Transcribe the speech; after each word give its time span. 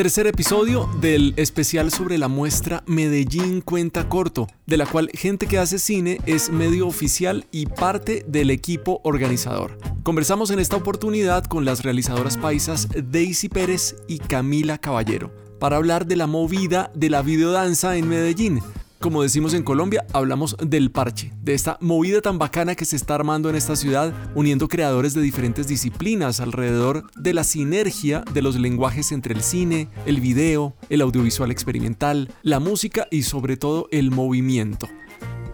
Tercer 0.00 0.26
episodio 0.26 0.88
del 1.02 1.34
especial 1.36 1.90
sobre 1.90 2.16
la 2.16 2.28
muestra 2.28 2.82
Medellín 2.86 3.60
Cuenta 3.60 4.08
Corto, 4.08 4.46
de 4.64 4.78
la 4.78 4.86
cual 4.86 5.10
Gente 5.12 5.46
que 5.46 5.58
hace 5.58 5.78
cine 5.78 6.18
es 6.24 6.48
medio 6.48 6.86
oficial 6.86 7.44
y 7.50 7.66
parte 7.66 8.24
del 8.26 8.50
equipo 8.50 9.02
organizador. 9.04 9.76
Conversamos 10.02 10.50
en 10.52 10.58
esta 10.58 10.76
oportunidad 10.76 11.44
con 11.44 11.66
las 11.66 11.82
realizadoras 11.82 12.38
paisas 12.38 12.88
Daisy 13.10 13.50
Pérez 13.50 13.96
y 14.08 14.20
Camila 14.20 14.78
Caballero 14.78 15.30
para 15.58 15.76
hablar 15.76 16.06
de 16.06 16.16
la 16.16 16.26
movida 16.26 16.90
de 16.94 17.10
la 17.10 17.20
videodanza 17.20 17.96
en 17.96 18.08
Medellín, 18.08 18.62
como 19.00 19.22
decimos 19.22 19.54
en 19.54 19.62
Colombia, 19.62 20.04
hablamos 20.12 20.56
del 20.62 20.90
parche, 20.90 21.32
de 21.42 21.54
esta 21.54 21.78
movida 21.80 22.20
tan 22.20 22.38
bacana 22.38 22.74
que 22.74 22.84
se 22.84 22.96
está 22.96 23.14
armando 23.14 23.48
en 23.48 23.56
esta 23.56 23.74
ciudad, 23.74 24.12
uniendo 24.34 24.68
creadores 24.68 25.14
de 25.14 25.22
diferentes 25.22 25.66
disciplinas 25.66 26.38
alrededor 26.38 27.10
de 27.16 27.32
la 27.32 27.42
sinergia 27.42 28.22
de 28.34 28.42
los 28.42 28.56
lenguajes 28.56 29.10
entre 29.12 29.34
el 29.34 29.42
cine, 29.42 29.88
el 30.04 30.20
video, 30.20 30.76
el 30.90 31.00
audiovisual 31.00 31.50
experimental, 31.50 32.30
la 32.42 32.60
música 32.60 33.08
y 33.10 33.22
sobre 33.22 33.56
todo 33.56 33.88
el 33.90 34.10
movimiento. 34.10 34.86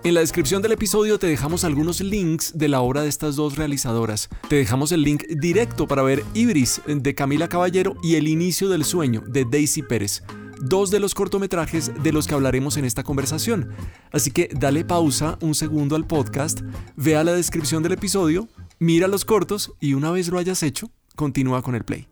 En 0.02 0.14
la 0.14 0.20
descripción 0.20 0.60
del 0.60 0.72
episodio 0.72 1.18
te 1.18 1.28
dejamos 1.28 1.62
algunos 1.62 2.00
links 2.00 2.58
de 2.58 2.68
la 2.68 2.80
obra 2.80 3.02
de 3.02 3.08
estas 3.08 3.36
dos 3.36 3.56
realizadoras. 3.56 4.28
Te 4.48 4.56
dejamos 4.56 4.90
el 4.90 5.02
link 5.02 5.22
directo 5.28 5.86
para 5.86 6.02
ver 6.02 6.24
Ibris 6.34 6.80
de 6.86 7.14
Camila 7.14 7.48
Caballero 7.48 7.96
y 8.02 8.16
El 8.16 8.26
inicio 8.26 8.68
del 8.68 8.84
sueño 8.84 9.22
de 9.26 9.44
Daisy 9.44 9.82
Pérez 9.82 10.22
dos 10.60 10.90
de 10.90 11.00
los 11.00 11.14
cortometrajes 11.14 11.92
de 12.02 12.12
los 12.12 12.26
que 12.26 12.34
hablaremos 12.34 12.76
en 12.76 12.84
esta 12.84 13.02
conversación. 13.02 13.70
Así 14.12 14.30
que 14.30 14.48
dale 14.52 14.84
pausa 14.84 15.38
un 15.40 15.54
segundo 15.54 15.96
al 15.96 16.06
podcast, 16.06 16.60
vea 16.96 17.24
la 17.24 17.32
descripción 17.32 17.82
del 17.82 17.92
episodio, 17.92 18.48
mira 18.78 19.08
los 19.08 19.24
cortos 19.24 19.72
y 19.80 19.94
una 19.94 20.10
vez 20.10 20.28
lo 20.28 20.38
hayas 20.38 20.62
hecho, 20.62 20.90
continúa 21.14 21.62
con 21.62 21.74
el 21.74 21.84
play. 21.84 22.08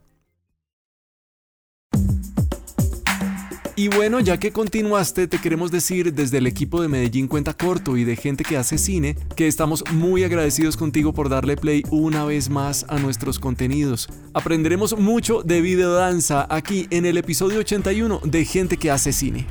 Y 3.77 3.89
bueno, 3.89 4.21
ya 4.21 4.37
que 4.37 4.53
continuaste, 4.53 5.27
te 5.27 5.37
queremos 5.37 5.69
decir 5.69 6.13
desde 6.13 6.37
el 6.37 6.47
equipo 6.47 6.81
de 6.81 6.87
Medellín 6.87 7.27
Cuenta 7.27 7.53
Corto 7.53 7.97
y 7.97 8.05
de 8.05 8.15
gente 8.15 8.45
que 8.45 8.55
hace 8.55 8.77
cine 8.77 9.17
que 9.35 9.47
estamos 9.47 9.83
muy 9.91 10.23
agradecidos 10.23 10.77
contigo 10.77 11.13
por 11.13 11.27
darle 11.27 11.57
play 11.57 11.83
una 11.91 12.23
vez 12.23 12.49
más 12.49 12.85
a 12.87 12.97
nuestros 12.99 13.37
contenidos. 13.37 14.07
Aprenderemos 14.33 14.97
mucho 14.97 15.43
de 15.43 15.59
videodanza 15.59 16.47
aquí 16.49 16.87
en 16.89 17.05
el 17.05 17.17
episodio 17.17 17.59
81 17.59 18.21
de 18.23 18.45
Gente 18.45 18.77
que 18.77 18.91
hace 18.91 19.11
cine. 19.11 19.45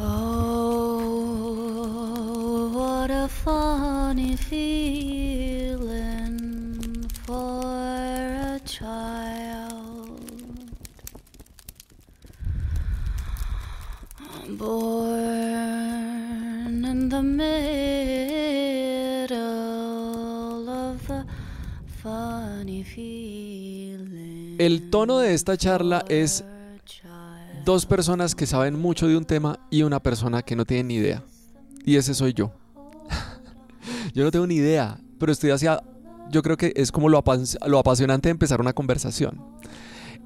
Oh, 0.00 1.20
what 2.74 3.12
a 3.12 3.28
funny 3.28 4.36
feeling 4.36 5.78
for 7.24 7.62
a 7.64 8.58
child. 8.64 9.69
El 24.58 24.90
tono 24.90 25.18
de 25.18 25.32
esta 25.32 25.56
charla 25.56 26.04
es 26.10 26.44
dos 27.64 27.86
personas 27.86 28.34
que 28.34 28.44
saben 28.44 28.78
mucho 28.78 29.08
de 29.08 29.16
un 29.16 29.24
tema 29.24 29.58
y 29.70 29.82
una 29.82 29.98
persona 30.00 30.42
que 30.42 30.56
no 30.56 30.66
tiene 30.66 30.84
ni 30.84 30.94
idea. 30.96 31.24
Y 31.86 31.96
ese 31.96 32.12
soy 32.12 32.34
yo. 32.34 32.52
yo 34.14 34.24
no 34.24 34.30
tengo 34.30 34.46
ni 34.46 34.56
idea, 34.56 35.00
pero 35.18 35.32
estoy 35.32 35.52
hacia... 35.52 35.82
Yo 36.30 36.42
creo 36.42 36.58
que 36.58 36.74
es 36.76 36.92
como 36.92 37.08
lo, 37.08 37.24
lo 37.66 37.78
apasionante 37.78 38.28
de 38.28 38.32
empezar 38.32 38.60
una 38.60 38.74
conversación. 38.74 39.42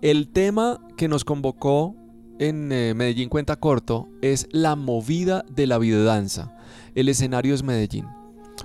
El 0.03 0.33
tema 0.33 0.81
que 0.97 1.07
nos 1.07 1.25
convocó 1.25 1.95
en 2.39 2.73
eh, 2.73 2.95
Medellín 2.95 3.29
Cuenta 3.29 3.57
Corto 3.57 4.09
es 4.23 4.49
la 4.51 4.77
movida 4.77 5.45
de 5.51 5.67
la 5.67 5.79
videodanza. 5.79 6.57
El 6.95 7.09
escenario 7.09 7.55
es 7.55 7.63
Medellín. 7.63 8.07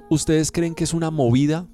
¿Ustedes 0.10 0.52
creen 0.52 0.76
que 0.76 0.84
es 0.84 0.94
una 0.94 1.12
movida? 1.12 1.68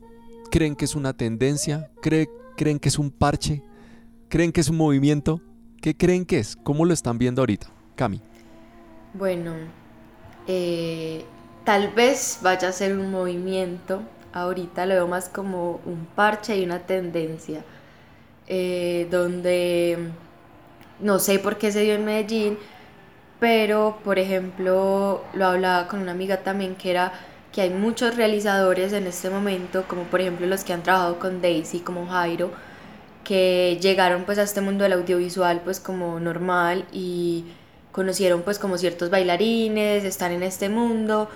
¿Creen 0.51 0.75
que 0.75 0.85
es 0.85 0.95
una 0.95 1.13
tendencia? 1.13 1.91
¿Creen 2.01 2.79
que 2.79 2.89
es 2.89 2.99
un 2.99 3.11
parche? 3.11 3.63
¿Creen 4.29 4.51
que 4.51 4.61
es 4.61 4.69
un 4.69 4.77
movimiento? 4.77 5.41
¿Qué 5.81 5.95
creen 5.95 6.25
que 6.25 6.39
es? 6.39 6.55
¿Cómo 6.55 6.85
lo 6.85 6.93
están 6.93 7.17
viendo 7.17 7.41
ahorita? 7.41 7.67
Cami. 7.95 8.21
Bueno, 9.13 9.53
eh, 10.47 11.23
tal 11.63 11.93
vez 11.93 12.39
vaya 12.41 12.69
a 12.69 12.71
ser 12.71 12.97
un 12.97 13.11
movimiento. 13.11 14.01
Ahorita 14.33 14.85
lo 14.85 14.95
veo 14.95 15.07
más 15.07 15.29
como 15.29 15.79
un 15.85 16.07
parche 16.15 16.57
y 16.57 16.65
una 16.65 16.79
tendencia. 16.79 17.63
Eh, 18.47 19.07
donde 19.09 20.11
no 20.99 21.19
sé 21.19 21.39
por 21.39 21.57
qué 21.57 21.71
se 21.71 21.81
dio 21.81 21.95
en 21.95 22.05
Medellín, 22.05 22.57
pero 23.39 23.99
por 24.03 24.19
ejemplo 24.19 25.23
lo 25.33 25.45
hablaba 25.45 25.87
con 25.87 26.01
una 26.01 26.11
amiga 26.11 26.37
también 26.37 26.75
que 26.75 26.91
era 26.91 27.13
que 27.51 27.61
hay 27.61 27.69
muchos 27.69 28.17
realizadores 28.17 28.91
en 28.93 29.07
este 29.07 29.29
momento, 29.29 29.85
como 29.87 30.03
por 30.03 30.21
ejemplo 30.21 30.45
los 30.47 30.63
que 30.63 30.73
han 30.73 30.83
trabajado 30.83 31.19
con 31.19 31.41
Daisy, 31.41 31.79
como 31.79 32.05
Jairo, 32.07 32.51
que 33.23 33.79
llegaron 33.81 34.23
pues 34.25 34.37
a 34.39 34.43
este 34.43 34.61
mundo 34.61 34.83
del 34.83 34.93
audiovisual 34.93 35.61
pues 35.63 35.79
como 35.79 36.19
normal 36.19 36.85
y 36.91 37.45
conocieron 37.93 38.41
pues 38.41 38.59
como 38.59 38.77
ciertos 38.77 39.09
bailarines, 39.09 40.03
están 40.03 40.33
en 40.33 40.43
este 40.43 40.67
mundo 40.69 41.29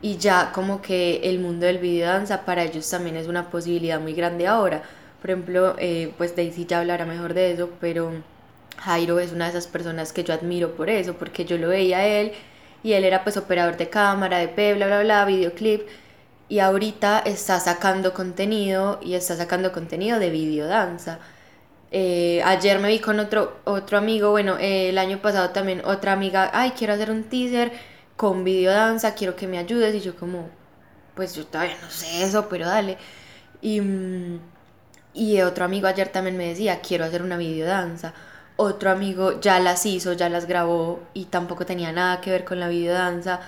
y 0.00 0.16
ya 0.16 0.52
como 0.52 0.82
que 0.82 1.20
el 1.24 1.38
mundo 1.38 1.66
del 1.66 1.78
video 1.78 2.08
danza 2.08 2.44
para 2.44 2.64
ellos 2.64 2.88
también 2.90 3.16
es 3.16 3.28
una 3.28 3.50
posibilidad 3.50 4.00
muy 4.00 4.14
grande 4.14 4.46
ahora. 4.46 4.82
Por 5.20 5.30
ejemplo, 5.30 5.76
eh, 5.78 6.12
pues 6.18 6.34
Daisy 6.34 6.66
ya 6.66 6.80
hablará 6.80 7.06
mejor 7.06 7.34
de 7.34 7.52
eso, 7.52 7.70
pero 7.80 8.12
Jairo 8.78 9.18
es 9.20 9.32
una 9.32 9.44
de 9.46 9.50
esas 9.50 9.66
personas 9.66 10.12
que 10.12 10.24
yo 10.24 10.34
admiro 10.34 10.74
por 10.74 10.90
eso, 10.90 11.14
porque 11.14 11.44
yo 11.44 11.58
lo 11.58 11.68
veía 11.68 11.98
a 11.98 12.06
él 12.06 12.32
y 12.82 12.92
él 12.94 13.04
era 13.04 13.22
pues 13.24 13.36
operador 13.36 13.76
de 13.76 13.88
cámara, 13.88 14.38
de 14.38 14.48
P, 14.48 14.74
bla, 14.74 14.86
bla, 14.86 15.02
bla, 15.02 15.24
videoclip. 15.24 15.82
Y 16.48 16.58
ahorita 16.58 17.20
está 17.20 17.60
sacando 17.60 18.12
contenido 18.12 19.00
y 19.02 19.14
está 19.14 19.36
sacando 19.36 19.72
contenido 19.72 20.18
de 20.18 20.30
videodanza. 20.30 21.18
Eh, 21.90 22.42
ayer 22.44 22.78
me 22.80 22.88
vi 22.88 23.00
con 23.00 23.20
otro, 23.20 23.58
otro 23.64 23.98
amigo, 23.98 24.30
bueno, 24.30 24.56
el 24.58 24.98
año 24.98 25.20
pasado 25.22 25.50
también 25.50 25.82
otra 25.84 26.12
amiga, 26.12 26.50
ay, 26.54 26.72
quiero 26.72 26.94
hacer 26.94 27.10
un 27.10 27.24
teaser 27.24 27.72
con 28.16 28.44
videodanza, 28.44 29.14
quiero 29.14 29.36
que 29.36 29.46
me 29.46 29.58
ayudes. 29.58 29.94
Y 29.94 30.00
yo 30.00 30.16
como, 30.16 30.50
pues 31.14 31.34
yo 31.34 31.46
todavía 31.46 31.76
no 31.82 31.90
sé 31.90 32.24
eso, 32.24 32.48
pero 32.48 32.66
dale. 32.66 32.98
Y, 33.60 33.80
mm, 33.80 34.40
y 35.14 35.40
otro 35.42 35.64
amigo 35.64 35.86
ayer 35.88 36.08
también 36.08 36.36
me 36.36 36.48
decía, 36.48 36.80
quiero 36.80 37.04
hacer 37.04 37.22
una 37.22 37.36
videodanza 37.36 38.14
otro 38.56 38.90
amigo 38.90 39.40
ya 39.40 39.60
las 39.60 39.86
hizo, 39.86 40.12
ya 40.12 40.28
las 40.28 40.46
grabó 40.46 41.00
y 41.14 41.26
tampoco 41.26 41.66
tenía 41.66 41.92
nada 41.92 42.20
que 42.20 42.30
ver 42.30 42.44
con 42.44 42.60
la 42.60 42.68
videodanza. 42.68 43.40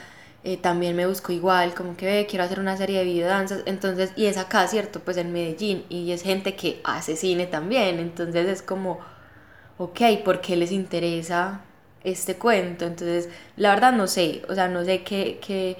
Eh, 0.44 0.58
también 0.58 0.94
me 0.94 1.06
buscó 1.06 1.32
igual, 1.32 1.74
como 1.74 1.96
que 1.96 2.04
ve, 2.06 2.26
quiero 2.28 2.44
hacer 2.44 2.60
una 2.60 2.76
serie 2.76 2.98
de 2.98 3.04
videodanzas. 3.04 3.62
Entonces, 3.66 4.12
y 4.16 4.26
es 4.26 4.36
acá, 4.36 4.66
¿cierto? 4.68 5.00
Pues 5.00 5.16
en 5.16 5.32
Medellín. 5.32 5.84
Y 5.88 6.12
es 6.12 6.22
gente 6.22 6.54
que 6.56 6.80
hace 6.84 7.16
cine 7.16 7.46
también. 7.46 7.98
Entonces 7.98 8.46
es 8.48 8.62
como, 8.62 9.00
ok, 9.78 10.00
¿por 10.24 10.40
qué 10.40 10.56
les 10.56 10.72
interesa 10.72 11.62
este 12.04 12.36
cuento? 12.36 12.84
Entonces, 12.86 13.28
la 13.56 13.70
verdad 13.74 13.92
no 13.92 14.06
sé, 14.06 14.42
o 14.48 14.54
sea, 14.54 14.68
no 14.68 14.84
sé 14.84 15.02
qué, 15.02 15.38
qué, 15.44 15.76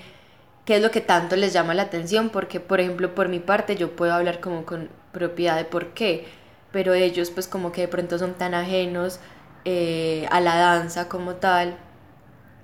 qué 0.64 0.76
es 0.76 0.82
lo 0.82 0.90
que 0.90 1.00
tanto 1.02 1.36
les 1.36 1.52
llama 1.52 1.74
la 1.74 1.82
atención. 1.84 2.30
Porque, 2.30 2.60
por 2.60 2.80
ejemplo, 2.80 3.14
por 3.14 3.28
mi 3.28 3.40
parte, 3.40 3.76
yo 3.76 3.96
puedo 3.96 4.14
hablar 4.14 4.40
como 4.40 4.64
con 4.64 4.88
propiedad 5.12 5.56
de 5.56 5.64
por 5.64 5.88
qué 5.94 6.26
pero 6.74 6.92
ellos 6.92 7.30
pues 7.30 7.46
como 7.46 7.70
que 7.70 7.82
de 7.82 7.88
pronto 7.88 8.18
son 8.18 8.34
tan 8.34 8.52
ajenos 8.52 9.20
eh, 9.64 10.26
a 10.32 10.40
la 10.40 10.56
danza 10.56 11.08
como 11.08 11.36
tal, 11.36 11.76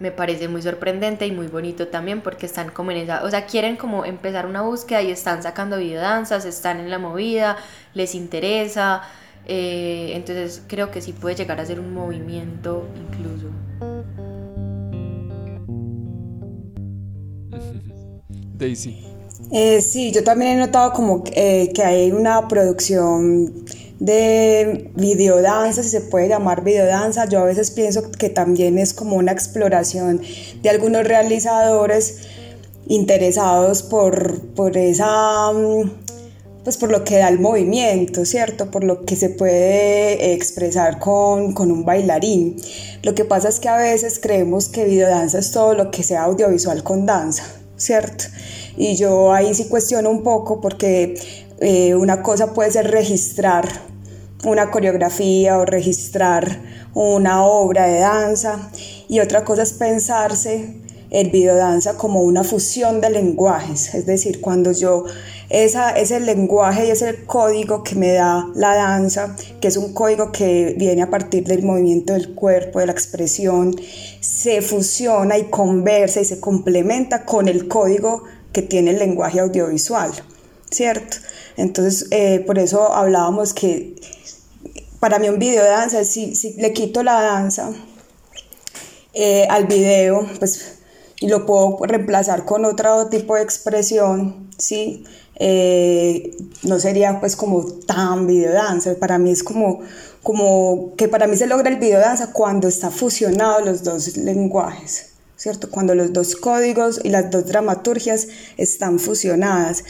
me 0.00 0.10
parece 0.10 0.48
muy 0.48 0.62
sorprendente 0.62 1.28
y 1.28 1.31
muy 1.31 1.47
bonito 1.47 1.87
también 1.87 2.21
porque 2.21 2.47
están 2.47 2.71
como 2.71 2.91
en 2.91 2.97
esa, 2.97 3.22
o 3.22 3.31
sea, 3.31 3.47
quieren 3.47 3.76
como 3.76 4.04
empezar 4.04 4.47
una 4.47 4.62
búsqueda 4.62 5.00
y 5.00 5.12
están 5.12 5.44
sacando 5.44 5.78
videodanzas, 5.78 6.45
están 6.45 6.80
en 6.80 6.91
la 6.91 6.98
movida, 6.98 7.57
les 7.95 8.16
interesa, 8.16 9.03
eh, 9.47 10.10
entonces 10.15 10.65
creo 10.66 10.91
que 10.91 11.01
sí 11.01 11.13
puede 11.13 11.36
llegar 11.36 11.60
a 11.60 11.65
ser 11.65 11.78
un 11.78 11.95
movimiento 11.95 12.89
incluso. 12.97 13.47
Daisy. 18.59 19.06
Eh, 19.53 19.80
sí, 19.80 20.10
yo 20.10 20.24
también 20.24 20.56
he 20.56 20.56
notado 20.56 20.92
como 20.92 21.22
que 21.22 21.72
hay 21.84 22.10
una 22.10 22.48
producción 22.48 23.65
de 24.00 24.91
videodanza, 24.97 25.82
si 25.82 25.91
se 25.91 26.00
puede 26.00 26.28
llamar 26.28 26.64
videodanza. 26.64 27.26
Yo 27.26 27.41
a 27.41 27.44
veces 27.44 27.70
pienso 27.70 28.10
que 28.10 28.30
también 28.30 28.78
es 28.78 28.92
como 28.94 29.16
una 29.16 29.30
exploración 29.30 30.20
de 30.62 30.70
algunos 30.70 31.04
realizadores 31.06 32.22
interesados 32.88 33.82
por, 33.84 34.41
por 34.54 34.76
esa 34.76 35.52
mm, 35.52 35.91
pues 36.64 36.76
por 36.76 36.91
lo 36.91 37.04
que 37.04 37.18
da 37.18 37.28
el 37.28 37.38
movimiento, 37.38 38.24
¿cierto? 38.24 38.70
Por 38.70 38.84
lo 38.84 39.04
que 39.04 39.16
se 39.16 39.30
puede 39.30 40.34
expresar 40.34 40.98
con, 40.98 41.53
con, 41.54 41.70
un 41.70 41.84
bailarín. 41.84 42.56
Lo 43.03 43.14
que 43.14 43.24
pasa 43.24 43.48
es 43.48 43.60
que 43.60 43.68
a 43.68 43.76
veces 43.76 44.18
creemos 44.20 44.68
que 44.68 44.84
videodanza 44.84 45.38
es 45.38 45.53
todo 45.53 45.74
lo 45.74 45.91
que 45.91 46.03
sea 46.03 46.24
audiovisual 46.24 46.82
con 46.82 47.06
danza, 47.06 47.44
¿cierto? 47.76 48.24
Y 48.76 48.96
yo 48.96 49.32
ahí 49.32 49.54
sí 49.54 49.68
cuestiono 49.68 50.10
un 50.10 50.22
poco 50.22 50.60
porque 50.60 51.14
eh, 51.60 51.94
una 51.94 52.22
cosa 52.22 52.53
puede 52.53 52.70
ser 52.70 52.91
registrar 52.91 53.90
una 54.45 54.71
coreografía 54.71 55.59
o 55.59 55.65
registrar 55.65 56.60
una 56.95 57.45
obra 57.45 57.87
de 57.87 58.01
danza 58.01 58.71
y 59.09 59.21
otra 59.21 59.45
cosa 59.45 59.63
es 59.63 59.72
pensarse 59.72 60.81
el 61.10 61.31
videodanza 61.31 61.97
como 61.97 62.22
una 62.22 62.45
fusión 62.45 63.01
de 63.01 63.10
lenguajes, 63.10 63.95
es 63.95 64.07
decir, 64.07 64.41
cuando 64.41 64.71
yo 64.71 65.04
esa, 65.48 65.91
ese 65.91 66.21
lenguaje 66.21 66.87
y 66.87 66.91
ese 66.91 67.25
código 67.25 67.83
que 67.83 67.97
me 67.97 68.13
da 68.13 68.47
la 68.54 68.77
danza, 68.77 69.37
que 69.60 69.66
es 69.66 69.77
un 69.77 69.92
código 69.92 70.31
que 70.31 70.77
viene 70.78 71.03
a 71.03 71.10
partir 71.10 71.45
del 71.45 71.65
movimiento 71.65 72.13
del 72.13 72.34
cuerpo, 72.34 72.78
de 72.78 72.87
la 72.87 72.92
expresión, 72.92 73.75
se 74.21 74.63
fusiona 74.63 75.37
y 75.37 75.45
conversa 75.51 76.21
y 76.21 76.25
se 76.25 76.39
complementa 76.39 77.25
con 77.25 77.48
el 77.48 77.66
código 77.66 78.22
que 78.53 78.63
tiene 78.63 78.92
el 78.92 79.01
lenguaje 79.01 79.41
audiovisual, 79.41 80.13
¿cierto? 80.71 81.16
Entonces, 81.57 82.07
eh, 82.13 82.41
por 82.47 82.60
eso 82.60 82.92
hablábamos 82.95 83.53
que 83.53 83.97
para 85.00 85.18
mí 85.18 85.28
un 85.28 85.38
video 85.38 85.64
de 85.64 85.70
danza, 85.70 86.04
si, 86.04 86.34
si 86.34 86.52
le 86.54 86.72
quito 86.72 87.02
la 87.02 87.20
danza 87.20 87.72
eh, 89.14 89.47
al 89.50 89.66
video, 89.66 90.26
pues 90.38 90.76
y 91.20 91.28
lo 91.28 91.44
puedo 91.44 91.78
reemplazar 91.84 92.47
con 92.47 92.64
otro 92.64 93.08
tipo 93.08 93.34
de 93.36 93.42
expresión, 93.42 94.48
¿sí? 94.56 95.04
Eh, 95.36 96.34
no 96.62 96.80
sería 96.80 97.20
pues 97.20 97.36
como 97.36 97.64
tan 97.64 98.26
videodanza, 98.26 98.94
para 98.98 99.18
mí 99.18 99.30
es 99.30 99.42
como, 99.42 99.80
como 100.22 100.94
que 100.97 101.08
para 101.08 101.26
mí 101.26 101.36
se 101.36 101.46
logra 101.46 101.70
el 101.70 101.76
videodanza 101.76 102.32
cuando 102.32 102.68
está 102.68 102.91
fusionado 102.91 103.60
los 103.60 103.84
dos 103.84 104.16
lenguajes, 104.16 105.10
¿cierto? 105.36 105.70
Cuando 105.70 105.94
los 105.94 106.12
dos 106.12 106.36
códigos 106.36 107.00
y 107.04 107.10
las 107.10 107.30
dos 107.30 107.46
dramaturgias 107.46 108.28
están 108.56 108.98
fusionadas. 108.98 109.84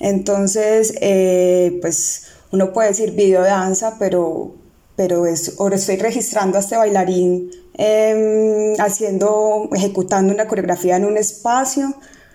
Entonces, 0.00 0.94
eh, 1.00 1.78
pues 1.80 2.24
uno 2.52 2.72
puede 2.72 2.88
decir 2.88 3.12
videodanza, 3.12 3.96
pero, 3.98 4.54
pero 4.96 5.26
es, 5.26 5.58
ahora 5.58 5.76
estoy 5.76 5.96
registrando 5.96 6.58
a 6.58 6.60
este 6.60 6.76
bailarín 6.76 7.50
em, 7.74 8.74
haciendo, 8.78 9.68
ejecutando 9.74 10.32
una 10.32 10.46
coreografía 10.46 10.96
en 10.96 11.04
un 11.04 11.16
espacio, 11.16 11.94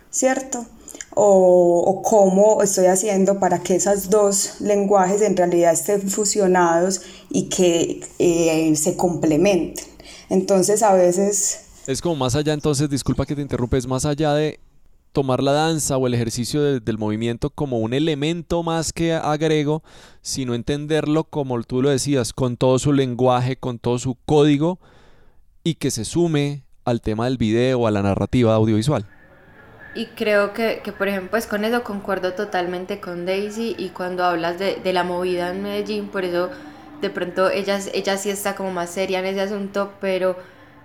¿cierto? 0.10 0.66
o, 1.20 2.02
cómo 2.04 2.62
estoy 2.62 2.86
haciendo 2.86 3.40
para 3.40 3.60
que 3.60 3.76
esos 3.76 4.10
dos 4.10 4.62
lenguajes 4.62 5.22
en 5.22 5.36
realidad 5.36 5.74
estén 5.74 6.10
fusionados 6.10 7.02
y 7.30 7.50
que 7.50 8.02
eh, 8.20 8.76
se 8.76 8.96
complementen. 8.96 9.86
Entonces 10.30 10.84
a 10.84 10.94
veces... 10.94 11.62
Es 11.88 12.02
como 12.02 12.16
más 12.16 12.36
allá, 12.36 12.54
entonces, 12.54 12.90
disculpa 12.90 13.26
que 13.26 13.34
te 13.34 13.42
interrumpa, 13.42 13.78
es 13.78 13.88
más 13.88 14.06
allá 14.06 14.34
de 14.34 14.60
tomar 15.18 15.42
la 15.42 15.52
danza 15.52 15.98
o 15.98 16.06
el 16.06 16.14
ejercicio 16.14 16.80
del 16.80 17.00
movimiento 17.00 17.50
como 17.50 17.80
un 17.80 17.96
elemento 17.96 18.62
más 18.62 18.94
que 18.94 19.16
agrego, 19.16 19.82
sino 20.22 20.54
entenderlo 20.54 21.24
como 21.24 21.60
tú 21.64 21.82
lo 21.82 21.90
decías, 21.90 22.34
con 22.34 22.56
todo 22.56 22.78
su 22.78 22.94
lenguaje, 22.94 23.56
con 23.56 23.80
todo 23.80 23.98
su 23.98 24.14
código 24.28 24.78
y 25.64 25.74
que 25.74 25.90
se 25.90 26.06
sume 26.06 26.66
al 26.86 27.02
tema 27.02 27.26
del 27.26 27.40
video, 27.40 27.88
a 27.88 27.90
la 27.90 28.04
narrativa 28.04 28.54
audiovisual. 28.54 29.08
Y 29.96 30.06
creo 30.06 30.54
que, 30.54 30.82
que, 30.84 30.92
por 30.92 31.08
ejemplo, 31.08 31.32
pues 31.32 31.48
con 31.48 31.66
eso 31.66 31.84
concuerdo 31.84 32.34
totalmente 32.34 33.00
con 33.00 33.26
Daisy 33.26 33.76
y 33.76 33.90
cuando 33.90 34.24
hablas 34.24 34.60
de, 34.60 34.76
de 34.76 34.94
la 34.94 35.04
movida 35.04 35.50
en 35.50 35.64
Medellín, 35.64 36.10
por 36.10 36.26
eso 36.26 36.52
de 37.02 37.10
pronto 37.10 37.50
ella, 37.50 37.80
ella 37.92 38.18
sí 38.18 38.30
está 38.30 38.56
como 38.56 38.72
más 38.72 38.92
seria 38.92 39.18
en 39.18 39.26
ese 39.26 39.42
asunto, 39.42 39.94
pero 40.00 40.36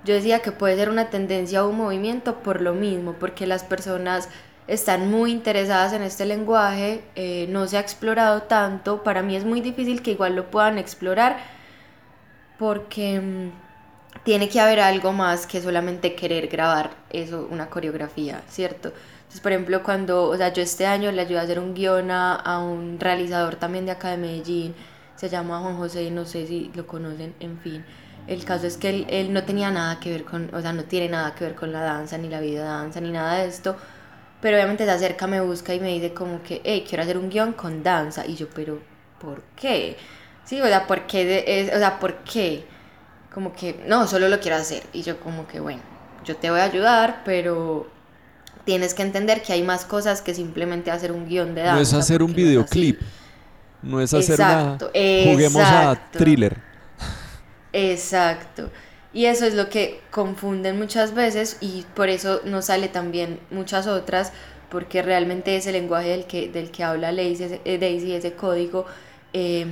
yo 0.04 0.14
decía 0.14 0.40
que 0.40 0.52
puede 0.52 0.76
ser 0.76 0.90
una 0.90 1.10
tendencia 1.10 1.64
o 1.64 1.69
un 1.69 1.76
movimiento 1.76 2.43
por 2.43 2.60
lo 2.60 2.75
mismo, 2.75 3.14
porque 3.14 3.46
las 3.46 3.64
personas 3.64 4.28
están 4.66 5.10
muy 5.10 5.32
interesadas 5.32 5.93
en 5.93 6.02
este 6.02 6.25
lenguaje, 6.25 7.02
eh, 7.14 7.46
no 7.49 7.66
se 7.66 7.76
ha 7.76 7.81
explorado 7.81 8.43
tanto, 8.43 9.02
para 9.02 9.22
mí 9.22 9.37
es 9.37 9.44
muy 9.44 9.60
difícil 9.60 10.02
que 10.02 10.12
igual 10.12 10.37
lo 10.37 10.50
puedan 10.50 10.78
explorar, 10.78 11.38
porque 12.58 13.20
mm, 13.20 13.50
tiene 14.25 14.49
que 14.49 14.60
haber 14.60 14.81
algo 14.81 15.12
más 15.12 15.46
que 15.46 15.60
solamente 15.60 16.14
querer 16.14 16.48
grabar 16.48 16.90
eso, 17.10 17.48
una 17.50 17.69
coreografía, 17.69 18.43
¿cierto? 18.48 18.88
Entonces, 18.88 19.40
por 19.40 19.52
ejemplo, 19.52 19.82
cuando, 19.82 20.28
o 20.28 20.37
sea, 20.37 20.52
yo 20.52 20.62
este 20.62 20.87
año 20.87 21.10
le 21.10 21.22
ayudé 21.22 21.38
a 21.38 21.43
hacer 21.43 21.58
un 21.58 21.75
guion 21.75 22.10
a, 22.10 22.58
un 22.58 23.00
realizador 23.00 23.56
también 23.56 23.87
de 23.87 23.93
acá 23.93 24.10
de 24.10 24.19
Medellín, 24.19 24.75
se 25.16 25.28
llama 25.28 25.60
Juan 25.60 25.76
José, 25.76 26.10
no 26.10 26.25
sé 26.25 26.46
si 26.46 26.70
lo 26.75 26.87
conocen, 26.87 27.34
en 27.40 27.58
fin. 27.58 27.84
El 28.26 28.44
caso 28.44 28.66
es 28.66 28.76
que 28.76 28.90
él, 28.90 29.06
él 29.10 29.32
no 29.32 29.44
tenía 29.44 29.70
nada 29.70 29.98
que 30.00 30.10
ver 30.10 30.24
con, 30.24 30.54
o 30.54 30.60
sea, 30.60 30.72
no 30.72 30.84
tiene 30.84 31.08
nada 31.08 31.34
que 31.34 31.44
ver 31.44 31.54
con 31.54 31.72
la 31.72 31.80
danza, 31.80 32.19
ni 32.19 32.28
la 32.28 32.40
vida 32.40 32.64
danza, 32.64 33.00
ni 33.00 33.10
nada 33.10 33.38
de 33.38 33.48
esto, 33.48 33.76
pero 34.40 34.56
obviamente 34.56 34.84
se 34.84 34.90
acerca, 34.90 35.26
me 35.26 35.40
busca 35.40 35.74
y 35.74 35.80
me 35.80 35.88
dice 35.88 36.12
como 36.14 36.42
que, 36.42 36.60
hey, 36.64 36.84
quiero 36.88 37.02
hacer 37.02 37.19
un 37.19 37.28
guion 37.30 37.52
con 37.52 37.82
danza, 37.82 38.26
y 38.26 38.36
yo, 38.36 38.48
pero, 38.54 38.80
¿por 39.20 39.42
qué? 39.56 39.96
Sí, 40.44 40.60
o 40.60 40.66
sea, 40.66 40.86
¿por 40.86 41.06
qué? 41.06 41.70
o 41.74 41.78
sea, 41.78 41.98
¿por 41.98 42.19
qué? 42.24 42.64
como 43.32 43.52
que, 43.52 43.82
no, 43.86 44.06
solo 44.06 44.28
lo 44.28 44.40
quiero 44.40 44.56
hacer. 44.56 44.82
Y 44.92 45.02
yo 45.02 45.19
como 45.20 45.46
que, 45.46 45.60
bueno, 45.60 45.80
yo 46.24 46.36
te 46.36 46.50
voy 46.50 46.60
a 46.60 46.64
ayudar, 46.64 47.22
pero 47.24 47.88
tienes 48.64 48.94
que 48.94 49.02
entender 49.02 49.42
que 49.42 49.52
hay 49.52 49.62
más 49.62 49.84
cosas 49.84 50.22
que 50.22 50.34
simplemente 50.34 50.90
hacer 50.90 51.12
un 51.12 51.26
guion 51.26 51.54
de 51.54 51.62
danza. 51.62 51.76
No 51.76 51.80
es 51.80 51.92
hacer 51.94 52.22
un 52.22 52.32
videoclip, 52.32 53.00
no 53.82 54.00
es 54.00 54.12
hacer 54.12 54.34
exacto, 54.34 54.90
una... 54.94 55.32
Juguemos 55.32 55.62
a 55.62 55.98
thriller. 56.12 56.71
Exacto. 57.72 58.70
Y 59.12 59.26
eso 59.26 59.44
es 59.46 59.54
lo 59.54 59.69
que 59.69 60.00
confunden 60.10 60.78
muchas 60.78 61.14
veces 61.14 61.58
y 61.60 61.84
por 61.94 62.08
eso 62.08 62.40
no 62.44 62.62
sale 62.62 62.88
también 62.88 63.40
muchas 63.50 63.86
otras, 63.86 64.32
porque 64.70 65.02
realmente 65.02 65.56
ese 65.56 65.72
lenguaje 65.72 66.08
del 66.08 66.26
que, 66.26 66.48
del 66.48 66.70
que 66.70 66.82
habla 66.84 67.12
Daisy, 67.12 67.60
Daisy 67.64 68.14
ese 68.14 68.32
código, 68.32 68.86
eh, 69.34 69.66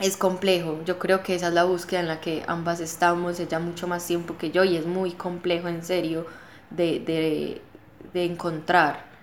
es 0.00 0.16
complejo. 0.16 0.80
Yo 0.84 0.98
creo 0.98 1.22
que 1.22 1.34
esa 1.34 1.48
es 1.48 1.54
la 1.54 1.64
búsqueda 1.64 2.00
en 2.00 2.08
la 2.08 2.20
que 2.20 2.42
ambas 2.46 2.80
estamos, 2.80 3.40
ella 3.40 3.58
mucho 3.58 3.86
más 3.86 4.06
tiempo 4.06 4.36
que 4.38 4.50
yo 4.50 4.64
y 4.64 4.76
es 4.76 4.86
muy 4.86 5.12
complejo 5.12 5.68
en 5.68 5.84
serio 5.84 6.26
de, 6.70 7.60
encontrar. 8.14 9.13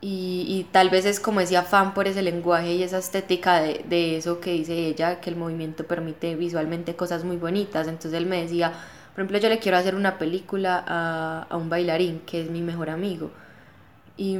Y, 0.00 0.66
tal 0.70 0.90
vez 0.90 1.06
es 1.06 1.18
como 1.18 1.40
ese 1.40 1.56
afán 1.56 1.92
por 1.92 2.06
ese 2.06 2.22
lenguaje 2.22 2.74
y 2.74 2.82
esa 2.84 2.98
estética 2.98 3.60
de, 3.60 4.16
eso 4.16 4.40
que 4.40 4.52
dice 4.52 4.74
ella, 4.86 5.20
que 5.20 5.30
el 5.30 5.36
movimiento 5.36 5.84
permite 5.84 6.36
visualmente 6.36 6.94
cosas 6.94 7.24
muy 7.24 7.36
bonitas. 7.36 7.88
Entonces 7.88 8.12
él 8.14 8.26
me 8.26 8.42
decía, 8.42 8.70
por 9.14 9.20
ejemplo, 9.22 9.38
yo 9.38 9.48
le 9.48 9.58
quiero 9.58 9.76
hacer 9.76 9.96
una 9.96 10.18
película 10.18 10.84
a, 10.86 11.56
un 11.56 11.68
bailarín 11.68 12.20
que 12.20 12.42
es 12.42 12.50
mi 12.50 12.62
mejor 12.62 12.90
amigo. 12.90 13.32
Y, 14.16 14.36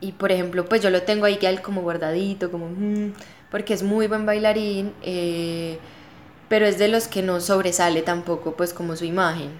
y 0.00 0.12
por 0.12 0.30
ejemplo, 0.30 0.66
pues 0.66 0.82
yo 0.82 0.90
lo 0.90 1.02
tengo 1.02 1.26
ahí 1.26 1.36
que 1.38 1.48
él 1.48 1.60
como 1.62 1.82
guardadito, 1.82 2.50
como... 2.50 2.68
Mm", 2.68 3.14
porque 3.50 3.74
es 3.74 3.82
muy 3.82 4.06
buen 4.06 4.24
bailarín, 4.24 4.94
eh, 5.02 5.78
pero 6.48 6.64
es 6.66 6.78
de 6.78 6.88
los 6.88 7.06
que 7.08 7.22
no 7.22 7.40
sobresale 7.40 8.02
tampoco 8.02 8.56
pues 8.56 8.72
como 8.72 8.96
su 8.96 9.04
imagen. 9.04 9.50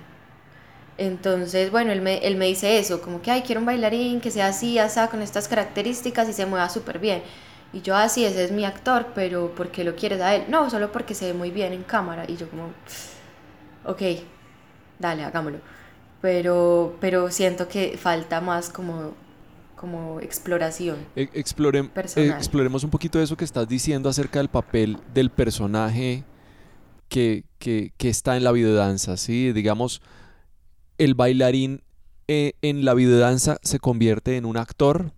Entonces, 1.02 1.72
bueno, 1.72 1.90
él 1.90 2.00
me, 2.00 2.18
él 2.18 2.36
me 2.36 2.46
dice 2.46 2.78
eso, 2.78 3.02
como 3.02 3.20
que, 3.22 3.32
ay, 3.32 3.42
quiero 3.42 3.60
un 3.60 3.66
bailarín 3.66 4.20
que 4.20 4.30
sea 4.30 4.48
así, 4.48 4.78
así, 4.78 5.00
con 5.10 5.20
estas 5.20 5.48
características 5.48 6.28
y 6.28 6.32
se 6.32 6.46
mueva 6.46 6.68
súper 6.68 7.00
bien. 7.00 7.22
Y 7.72 7.80
yo, 7.80 7.96
así, 7.96 8.24
ah, 8.24 8.28
ese 8.28 8.44
es 8.44 8.52
mi 8.52 8.64
actor, 8.64 9.08
pero 9.14 9.52
¿por 9.54 9.70
qué 9.72 9.82
lo 9.82 9.96
quieres 9.96 10.20
a 10.20 10.34
él? 10.36 10.44
No, 10.48 10.70
solo 10.70 10.92
porque 10.92 11.14
se 11.14 11.26
ve 11.26 11.34
muy 11.34 11.50
bien 11.50 11.72
en 11.72 11.82
cámara. 11.82 12.24
Y 12.28 12.36
yo 12.36 12.48
como, 12.48 12.70
ok, 13.84 14.02
dale, 15.00 15.24
hagámoslo. 15.24 15.58
Pero, 16.20 16.96
pero 17.00 17.30
siento 17.32 17.66
que 17.68 17.98
falta 17.98 18.40
más 18.40 18.68
como 18.68 19.14
como 19.74 20.20
exploración. 20.20 20.96
E, 21.16 21.28
exploremos 21.34 22.84
un 22.84 22.90
poquito 22.90 23.18
de 23.18 23.24
eso 23.24 23.36
que 23.36 23.44
estás 23.44 23.66
diciendo 23.66 24.08
acerca 24.08 24.38
del 24.38 24.48
papel 24.48 24.96
del 25.12 25.28
personaje 25.30 26.22
que, 27.08 27.44
está 27.98 28.36
en 28.36 28.44
la 28.44 28.52
videodanza, 28.52 29.16
¿sí? 29.16 29.52
Digamos, 29.52 30.00
el 31.04 31.14
bailarín 31.14 31.82
eh, 32.28 32.54
en 32.62 32.84
la 32.84 32.94
videodanza 32.94 33.58
se 33.62 33.78
convierte 33.78 34.36
en 34.36 34.44
un 34.44 34.56
actor. 34.56 35.12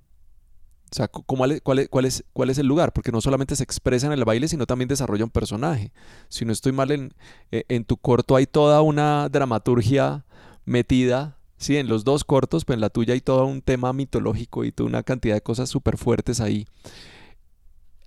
O 0.91 0.95
sea, 0.95 1.09
cuál, 1.09 1.53
es, 1.53 1.61
cuál, 1.61 2.05
es, 2.05 2.25
¿cuál 2.33 2.51
es 2.51 2.59
el 2.59 2.67
lugar? 2.67 2.93
Porque 2.93 3.11
no 3.11 3.21
solamente 3.21 3.57
se 3.57 3.65
expresa 3.65 4.07
en 4.07 4.13
el 4.13 4.25
baile, 4.25 4.47
sino 4.47 4.65
también 4.65 4.89
desarrolla 4.89 5.25
un 5.25 5.31
personaje. 5.31 5.93
Si 6.29 6.45
no 6.45 6.53
estoy 6.53 6.73
mal, 6.73 6.93
en, 6.93 7.15
eh, 7.51 7.85
tu 7.85 7.97
corto 7.97 8.37
hay 8.37 8.47
toda 8.47 8.81
una 8.81 9.29
dramaturgia 9.29 10.25
metida 10.65 11.39
Sí, 11.57 11.77
en 11.77 11.89
los 11.89 12.05
dos 12.05 12.25
cortos, 12.25 12.65
pues 12.65 12.77
en 12.77 12.81
la 12.81 12.91
tuya 12.91 13.15
hay 13.15 13.21
todo 13.21 13.47
un 13.47 13.63
tema 13.63 13.93
mitológico 13.93 14.65
y 14.65 14.73
toda 14.73 14.89
una 14.89 15.03
cantidad 15.03 15.35
de 15.35 15.41
cosas 15.41 15.71
súper 15.71 15.97
fuertes 15.97 16.41
ahí. 16.41 16.67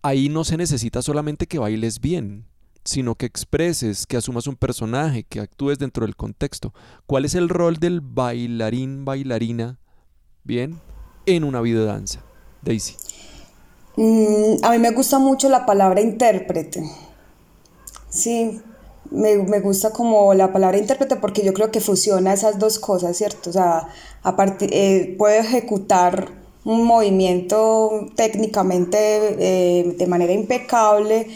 Ahí 0.02 0.30
no 0.30 0.44
se 0.44 0.58
necesita 0.58 1.02
solamente 1.02 1.48
que 1.48 1.58
bailes 1.58 2.00
bien, 2.00 2.46
sino 2.88 3.15
que 3.15 3.25
expreses, 3.25 4.08
que 4.08 4.15
asumas 4.15 4.48
un 4.48 4.56
personaje, 4.56 5.24
que 5.24 5.41
actúes 5.41 5.77
dentro 5.77 6.06
del 6.06 6.15
contexto. 6.15 6.74
¿Cuál 7.06 7.25
es 7.25 7.36
el 7.36 7.50
rol 7.50 7.75
del 7.77 8.00
bailarín, 8.00 9.03
bailarina, 9.03 9.77
bien, 10.46 10.79
en 11.25 11.44
una 11.44 11.60
videodanza? 11.60 12.22
Daisy. 12.62 12.96
Mm, 13.98 14.63
a 14.63 14.72
mí 14.72 14.79
me 14.79 14.91
gusta 14.91 15.20
mucho 15.20 15.50
la 15.50 15.65
palabra 15.65 16.00
intérprete. 16.00 16.82
Sí, 18.10 18.62
me, 19.12 19.36
me, 19.36 19.60
gusta 19.60 19.91
como 19.91 20.34
la 20.34 20.53
palabra 20.53 20.77
intérprete 20.77 21.17
porque 21.17 21.44
yo 21.44 21.53
creo 21.53 21.72
que 21.72 21.82
fusiona 21.82 22.32
esas 22.32 22.58
dos 22.58 22.79
cosas, 22.79 23.17
¿cierto? 23.17 23.50
O 23.50 23.53
sea, 23.53 23.89
a 24.24 24.56
eh, 24.62 25.13
puedo 25.17 25.36
ejecutar 25.38 26.29
un 26.63 26.86
movimiento 26.86 28.08
técnicamente 28.15 28.98
eh, 29.00 29.96
de 29.98 30.08
manera 30.08 30.32
impecable, 30.32 31.27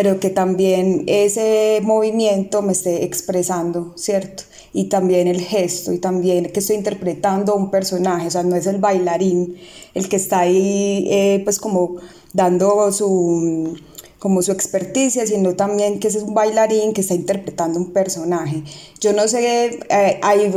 pero 0.00 0.18
que 0.18 0.30
también 0.30 1.04
ese 1.08 1.80
movimiento 1.82 2.62
me 2.62 2.72
esté 2.72 3.04
expresando, 3.04 3.92
¿cierto? 3.96 4.44
Y 4.72 4.84
también 4.84 5.28
el 5.28 5.42
gesto, 5.42 5.92
y 5.92 5.98
también 5.98 6.50
que 6.50 6.60
estoy 6.60 6.76
interpretando 6.76 7.54
un 7.54 7.70
personaje, 7.70 8.28
o 8.28 8.30
sea, 8.30 8.42
no 8.42 8.56
es 8.56 8.66
el 8.66 8.78
bailarín 8.78 9.56
el 9.92 10.08
que 10.08 10.16
está 10.16 10.38
ahí, 10.38 11.06
eh, 11.10 11.42
pues 11.44 11.58
como 11.58 11.96
dando 12.32 12.90
su 12.92 13.76
como 14.20 14.42
su 14.42 14.52
experticia, 14.52 15.26
sino 15.26 15.56
también 15.56 15.98
que 15.98 16.08
es 16.08 16.16
un 16.16 16.34
bailarín 16.34 16.92
que 16.92 17.00
está 17.00 17.14
interpretando 17.14 17.78
un 17.80 17.92
personaje. 17.92 18.62
Yo 19.00 19.14
no 19.14 19.26
sé, 19.26 19.80
eh, 19.88 20.20
hay 20.22 20.52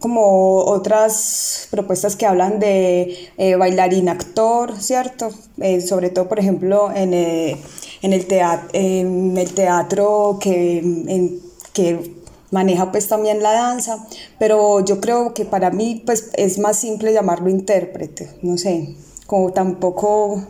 como 0.00 0.64
otras 0.64 1.68
propuestas 1.70 2.16
que 2.16 2.24
hablan 2.24 2.58
de 2.58 3.30
eh, 3.36 3.54
bailarín 3.56 4.08
actor, 4.08 4.80
¿cierto? 4.80 5.30
Eh, 5.60 5.82
sobre 5.82 6.08
todo, 6.08 6.26
por 6.26 6.38
ejemplo, 6.38 6.90
en, 6.90 7.12
en, 7.12 8.12
el, 8.12 8.26
teatro, 8.26 8.70
en 8.72 9.36
el 9.36 9.52
teatro 9.52 10.38
que, 10.40 11.38
que 11.74 12.14
maneja 12.50 12.90
pues 12.90 13.08
también 13.08 13.42
la 13.42 13.52
danza, 13.52 14.06
pero 14.38 14.82
yo 14.84 15.02
creo 15.02 15.34
que 15.34 15.44
para 15.44 15.70
mí 15.70 16.02
pues 16.06 16.30
es 16.34 16.58
más 16.58 16.78
simple 16.78 17.12
llamarlo 17.12 17.50
intérprete, 17.50 18.30
no 18.40 18.56
sé, 18.56 18.96
como 19.26 19.52
tampoco 19.52 20.46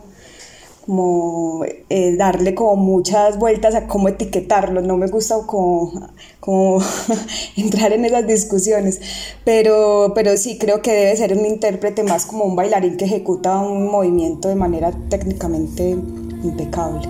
como 0.85 1.63
eh, 1.89 2.15
darle 2.17 2.55
como 2.55 2.75
muchas 2.75 3.37
vueltas 3.37 3.75
a 3.75 3.87
cómo 3.87 4.09
etiquetarlo, 4.09 4.81
no 4.81 4.97
me 4.97 5.07
gusta 5.07 5.35
como, 5.45 6.09
como 6.39 6.81
entrar 7.57 7.93
en 7.93 8.05
esas 8.05 8.27
discusiones, 8.27 8.99
pero, 9.45 10.11
pero 10.13 10.35
sí 10.37 10.57
creo 10.57 10.81
que 10.81 10.91
debe 10.91 11.15
ser 11.15 11.37
un 11.37 11.45
intérprete 11.45 12.03
más 12.03 12.25
como 12.25 12.43
un 12.45 12.55
bailarín 12.55 12.97
que 12.97 13.05
ejecuta 13.05 13.57
un 13.59 13.89
movimiento 13.89 14.49
de 14.49 14.55
manera 14.55 14.91
técnicamente 15.09 15.91
impecable. 15.91 17.07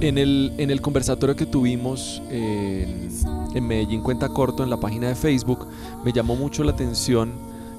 En 0.00 0.16
el, 0.16 0.52
en 0.58 0.70
el 0.70 0.80
conversatorio 0.80 1.36
que 1.36 1.46
tuvimos 1.46 2.22
en, 2.30 3.10
en 3.54 3.66
Medellín 3.66 4.02
Cuenta 4.02 4.28
Corto, 4.30 4.62
en 4.62 4.70
la 4.70 4.78
página 4.78 5.08
de 5.08 5.14
Facebook, 5.14 5.66
me 6.04 6.12
llamó 6.12 6.36
mucho 6.36 6.64
la 6.64 6.72
atención 6.72 7.32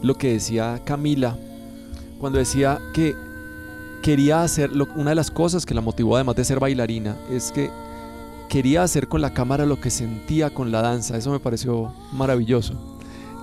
lo 0.04 0.16
que 0.16 0.34
decía 0.34 0.82
Camila 0.86 1.38
cuando 2.22 2.38
decía 2.38 2.80
que 2.94 3.16
quería 4.04 4.44
hacer, 4.44 4.70
una 4.96 5.10
de 5.10 5.16
las 5.16 5.32
cosas 5.32 5.66
que 5.66 5.74
la 5.74 5.82
motivó 5.82 6.16
además 6.16 6.36
de 6.36 6.46
ser 6.46 6.60
bailarina, 6.60 7.18
es 7.32 7.52
que 7.52 7.72
quería 8.48 8.84
hacer 8.84 9.08
con 9.08 9.22
la 9.22 9.34
cámara 9.34 9.66
lo 9.66 9.82
que 9.82 9.90
sentía 9.90 10.52
con 10.52 10.72
la 10.72 10.84
danza. 10.84 11.18
Eso 11.18 11.32
me 11.32 11.40
pareció 11.40 11.92
maravilloso. 12.12 12.76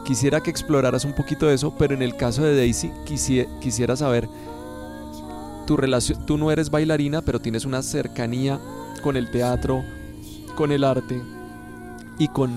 Quisiera 0.05 0.41
que 0.41 0.51
exploraras 0.51 1.05
un 1.05 1.13
poquito 1.13 1.47
de 1.47 1.55
eso, 1.55 1.75
pero 1.77 1.93
en 1.93 2.03
el 2.03 2.15
caso 2.15 2.45
de 2.45 2.57
Daisy 2.57 2.93
quisiera 3.61 3.97
saber 3.97 4.29
tu 5.69 5.77
relación, 5.77 6.25
tú 6.25 6.39
no 6.39 6.51
eres 6.51 6.71
bailarina, 6.71 7.21
pero 7.21 7.41
tienes 7.41 7.67
una 7.67 7.83
cercanía 7.83 8.59
con 9.03 9.19
el 9.19 9.31
teatro, 9.31 9.85
con 10.57 10.73
el 10.73 10.83
arte 10.83 11.21
y 12.17 12.27
con 12.29 12.51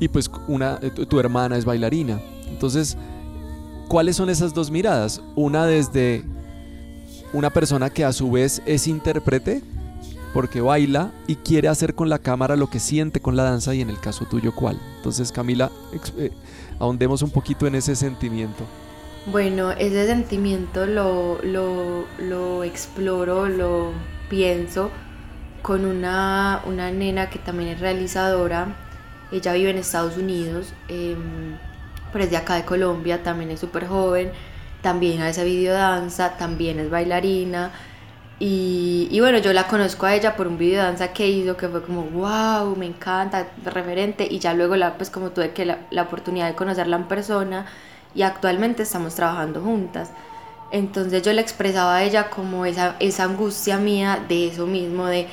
y 0.00 0.08
pues 0.08 0.30
una 0.48 0.80
tu, 0.80 1.20
hermana 1.20 1.58
es 1.58 1.66
bailarina. 1.66 2.18
Entonces, 2.48 2.96
¿cuáles 3.88 4.16
son 4.16 4.30
esas 4.30 4.54
dos 4.54 4.70
miradas? 4.70 5.20
Una 5.34 5.66
desde 5.66 6.24
una 7.34 7.50
persona 7.50 7.90
que 7.90 8.02
a 8.02 8.14
su 8.14 8.30
vez 8.30 8.62
es 8.64 8.86
intérprete 8.86 9.62
porque 10.32 10.62
baila 10.62 11.12
y 11.26 11.34
quiere 11.34 11.68
hacer 11.68 11.94
con 11.94 12.08
la 12.08 12.18
cámara 12.18 12.56
lo 12.56 12.70
que 12.70 12.80
siente 12.80 13.20
con 13.20 13.36
la 13.36 13.42
danza 13.42 13.74
y 13.74 13.82
en 13.82 13.90
el 13.90 14.00
caso 14.00 14.24
tuyo 14.24 14.54
cuál. 14.54 14.80
Entonces 14.96 15.32
Camila, 15.32 15.70
eh, 16.16 16.30
ahondemos 16.78 17.20
un 17.20 17.30
poquito 17.30 17.66
en 17.66 17.74
ese 17.74 17.94
sentimiento. 17.94 18.64
Bueno, 19.26 19.72
ese 19.72 20.06
sentimiento 20.06 20.86
lo, 20.86 21.40
lo, 21.42 22.62
exploro, 22.62 23.48
lo 23.48 23.92
pienso 24.30 24.92
con 25.62 25.84
una, 25.84 26.62
nena 26.92 27.28
que 27.28 27.40
también 27.40 27.70
es 27.70 27.80
realizadora. 27.80 28.76
Ella 29.32 29.52
vive 29.54 29.70
en 29.70 29.78
Estados 29.78 30.16
Unidos, 30.16 30.72
em, 30.86 31.58
pero 32.12 32.24
es 32.24 32.30
de 32.30 32.36
acá 32.36 32.54
de 32.54 32.64
Colombia, 32.64 33.24
también 33.24 33.50
es 33.50 33.58
súper 33.58 33.88
joven, 33.88 34.30
también 34.80 35.20
hace 35.22 35.44
videodanza, 35.44 36.36
también 36.36 36.78
es 36.78 36.88
bailarina. 36.88 37.72
Y, 38.38 39.08
y, 39.10 39.20
bueno, 39.20 39.38
yo 39.38 39.52
la 39.52 39.66
conozco 39.66 40.06
a 40.06 40.14
ella 40.14 40.36
por 40.36 40.46
un 40.46 40.58
video 40.58 40.82
danza 40.84 41.12
que 41.12 41.28
hizo 41.28 41.56
que 41.56 41.68
fue 41.68 41.82
como, 41.82 42.02
wow, 42.04 42.76
me 42.76 42.86
encanta, 42.86 43.48
referente. 43.64 44.28
Y 44.30 44.38
ya 44.38 44.54
luego, 44.54 44.76
la, 44.76 44.96
pues 44.96 45.10
como 45.10 45.30
tuve 45.30 45.52
que 45.52 45.64
la, 45.64 45.78
la 45.90 46.02
oportunidad 46.02 46.46
de 46.48 46.54
conocerla 46.54 46.96
en 46.96 47.04
persona 47.08 47.66
y 48.16 48.22
actualmente 48.22 48.82
estamos 48.82 49.14
trabajando 49.14 49.60
juntas. 49.60 50.10
Entonces 50.72 51.22
yo 51.22 51.32
le 51.32 51.42
expresaba 51.42 51.96
a 51.96 52.02
ella 52.02 52.28
como 52.30 52.66
esa, 52.66 52.96
esa 52.98 53.24
angustia 53.24 53.76
mía 53.76 54.24
de 54.28 54.48
eso 54.48 54.66
mismo, 54.66 55.06
de, 55.06 55.28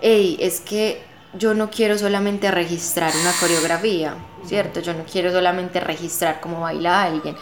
hey, 0.00 0.36
es 0.40 0.60
que 0.60 1.02
yo 1.38 1.54
no 1.54 1.70
quiero 1.70 1.98
solamente 1.98 2.50
registrar 2.50 3.12
una 3.20 3.32
coreografía, 3.38 4.14
¿cierto? 4.44 4.80
Yo 4.80 4.94
no 4.94 5.04
quiero 5.04 5.30
solamente 5.30 5.78
registrar 5.78 6.40
cómo 6.40 6.60
baila 6.60 7.02
alguien, 7.02 7.36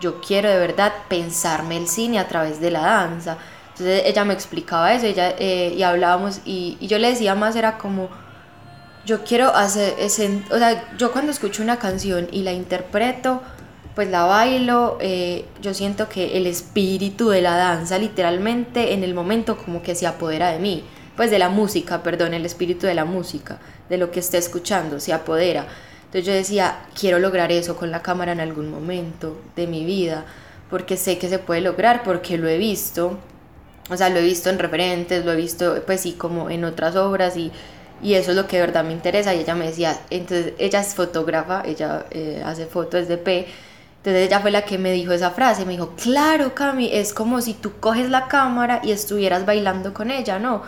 yo 0.00 0.20
quiero 0.20 0.50
de 0.50 0.58
verdad 0.58 0.92
pensarme 1.08 1.76
el 1.76 1.88
cine 1.88 2.18
a 2.18 2.28
través 2.28 2.60
de 2.60 2.70
la 2.70 2.80
danza. 2.80 3.38
Entonces 3.68 4.02
ella 4.06 4.24
me 4.24 4.34
explicaba 4.34 4.92
eso 4.92 5.06
ella, 5.06 5.34
eh, 5.38 5.74
y 5.76 5.82
hablábamos 5.82 6.40
y, 6.44 6.76
yo 6.80 6.98
le 6.98 7.10
decía 7.10 7.34
más, 7.34 7.56
era 7.56 7.78
como, 7.78 8.08
yo 9.04 9.22
quiero 9.22 9.54
hacer, 9.54 9.94
ese, 9.98 10.42
o 10.50 10.58
sea, 10.58 10.96
yo 10.96 11.12
cuando 11.12 11.30
escucho 11.30 11.62
una 11.62 11.78
canción 11.78 12.28
y 12.32 12.42
la 12.42 12.52
interpreto, 12.52 13.42
pues 13.96 14.10
la 14.10 14.24
bailo, 14.24 14.98
eh, 15.00 15.46
yo 15.62 15.72
siento 15.72 16.06
que 16.10 16.36
el 16.36 16.46
espíritu 16.46 17.30
de 17.30 17.40
la 17.40 17.56
danza 17.56 17.98
literalmente 17.98 18.92
en 18.92 19.02
el 19.02 19.14
momento 19.14 19.56
como 19.56 19.82
que 19.82 19.94
se 19.94 20.06
apodera 20.06 20.52
de 20.52 20.58
mí, 20.58 20.84
pues 21.16 21.30
de 21.30 21.38
la 21.38 21.48
música, 21.48 22.02
perdón, 22.02 22.34
el 22.34 22.44
espíritu 22.44 22.86
de 22.86 22.94
la 22.94 23.06
música, 23.06 23.58
de 23.88 23.96
lo 23.96 24.10
que 24.10 24.20
esté 24.20 24.36
escuchando, 24.36 25.00
se 25.00 25.14
apodera. 25.14 25.66
Entonces 26.04 26.26
yo 26.26 26.34
decía, 26.34 26.84
quiero 26.94 27.18
lograr 27.18 27.50
eso 27.50 27.74
con 27.74 27.90
la 27.90 28.02
cámara 28.02 28.32
en 28.32 28.40
algún 28.40 28.70
momento 28.70 29.40
de 29.56 29.66
mi 29.66 29.86
vida, 29.86 30.26
porque 30.68 30.98
sé 30.98 31.16
que 31.16 31.30
se 31.30 31.38
puede 31.38 31.62
lograr, 31.62 32.02
porque 32.04 32.36
lo 32.36 32.48
he 32.48 32.58
visto, 32.58 33.18
o 33.88 33.96
sea, 33.96 34.10
lo 34.10 34.18
he 34.18 34.22
visto 34.22 34.50
en 34.50 34.58
referentes, 34.58 35.24
lo 35.24 35.32
he 35.32 35.36
visto 35.36 35.82
pues 35.86 36.02
sí 36.02 36.12
como 36.12 36.50
en 36.50 36.64
otras 36.64 36.96
obras 36.96 37.38
y, 37.38 37.50
y 38.02 38.12
eso 38.12 38.32
es 38.32 38.36
lo 38.36 38.46
que 38.46 38.56
de 38.56 38.66
verdad 38.66 38.84
me 38.84 38.92
interesa. 38.92 39.34
Y 39.34 39.40
ella 39.40 39.54
me 39.54 39.64
decía, 39.64 39.98
entonces 40.10 40.52
ella 40.58 40.80
es 40.80 40.94
fotógrafa, 40.94 41.62
ella 41.64 42.04
eh, 42.10 42.42
hace 42.44 42.66
fotos 42.66 43.08
de 43.08 43.16
P 43.16 43.46
entonces 44.06 44.28
ella 44.28 44.38
fue 44.38 44.52
la 44.52 44.62
que 44.62 44.78
me 44.78 44.92
dijo 44.92 45.10
esa 45.10 45.32
frase, 45.32 45.64
me 45.64 45.72
dijo, 45.72 45.96
claro 46.00 46.54
Cami, 46.54 46.90
es 46.92 47.12
como 47.12 47.40
si 47.40 47.54
tú 47.54 47.72
coges 47.80 48.08
la 48.08 48.28
cámara 48.28 48.80
y 48.84 48.92
estuvieras 48.92 49.44
bailando 49.44 49.92
con 49.92 50.12
ella, 50.12 50.38
¿no? 50.38 50.62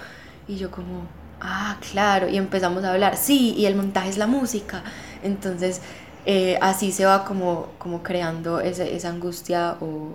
Y 0.48 0.56
yo 0.56 0.72
como, 0.72 1.06
ah, 1.40 1.76
claro, 1.92 2.28
y 2.28 2.36
empezamos 2.36 2.82
a 2.82 2.92
hablar, 2.92 3.16
sí, 3.16 3.54
y 3.56 3.66
el 3.66 3.76
montaje 3.76 4.08
es 4.08 4.18
la 4.18 4.26
música. 4.26 4.82
Entonces 5.22 5.80
eh, 6.26 6.58
así 6.60 6.90
se 6.90 7.04
va 7.04 7.24
como, 7.24 7.68
como 7.78 8.02
creando 8.02 8.58
esa 8.58 9.08
angustia 9.08 9.76
o, 9.80 10.14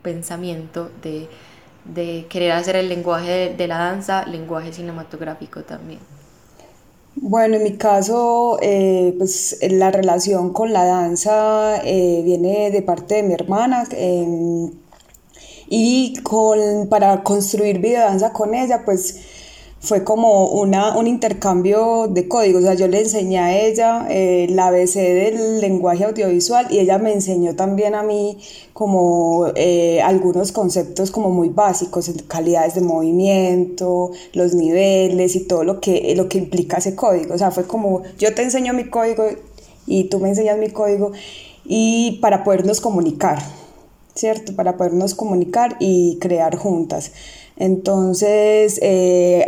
pensamiento 0.00 0.90
de, 1.02 2.26
querer 2.30 2.52
hacer 2.52 2.76
el 2.76 2.88
lenguaje 2.88 3.54
de 3.54 3.66
la 3.68 3.76
danza, 3.76 4.24
lenguaje 4.24 4.72
cinematográfico 4.72 5.62
también. 5.62 6.00
Bueno, 7.20 7.56
en 7.56 7.64
mi 7.64 7.76
caso, 7.76 8.58
eh, 8.62 9.12
pues 9.18 9.58
la 9.62 9.90
relación 9.90 10.52
con 10.52 10.72
la 10.72 10.84
danza 10.84 11.82
eh, 11.84 12.22
viene 12.24 12.70
de 12.70 12.80
parte 12.82 13.16
de 13.16 13.22
mi 13.24 13.34
hermana 13.34 13.84
em, 13.90 14.70
y 15.68 16.14
con, 16.22 16.88
para 16.88 17.24
construir 17.24 17.80
videodanza 17.80 18.32
con 18.32 18.54
ella, 18.54 18.82
pues 18.84 19.20
fue 19.80 20.02
como 20.02 20.48
una, 20.48 20.96
un 20.96 21.06
intercambio 21.06 22.08
de 22.08 22.26
códigos. 22.26 22.62
O 22.62 22.66
sea, 22.66 22.74
yo 22.74 22.88
le 22.88 23.00
enseñé 23.00 23.38
a 23.38 23.56
ella 23.56 24.06
eh, 24.10 24.48
la 24.50 24.68
ABC 24.68 24.94
del 24.94 25.60
lenguaje 25.60 26.04
audiovisual 26.04 26.66
y 26.70 26.78
ella 26.78 26.98
me 26.98 27.12
enseñó 27.12 27.54
también 27.54 27.94
a 27.94 28.02
mí 28.02 28.38
como 28.72 29.46
eh, 29.54 30.00
algunos 30.02 30.50
conceptos 30.52 31.10
como 31.10 31.30
muy 31.30 31.48
básicos, 31.48 32.10
calidades 32.26 32.74
de 32.74 32.80
movimiento, 32.80 34.10
los 34.32 34.54
niveles 34.54 35.36
y 35.36 35.40
todo 35.40 35.62
lo 35.62 35.80
que, 35.80 36.14
lo 36.16 36.28
que 36.28 36.38
implica 36.38 36.78
ese 36.78 36.96
código. 36.96 37.34
O 37.34 37.38
sea, 37.38 37.50
fue 37.50 37.64
como 37.64 38.02
yo 38.18 38.34
te 38.34 38.42
enseño 38.42 38.72
mi 38.72 38.84
código 38.84 39.24
y 39.86 40.04
tú 40.04 40.18
me 40.18 40.30
enseñas 40.30 40.58
mi 40.58 40.70
código 40.70 41.12
y 41.64 42.18
para 42.20 42.42
podernos 42.42 42.80
comunicar, 42.80 43.38
¿cierto? 44.14 44.56
Para 44.56 44.76
podernos 44.76 45.14
comunicar 45.14 45.76
y 45.78 46.18
crear 46.20 46.56
juntas. 46.56 47.12
Entonces 47.58 48.78
eh, 48.82 49.44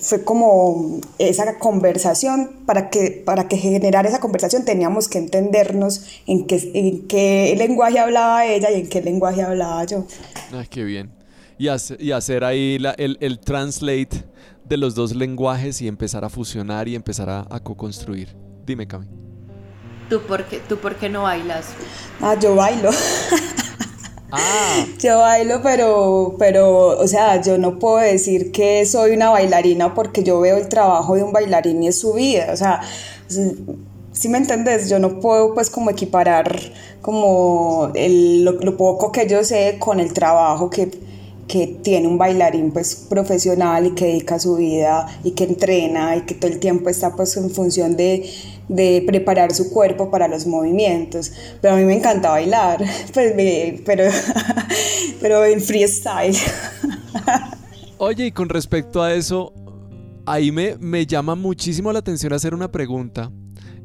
fue 0.00 0.24
como 0.24 1.00
esa 1.18 1.58
conversación, 1.58 2.50
para 2.66 2.88
que, 2.88 3.22
para 3.24 3.46
que 3.46 3.58
generar 3.58 4.06
esa 4.06 4.20
conversación 4.20 4.64
teníamos 4.64 5.08
que 5.08 5.18
entendernos 5.18 6.22
en 6.26 6.46
qué, 6.46 6.70
en 6.74 7.06
qué 7.06 7.54
lenguaje 7.58 7.98
hablaba 7.98 8.46
ella 8.46 8.70
y 8.70 8.80
en 8.80 8.88
qué 8.88 9.02
lenguaje 9.02 9.42
hablaba 9.42 9.84
yo. 9.84 10.06
Ay, 10.52 10.66
qué 10.70 10.82
bien. 10.82 11.12
Y, 11.58 11.68
y 11.98 12.12
hacer 12.12 12.42
ahí 12.42 12.78
el, 12.96 13.18
el, 13.20 13.38
translate 13.38 14.24
de 14.64 14.76
los 14.78 14.94
dos 14.94 15.14
lenguajes 15.14 15.82
y 15.82 15.88
empezar 15.88 16.24
a 16.24 16.30
fusionar 16.30 16.88
y 16.88 16.94
empezar 16.94 17.28
a, 17.28 17.46
a 17.50 17.60
co-construir. 17.60 18.34
Dime, 18.64 18.86
Cami. 18.86 19.06
¿Tú 20.08 20.22
por, 20.22 20.44
qué, 20.46 20.60
¿Tú 20.66 20.78
por 20.78 20.96
qué 20.96 21.10
no 21.10 21.24
bailas? 21.24 21.66
Ah, 22.20 22.34
yo 22.40 22.54
bailo. 22.54 22.90
Ah. 24.32 24.86
Yo 24.98 25.18
bailo, 25.18 25.60
pero, 25.62 26.36
pero, 26.38 26.98
o 26.98 27.06
sea, 27.06 27.40
yo 27.42 27.58
no 27.58 27.78
puedo 27.78 27.98
decir 27.98 28.50
que 28.50 28.86
soy 28.86 29.12
una 29.12 29.28
bailarina 29.28 29.94
porque 29.94 30.22
yo 30.22 30.40
veo 30.40 30.56
el 30.56 30.68
trabajo 30.68 31.14
de 31.16 31.22
un 31.22 31.32
bailarín 31.32 31.82
y 31.82 31.88
es 31.88 31.98
su 31.98 32.14
vida. 32.14 32.48
O 32.52 32.56
sea, 32.56 32.80
si 34.12 34.28
me 34.28 34.38
entendés, 34.38 34.88
yo 34.88 34.98
no 34.98 35.20
puedo 35.20 35.54
pues 35.54 35.68
como 35.68 35.90
equiparar 35.90 36.58
como 37.02 37.90
el, 37.94 38.44
lo, 38.44 38.76
poco 38.76 39.12
que 39.12 39.28
yo 39.28 39.44
sé 39.44 39.76
con 39.78 40.00
el 40.00 40.12
trabajo 40.12 40.70
que, 40.70 40.90
que 41.48 41.66
tiene 41.82 42.06
un 42.08 42.16
bailarín 42.16 42.70
pues 42.70 42.94
profesional 42.94 43.86
y 43.86 43.90
que 43.94 44.06
dedica 44.06 44.38
su 44.38 44.56
vida 44.56 45.06
y 45.24 45.32
que 45.32 45.44
entrena 45.44 46.16
y 46.16 46.22
que 46.22 46.34
todo 46.34 46.50
el 46.50 46.60
tiempo 46.60 46.88
está 46.88 47.14
pues 47.16 47.36
en 47.36 47.50
función 47.50 47.96
de 47.96 48.30
de 48.72 49.04
preparar 49.06 49.54
su 49.54 49.70
cuerpo 49.70 50.10
para 50.10 50.28
los 50.28 50.46
movimientos. 50.46 51.32
Pero 51.60 51.74
a 51.74 51.76
mí 51.76 51.84
me 51.84 51.94
encanta 51.94 52.30
bailar, 52.30 52.82
pues 53.14 53.34
pero, 53.84 54.04
pero 55.20 55.44
en 55.44 55.60
freestyle. 55.60 56.36
Oye, 57.98 58.26
y 58.26 58.32
con 58.32 58.48
respecto 58.48 59.02
a 59.02 59.14
eso, 59.14 59.52
ahí 60.26 60.50
me, 60.50 60.76
me 60.78 61.06
llama 61.06 61.34
muchísimo 61.34 61.92
la 61.92 62.00
atención 62.00 62.32
hacer 62.32 62.54
una 62.54 62.70
pregunta. 62.70 63.30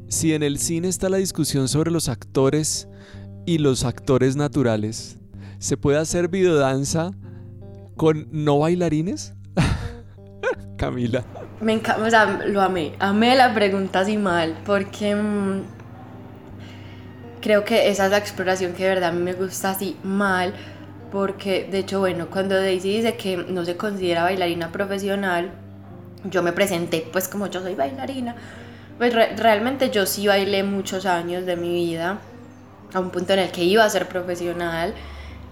Si 0.08 0.32
en 0.32 0.42
el 0.42 0.58
cine 0.58 0.88
está 0.88 1.08
la 1.08 1.18
discusión 1.18 1.68
sobre 1.68 1.90
los 1.90 2.08
actores 2.08 2.88
y 3.46 3.58
los 3.58 3.84
actores 3.84 4.36
naturales, 4.36 5.18
¿se 5.58 5.76
puede 5.76 5.98
hacer 5.98 6.28
videodanza 6.28 7.10
con 7.96 8.28
no 8.32 8.60
bailarines? 8.60 9.34
Camila. 10.78 11.24
Me 11.60 11.72
encanta, 11.72 12.02
o 12.02 12.10
sea, 12.10 12.24
lo 12.46 12.62
amé. 12.62 12.92
Amé 13.00 13.34
la 13.34 13.52
pregunta 13.52 14.00
así 14.00 14.16
mal, 14.16 14.54
porque 14.64 15.14
mm, 15.16 15.62
creo 17.40 17.64
que 17.64 17.88
esa 17.88 18.04
es 18.04 18.10
la 18.12 18.18
exploración 18.18 18.74
que 18.74 18.84
de 18.84 18.90
verdad 18.90 19.10
a 19.10 19.12
mí 19.12 19.20
me 19.20 19.32
gusta 19.32 19.70
así 19.70 19.96
mal, 20.04 20.54
porque 21.10 21.66
de 21.70 21.80
hecho, 21.80 21.98
bueno, 22.00 22.28
cuando 22.30 22.54
Daisy 22.54 22.96
dice 22.96 23.16
que 23.16 23.36
no 23.36 23.64
se 23.64 23.76
considera 23.76 24.22
bailarina 24.22 24.70
profesional, 24.70 25.50
yo 26.24 26.42
me 26.42 26.52
presenté 26.52 27.08
pues 27.12 27.28
como 27.28 27.48
yo 27.48 27.60
soy 27.60 27.74
bailarina, 27.74 28.36
pues 28.98 29.14
realmente 29.14 29.90
yo 29.90 30.06
sí 30.06 30.26
bailé 30.26 30.62
muchos 30.62 31.06
años 31.06 31.44
de 31.46 31.56
mi 31.56 31.72
vida, 31.72 32.18
a 32.94 33.00
un 33.00 33.10
punto 33.10 33.32
en 33.32 33.40
el 33.40 33.50
que 33.50 33.64
iba 33.64 33.84
a 33.84 33.90
ser 33.90 34.08
profesional 34.08 34.94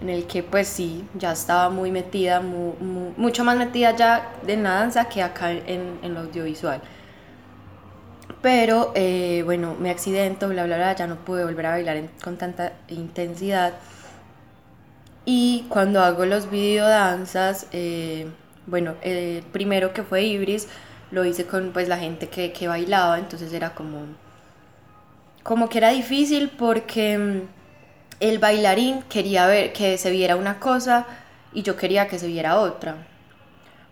en 0.01 0.09
el 0.09 0.27
que 0.27 0.43
pues 0.43 0.67
sí, 0.67 1.05
ya 1.15 1.31
estaba 1.31 1.69
muy 1.69 1.91
metida, 1.91 2.41
mucho 2.41 3.43
más 3.43 3.57
metida 3.57 3.95
ya 3.95 4.31
en 4.47 4.63
la 4.63 4.71
danza 4.75 5.09
que 5.09 5.23
acá 5.23 5.51
en, 5.51 5.99
en 6.01 6.13
lo 6.13 6.21
audiovisual. 6.21 6.81
Pero 8.41 8.91
eh, 8.95 9.41
bueno, 9.45 9.75
me 9.79 9.89
accidento, 9.89 10.47
bla, 10.49 10.65
bla, 10.65 10.77
bla, 10.77 10.95
ya 10.95 11.07
no 11.07 11.15
pude 11.15 11.43
volver 11.43 11.65
a 11.65 11.71
bailar 11.71 12.01
con 12.23 12.37
tanta 12.37 12.73
intensidad. 12.87 13.73
Y 15.25 15.65
cuando 15.69 16.01
hago 16.01 16.25
los 16.25 16.49
videodanzas, 16.49 17.67
eh, 17.71 18.27
bueno, 18.67 18.95
el 19.01 19.43
primero 19.51 19.93
que 19.93 20.03
fue 20.03 20.23
Ibris, 20.23 20.67
lo 21.11 21.25
hice 21.25 21.45
con 21.45 21.71
pues 21.73 21.87
la 21.87 21.97
gente 21.97 22.29
que, 22.29 22.53
que 22.53 22.67
bailaba, 22.67 23.17
entonces 23.17 23.51
era 23.53 23.73
como, 23.73 24.05
como 25.43 25.67
que 25.69 25.79
era 25.79 25.89
difícil 25.89 26.49
porque 26.49 27.17
mm, 27.17 27.56
el 28.19 28.39
bailarín 28.39 29.03
quería 29.03 29.45
ver 29.47 29.73
que 29.73 29.97
se 29.97 30.11
viera 30.11 30.35
una 30.35 30.59
cosa 30.59 31.05
y 31.53 31.61
yo 31.61 31.75
quería 31.75 32.07
que 32.07 32.19
se 32.19 32.27
viera 32.27 32.59
otra. 32.59 32.95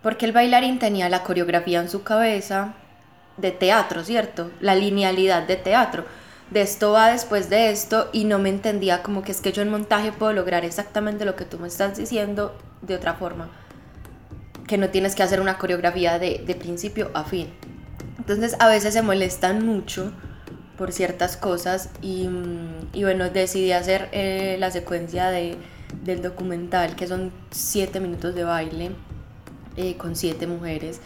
Porque 0.02 0.26
el 0.26 0.32
bailarín 0.32 0.78
tenía 0.78 1.08
la 1.08 1.22
coreografía 1.22 1.80
en 1.80 1.88
su 1.88 2.02
cabeza 2.02 2.74
de 3.36 3.50
teatro, 3.50 4.04
¿cierto? 4.04 4.50
La 4.60 4.74
linealidad 4.74 5.42
de 5.46 5.56
teatro. 5.56 6.04
De 6.50 6.62
esto 6.62 6.92
va 6.92 7.10
después 7.10 7.50
de 7.50 7.70
esto 7.70 8.08
y 8.12 8.24
no 8.24 8.38
me 8.38 8.48
entendía 8.48 9.02
como 9.02 9.22
que 9.22 9.32
es 9.32 9.40
que 9.40 9.52
yo 9.52 9.62
en 9.62 9.70
montaje 9.70 10.12
puedo 10.12 10.32
lograr 10.32 10.64
exactamente 10.64 11.24
lo 11.24 11.34
que 11.34 11.44
tú 11.44 11.58
me 11.58 11.66
estás 11.66 11.96
diciendo 11.96 12.56
de 12.82 12.94
otra 12.94 13.14
forma. 13.14 13.48
Que 14.66 14.78
no 14.78 14.90
tienes 14.90 15.14
que 15.14 15.22
hacer 15.22 15.40
una 15.40 15.58
coreografía 15.58 16.18
de, 16.18 16.42
de 16.46 16.54
principio 16.54 17.10
a 17.14 17.24
fin. 17.24 17.52
Entonces 18.18 18.56
a 18.60 18.68
veces 18.68 18.94
se 18.94 19.02
molestan 19.02 19.64
mucho 19.64 20.12
por 20.76 20.92
ciertas 20.92 21.36
cosas 21.36 21.90
y, 22.02 22.28
y 22.92 23.02
bueno, 23.02 23.30
decidí 23.30 23.72
hacer 23.72 24.08
eh, 24.12 24.56
la 24.58 24.70
secuencia 24.70 25.30
de, 25.30 25.56
del 26.04 26.22
documental, 26.22 26.96
que 26.96 27.06
son 27.06 27.32
siete 27.50 28.00
minutos 28.00 28.34
de 28.34 28.44
baile 28.44 28.90
eh, 29.76 29.96
con 29.96 30.16
siete 30.16 30.46
mujeres. 30.46 31.00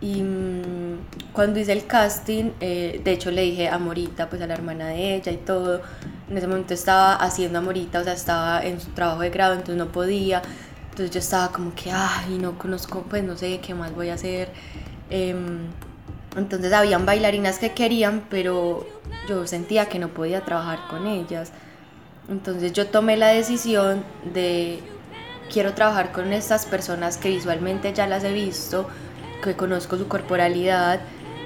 Y 0.00 0.22
mm, 0.22 1.32
cuando 1.32 1.58
hice 1.58 1.72
el 1.72 1.86
casting, 1.86 2.52
eh, 2.60 3.00
de 3.02 3.12
hecho 3.12 3.30
le 3.30 3.42
dije 3.42 3.68
a 3.68 3.78
Morita, 3.78 4.30
pues 4.30 4.40
a 4.42 4.46
la 4.46 4.54
hermana 4.54 4.88
de 4.88 5.16
ella 5.16 5.32
y 5.32 5.38
todo. 5.38 5.80
En 6.30 6.36
ese 6.36 6.46
momento 6.46 6.74
estaba 6.74 7.14
haciendo 7.14 7.58
a 7.58 7.62
Morita, 7.62 8.00
o 8.00 8.04
sea, 8.04 8.12
estaba 8.12 8.62
en 8.62 8.80
su 8.80 8.90
trabajo 8.90 9.22
de 9.22 9.30
grado, 9.30 9.54
entonces 9.54 9.76
no 9.76 9.90
podía. 9.90 10.42
Entonces 10.90 11.10
yo 11.10 11.20
estaba 11.20 11.52
como 11.52 11.74
que, 11.74 11.90
ay, 11.90 12.38
no 12.40 12.58
conozco, 12.58 13.02
pues 13.08 13.24
no 13.24 13.36
sé 13.36 13.60
qué 13.60 13.74
más 13.74 13.94
voy 13.94 14.10
a 14.10 14.14
hacer. 14.14 14.50
Entonces 16.36 16.72
habían 16.72 17.06
bailarinas 17.06 17.58
que 17.58 17.72
querían, 17.72 18.24
pero 18.30 18.86
yo 19.28 19.46
sentía 19.46 19.86
que 19.86 19.98
no 19.98 20.08
podía 20.08 20.44
trabajar 20.44 20.80
con 20.88 21.06
ellas. 21.06 21.52
Entonces 22.28 22.72
yo 22.72 22.86
tomé 22.86 23.16
la 23.16 23.28
decisión 23.28 24.04
de 24.34 24.80
quiero 25.52 25.72
trabajar 25.74 26.12
con 26.12 26.32
estas 26.32 26.66
personas 26.66 27.16
que 27.16 27.30
visualmente 27.30 27.92
ya 27.92 28.06
las 28.06 28.24
he 28.24 28.32
visto, 28.32 28.88
que 29.42 29.54
conozco 29.54 29.96
su 29.96 30.08
corporalidad, 30.08 31.00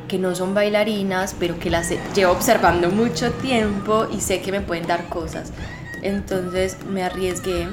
que 0.09 0.19
no 0.19 0.35
son 0.35 0.55
bailarinas, 0.55 1.35
pero 1.39 1.59
que 1.59 1.71
las 1.71 1.91
llevo 2.15 2.33
observando 2.33 2.91
mucho 2.91 3.31
tiempo 3.33 4.07
y 4.13 4.21
sé 4.21 4.43
que 4.43 4.53
me 4.53 4.61
pueden 4.61 4.87
dar 4.87 5.09
cosas. 5.09 5.53
Entonces 6.03 6.77
me 6.85 7.05
arriesgué 7.05 7.69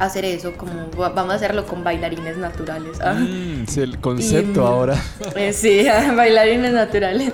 hacer 0.00 0.24
eso, 0.24 0.54
como 0.54 0.90
vamos 0.96 1.32
a 1.32 1.34
hacerlo 1.34 1.66
con 1.66 1.84
bailarines 1.84 2.36
naturales. 2.36 2.98
Ah. 3.00 3.14
Mm, 3.14 3.64
es 3.64 3.76
el 3.76 3.98
concepto 4.00 4.66
ahora. 4.66 4.96
Eh, 5.36 5.52
sí, 5.52 5.86
bailarines 6.16 6.72
naturales. 6.72 7.32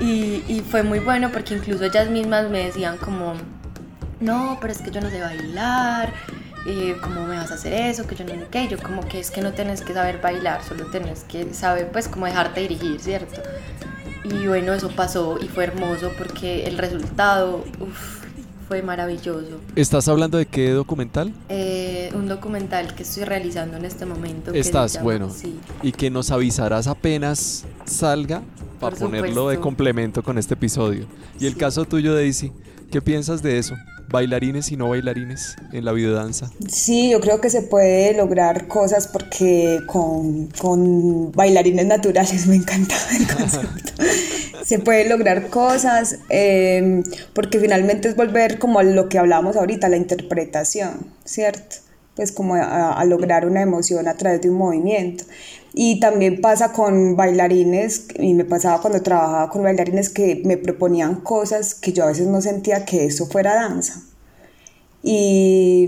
Y, 0.00 0.42
y, 0.48 0.64
fue 0.68 0.82
muy 0.82 0.98
bueno 0.98 1.30
porque 1.32 1.54
incluso 1.54 1.84
ellas 1.84 2.10
mismas 2.10 2.50
me 2.50 2.64
decían 2.64 2.96
como, 2.98 3.34
no, 4.20 4.58
pero 4.60 4.72
es 4.72 4.82
que 4.82 4.90
yo 4.90 5.00
no 5.00 5.08
sé 5.08 5.20
bailar, 5.20 6.12
eh, 6.66 6.96
¿cómo 7.02 7.26
me 7.26 7.36
vas 7.36 7.50
a 7.50 7.54
hacer 7.54 7.72
eso? 7.72 8.06
Que 8.06 8.14
yo 8.14 8.24
no 8.24 8.32
sé 8.32 8.46
qué. 8.50 8.68
Yo 8.68 8.78
como 8.78 9.06
que 9.06 9.20
es 9.20 9.30
que 9.30 9.40
no 9.40 9.52
tienes 9.52 9.82
que 9.82 9.94
saber 9.94 10.20
bailar, 10.20 10.62
solo 10.64 10.86
tienes 10.86 11.24
que 11.24 11.52
saber 11.54 11.90
pues 11.92 12.08
cómo 12.08 12.26
dejarte 12.26 12.60
dirigir, 12.60 13.00
¿cierto? 13.00 13.40
Y 14.24 14.46
bueno, 14.46 14.72
eso 14.72 14.90
pasó 14.90 15.38
y 15.40 15.48
fue 15.48 15.64
hermoso 15.64 16.12
porque 16.16 16.66
el 16.66 16.78
resultado, 16.78 17.64
uff, 17.80 18.23
fue 18.66 18.82
maravilloso. 18.82 19.60
¿Estás 19.76 20.08
hablando 20.08 20.38
de 20.38 20.46
qué 20.46 20.70
documental? 20.70 21.32
Eh, 21.48 22.10
un 22.14 22.28
documental 22.28 22.94
que 22.94 23.02
estoy 23.02 23.24
realizando 23.24 23.76
en 23.76 23.84
este 23.84 24.06
momento. 24.06 24.52
Estás, 24.52 25.02
bueno. 25.02 25.30
Sí. 25.30 25.58
Y 25.82 25.92
que 25.92 26.10
nos 26.10 26.30
avisarás 26.30 26.86
apenas 26.86 27.64
salga 27.84 28.42
para 28.80 28.96
ponerlo 28.96 29.48
de 29.48 29.58
complemento 29.60 30.22
con 30.22 30.38
este 30.38 30.54
episodio. 30.54 31.06
Y 31.38 31.46
el 31.46 31.56
caso 31.56 31.84
tuyo, 31.84 32.14
Daisy, 32.14 32.52
¿qué 32.90 33.02
piensas 33.02 33.42
de 33.42 33.58
eso? 33.58 33.74
Bailarines 34.08 34.70
y 34.72 34.76
no 34.76 34.88
bailarines 34.88 35.56
en 35.72 35.84
la 35.84 35.92
videodanza? 35.92 36.50
Sí, 36.68 37.10
yo 37.10 37.20
creo 37.20 37.40
que 37.40 37.50
se 37.50 37.62
puede 37.62 38.14
lograr 38.14 38.66
cosas 38.68 39.08
porque 39.08 39.80
con, 39.86 40.46
con 40.58 41.32
bailarines 41.32 41.86
naturales 41.86 42.46
me 42.46 42.56
encanta 42.56 42.94
el 43.18 43.26
concepto. 43.26 44.02
se 44.64 44.78
puede 44.78 45.08
lograr 45.08 45.48
cosas 45.48 46.18
em, 46.30 47.02
porque 47.34 47.60
finalmente 47.60 48.08
es 48.08 48.16
volver 48.16 48.58
como 48.58 48.78
a 48.78 48.82
lo 48.82 49.08
que 49.08 49.18
hablamos 49.18 49.56
ahorita, 49.56 49.88
la 49.88 49.96
interpretación, 49.96 51.06
¿cierto? 51.24 51.83
Pues 52.16 52.30
como 52.30 52.54
a 52.54 53.04
lograr 53.04 53.46
una 53.46 53.60
emoción 53.60 54.06
a 54.06 54.14
través 54.16 54.40
de 54.40 54.50
un 54.50 54.56
movimiento. 54.56 55.24
Y 55.76 55.98
también 55.98 56.40
pasa 56.40 56.72
con 56.72 57.16
bailarines, 57.16 58.06
y 58.16 58.34
me 58.34 58.44
pasaba 58.44 58.80
cuando 58.80 59.02
trabajaba 59.02 59.50
con 59.50 59.64
bailarines 59.64 60.08
que 60.08 60.40
me 60.44 60.56
proponían 60.56 61.16
cosas 61.16 61.74
que 61.74 61.92
yo 61.92 62.04
a 62.04 62.08
veces 62.08 62.28
no 62.28 62.40
sentía 62.40 62.84
que 62.84 63.04
eso 63.06 63.26
fuera 63.26 63.54
danza. 63.54 64.00
Y, 65.02 65.86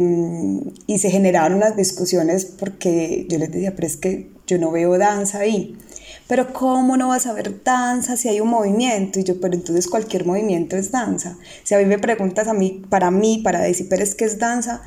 y 0.88 0.98
se 0.98 1.10
generaban 1.10 1.54
unas 1.54 1.76
discusiones 1.76 2.44
porque 2.44 3.26
yo 3.30 3.38
les 3.38 3.50
decía, 3.50 3.74
pero 3.76 3.86
es 3.86 3.96
que 3.96 4.28
yo 4.48 4.58
no 4.58 4.72
veo 4.72 4.98
danza 4.98 5.38
ahí. 5.38 5.78
Pero 6.26 6.52
¿cómo 6.52 6.96
no 6.96 7.08
vas 7.08 7.26
a 7.26 7.32
ver 7.32 7.62
danza 7.62 8.16
si 8.16 8.28
hay 8.28 8.40
un 8.40 8.48
movimiento? 8.48 9.20
Y 9.20 9.24
yo, 9.24 9.40
pero 9.40 9.54
entonces 9.54 9.86
cualquier 9.86 10.26
movimiento 10.26 10.76
es 10.76 10.90
danza. 10.90 11.38
Si 11.62 11.74
a 11.74 11.78
mí 11.78 11.84
me 11.84 11.98
preguntas 11.98 12.48
a 12.48 12.54
mí, 12.54 12.82
para 12.90 13.12
mí, 13.12 13.40
para 13.44 13.60
decir, 13.60 13.86
pero 13.88 14.02
es 14.02 14.16
que 14.16 14.24
es 14.24 14.38
danza, 14.38 14.82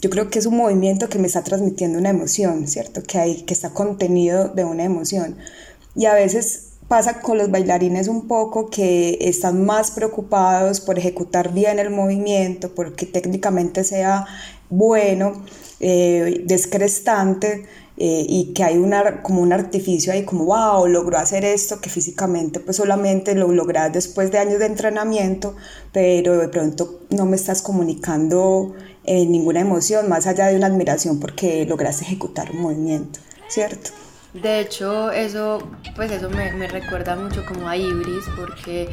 yo 0.00 0.10
creo 0.10 0.30
que 0.30 0.38
es 0.38 0.46
un 0.46 0.56
movimiento 0.56 1.08
que 1.08 1.18
me 1.18 1.26
está 1.26 1.42
transmitiendo 1.42 1.98
una 1.98 2.10
emoción, 2.10 2.66
¿cierto? 2.68 3.02
Que, 3.02 3.18
hay, 3.18 3.42
que 3.42 3.54
está 3.54 3.70
contenido 3.70 4.48
de 4.48 4.64
una 4.64 4.84
emoción. 4.84 5.36
Y 5.96 6.06
a 6.06 6.14
veces 6.14 6.68
pasa 6.86 7.20
con 7.20 7.38
los 7.38 7.50
bailarines 7.50 8.08
un 8.08 8.28
poco 8.28 8.70
que 8.70 9.18
están 9.20 9.66
más 9.66 9.90
preocupados 9.90 10.80
por 10.80 10.98
ejecutar 10.98 11.52
bien 11.52 11.78
el 11.78 11.90
movimiento, 11.90 12.74
porque 12.74 13.06
técnicamente 13.06 13.84
sea 13.84 14.26
bueno, 14.70 15.42
eh, 15.80 16.42
descrestante, 16.46 17.66
eh, 18.00 18.24
y 18.28 18.52
que 18.52 18.62
hay 18.62 18.76
una, 18.76 19.24
como 19.24 19.42
un 19.42 19.52
artificio 19.52 20.12
ahí 20.12 20.24
como, 20.24 20.44
wow, 20.44 20.86
logró 20.86 21.18
hacer 21.18 21.44
esto 21.44 21.80
que 21.80 21.90
físicamente 21.90 22.60
pues 22.60 22.76
solamente 22.76 23.34
lo 23.34 23.50
logras 23.50 23.92
después 23.92 24.30
de 24.30 24.38
años 24.38 24.60
de 24.60 24.66
entrenamiento, 24.66 25.56
pero 25.92 26.38
de 26.38 26.46
pronto 26.48 27.00
no 27.10 27.26
me 27.26 27.34
estás 27.34 27.60
comunicando 27.60 28.72
eh, 29.04 29.26
ninguna 29.26 29.60
emoción 29.60 30.08
más 30.08 30.26
allá 30.26 30.46
de 30.46 30.56
una 30.56 30.66
admiración 30.66 31.20
porque 31.20 31.66
lograste 31.66 32.04
ejecutar 32.04 32.50
un 32.50 32.62
movimiento, 32.62 33.20
¿cierto? 33.48 33.90
De 34.34 34.60
hecho, 34.60 35.10
eso, 35.10 35.58
pues 35.96 36.12
eso 36.12 36.28
me, 36.30 36.68
recuerda 36.68 37.16
mucho 37.16 37.44
como 37.46 37.68
a 37.68 37.76
Ibris, 37.76 38.24
porque, 38.36 38.88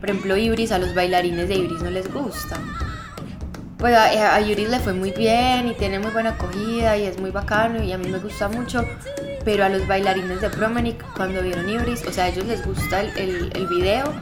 por 0.00 0.10
ejemplo, 0.10 0.36
Ibris, 0.36 0.72
a 0.72 0.78
los 0.78 0.94
bailarines 0.94 1.48
de 1.48 1.56
Ibris 1.56 1.82
no 1.82 1.90
les 1.90 2.12
gusta 2.12 2.58
pues 3.78 3.94
a, 3.94 4.40
Yuri 4.40 4.66
le 4.66 4.80
fue 4.80 4.92
muy 4.92 5.12
bien 5.12 5.68
y 5.68 5.74
tiene 5.74 6.00
muy 6.00 6.10
buena 6.10 6.30
acogida 6.30 6.96
y 6.96 7.04
es 7.04 7.18
muy 7.20 7.30
bacano 7.30 7.82
y 7.82 7.92
a 7.92 7.98
mí 7.98 8.08
me 8.08 8.18
gusta 8.18 8.48
mucho, 8.48 8.84
pero 9.44 9.64
a 9.64 9.68
los 9.68 9.86
bailarines 9.86 10.40
de 10.40 10.50
Promenic 10.50 11.04
cuando 11.16 11.42
vieron 11.42 11.70
Ibris, 11.70 12.04
o 12.04 12.12
sea, 12.12 12.24
a 12.24 12.28
ellos 12.28 12.44
les 12.46 12.66
gusta 12.66 13.02
el, 13.02 13.52
el, 13.54 13.66
video, 13.68 14.12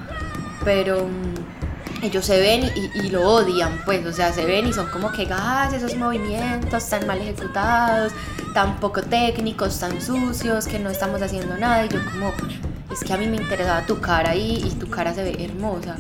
pero 0.63 1.07
mm, 1.07 1.35
ellos 2.03 2.27
se 2.27 2.41
ven 2.41 2.71
y, 2.95 3.09
lo 3.09 3.29
odian, 3.29 3.81
pues, 3.85 4.05
o 4.07 4.13
sea, 4.13 4.33
se 4.33 4.45
ven 4.45 4.67
y 4.67 4.73
son 4.73 4.89
como 4.89 5.11
que 5.13 5.25
gas, 5.25 5.73
esos 5.73 5.97
movimientos 5.97 6.89
tan 6.89 7.07
mal 7.07 7.19
ejecutados, 7.19 8.13
tan 8.55 8.79
poco 8.81 9.03
técnicos, 9.03 9.79
tan 9.79 10.01
sucios, 10.01 10.67
que 10.67 10.79
no 10.79 10.91
estamos 10.91 11.23
haciendo 11.23 11.57
nada 11.57 11.85
y 11.85 11.89
yo 11.89 11.99
como, 12.05 12.33
es 12.93 13.01
que 13.01 13.13
a 13.13 13.17
mí 13.17 13.27
me 13.27 13.37
interesaba 13.37 13.85
tu 13.87 14.01
cara 14.01 14.31
ahí 14.31 14.63
y 14.67 14.71
tu 14.77 14.89
cara 14.89 15.15
se 15.15 15.25
ve 15.25 15.45
hermosa 15.45 15.97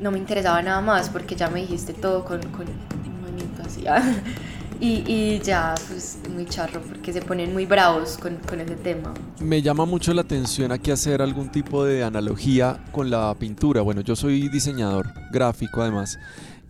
no 0.00 0.10
me 0.10 0.18
interesaba 0.18 0.62
nada 0.62 0.80
más 0.80 1.08
porque 1.08 1.34
ya 1.34 1.48
me 1.48 1.60
dijiste 1.60 1.92
todo 1.92 2.24
con, 2.24 2.40
con 2.50 2.66
un 2.66 3.66
así. 3.66 3.84
Y, 4.80 5.04
y, 5.06 5.40
ya, 5.40 5.74
pues 5.88 6.18
muy 6.32 6.44
charro 6.44 6.82
porque 6.82 7.12
se 7.12 7.22
ponen 7.22 7.52
muy 7.52 7.64
bravos 7.66 8.18
con, 8.18 8.36
con 8.36 8.60
ese 8.60 8.76
tema. 8.76 9.14
Me 9.40 9.62
llama 9.62 9.86
mucho 9.86 10.12
la 10.12 10.22
atención 10.22 10.70
aquí 10.72 10.90
hacer 10.90 11.22
algún 11.22 11.50
tipo 11.50 11.84
de 11.84 12.04
analogía 12.04 12.84
con 12.92 13.10
la 13.10 13.34
pintura. 13.38 13.80
Bueno, 13.80 14.02
yo 14.02 14.14
soy 14.16 14.48
diseñador 14.48 15.12
gráfico 15.32 15.80
además. 15.80 16.18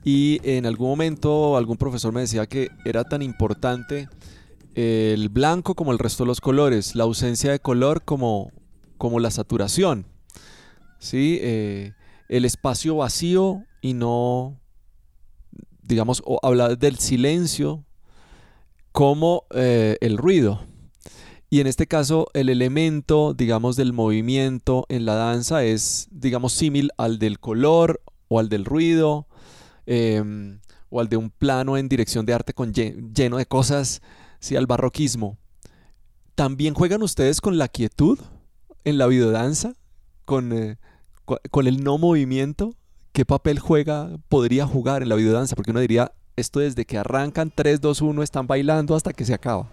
Y 0.04 0.40
en 0.44 0.66
algún 0.66 0.88
momento 0.88 1.56
algún 1.56 1.76
profesor 1.76 2.12
me 2.12 2.20
decía 2.20 2.46
que 2.46 2.70
era 2.84 3.02
tan 3.02 3.22
importante 3.22 4.08
el 4.76 5.30
blanco 5.30 5.74
como 5.74 5.90
el 5.90 5.98
resto 5.98 6.24
de 6.24 6.28
los 6.28 6.40
colores, 6.40 6.94
la 6.94 7.04
ausencia 7.04 7.50
de 7.50 7.58
color 7.60 8.04
como, 8.04 8.52
como 8.98 9.18
la 9.20 9.30
saturación. 9.30 10.06
¿Sí? 10.98 11.38
Eh, 11.40 11.94
el 12.28 12.44
espacio 12.44 12.96
vacío 12.96 13.64
y 13.80 13.94
no, 13.94 14.60
digamos, 15.82 16.22
o 16.26 16.38
hablar 16.42 16.78
del 16.78 16.98
silencio 16.98 17.85
como 18.96 19.44
eh, 19.50 19.98
el 20.00 20.16
ruido. 20.16 20.66
Y 21.50 21.60
en 21.60 21.66
este 21.66 21.86
caso 21.86 22.28
el 22.32 22.48
elemento, 22.48 23.34
digamos, 23.34 23.76
del 23.76 23.92
movimiento 23.92 24.86
en 24.88 25.04
la 25.04 25.14
danza 25.14 25.64
es, 25.64 26.08
digamos, 26.10 26.54
símil 26.54 26.90
al 26.96 27.18
del 27.18 27.38
color 27.38 28.00
o 28.28 28.38
al 28.38 28.48
del 28.48 28.64
ruido 28.64 29.26
em, 29.84 30.60
o 30.88 31.00
al 31.00 31.10
de 31.10 31.18
un 31.18 31.28
plano 31.28 31.76
en 31.76 31.90
dirección 31.90 32.24
de 32.24 32.32
arte 32.32 32.54
con 32.54 32.72
lleno 32.72 33.36
de 33.36 33.44
cosas, 33.44 34.00
sí, 34.40 34.56
al 34.56 34.66
barroquismo. 34.66 35.36
¿También 36.34 36.72
juegan 36.72 37.02
ustedes 37.02 37.42
con 37.42 37.58
la 37.58 37.68
quietud 37.68 38.18
en 38.84 38.96
la 38.96 39.08
videodanza? 39.08 39.74
Con, 40.24 40.54
eh, 40.54 40.78
con 41.50 41.66
el 41.66 41.84
no 41.84 41.98
movimiento, 41.98 42.74
¿qué 43.12 43.26
papel 43.26 43.58
juega, 43.58 44.16
podría 44.30 44.66
jugar 44.66 45.02
en 45.02 45.10
la 45.10 45.16
videodanza? 45.16 45.54
Porque 45.54 45.72
uno 45.72 45.80
diría, 45.80 46.12
esto 46.36 46.60
desde 46.60 46.84
que 46.84 46.98
arrancan 46.98 47.50
3, 47.54 47.80
2, 47.80 48.02
1 48.02 48.22
están 48.22 48.46
bailando 48.46 48.94
hasta 48.94 49.12
que 49.12 49.24
se 49.24 49.34
acaba. 49.34 49.66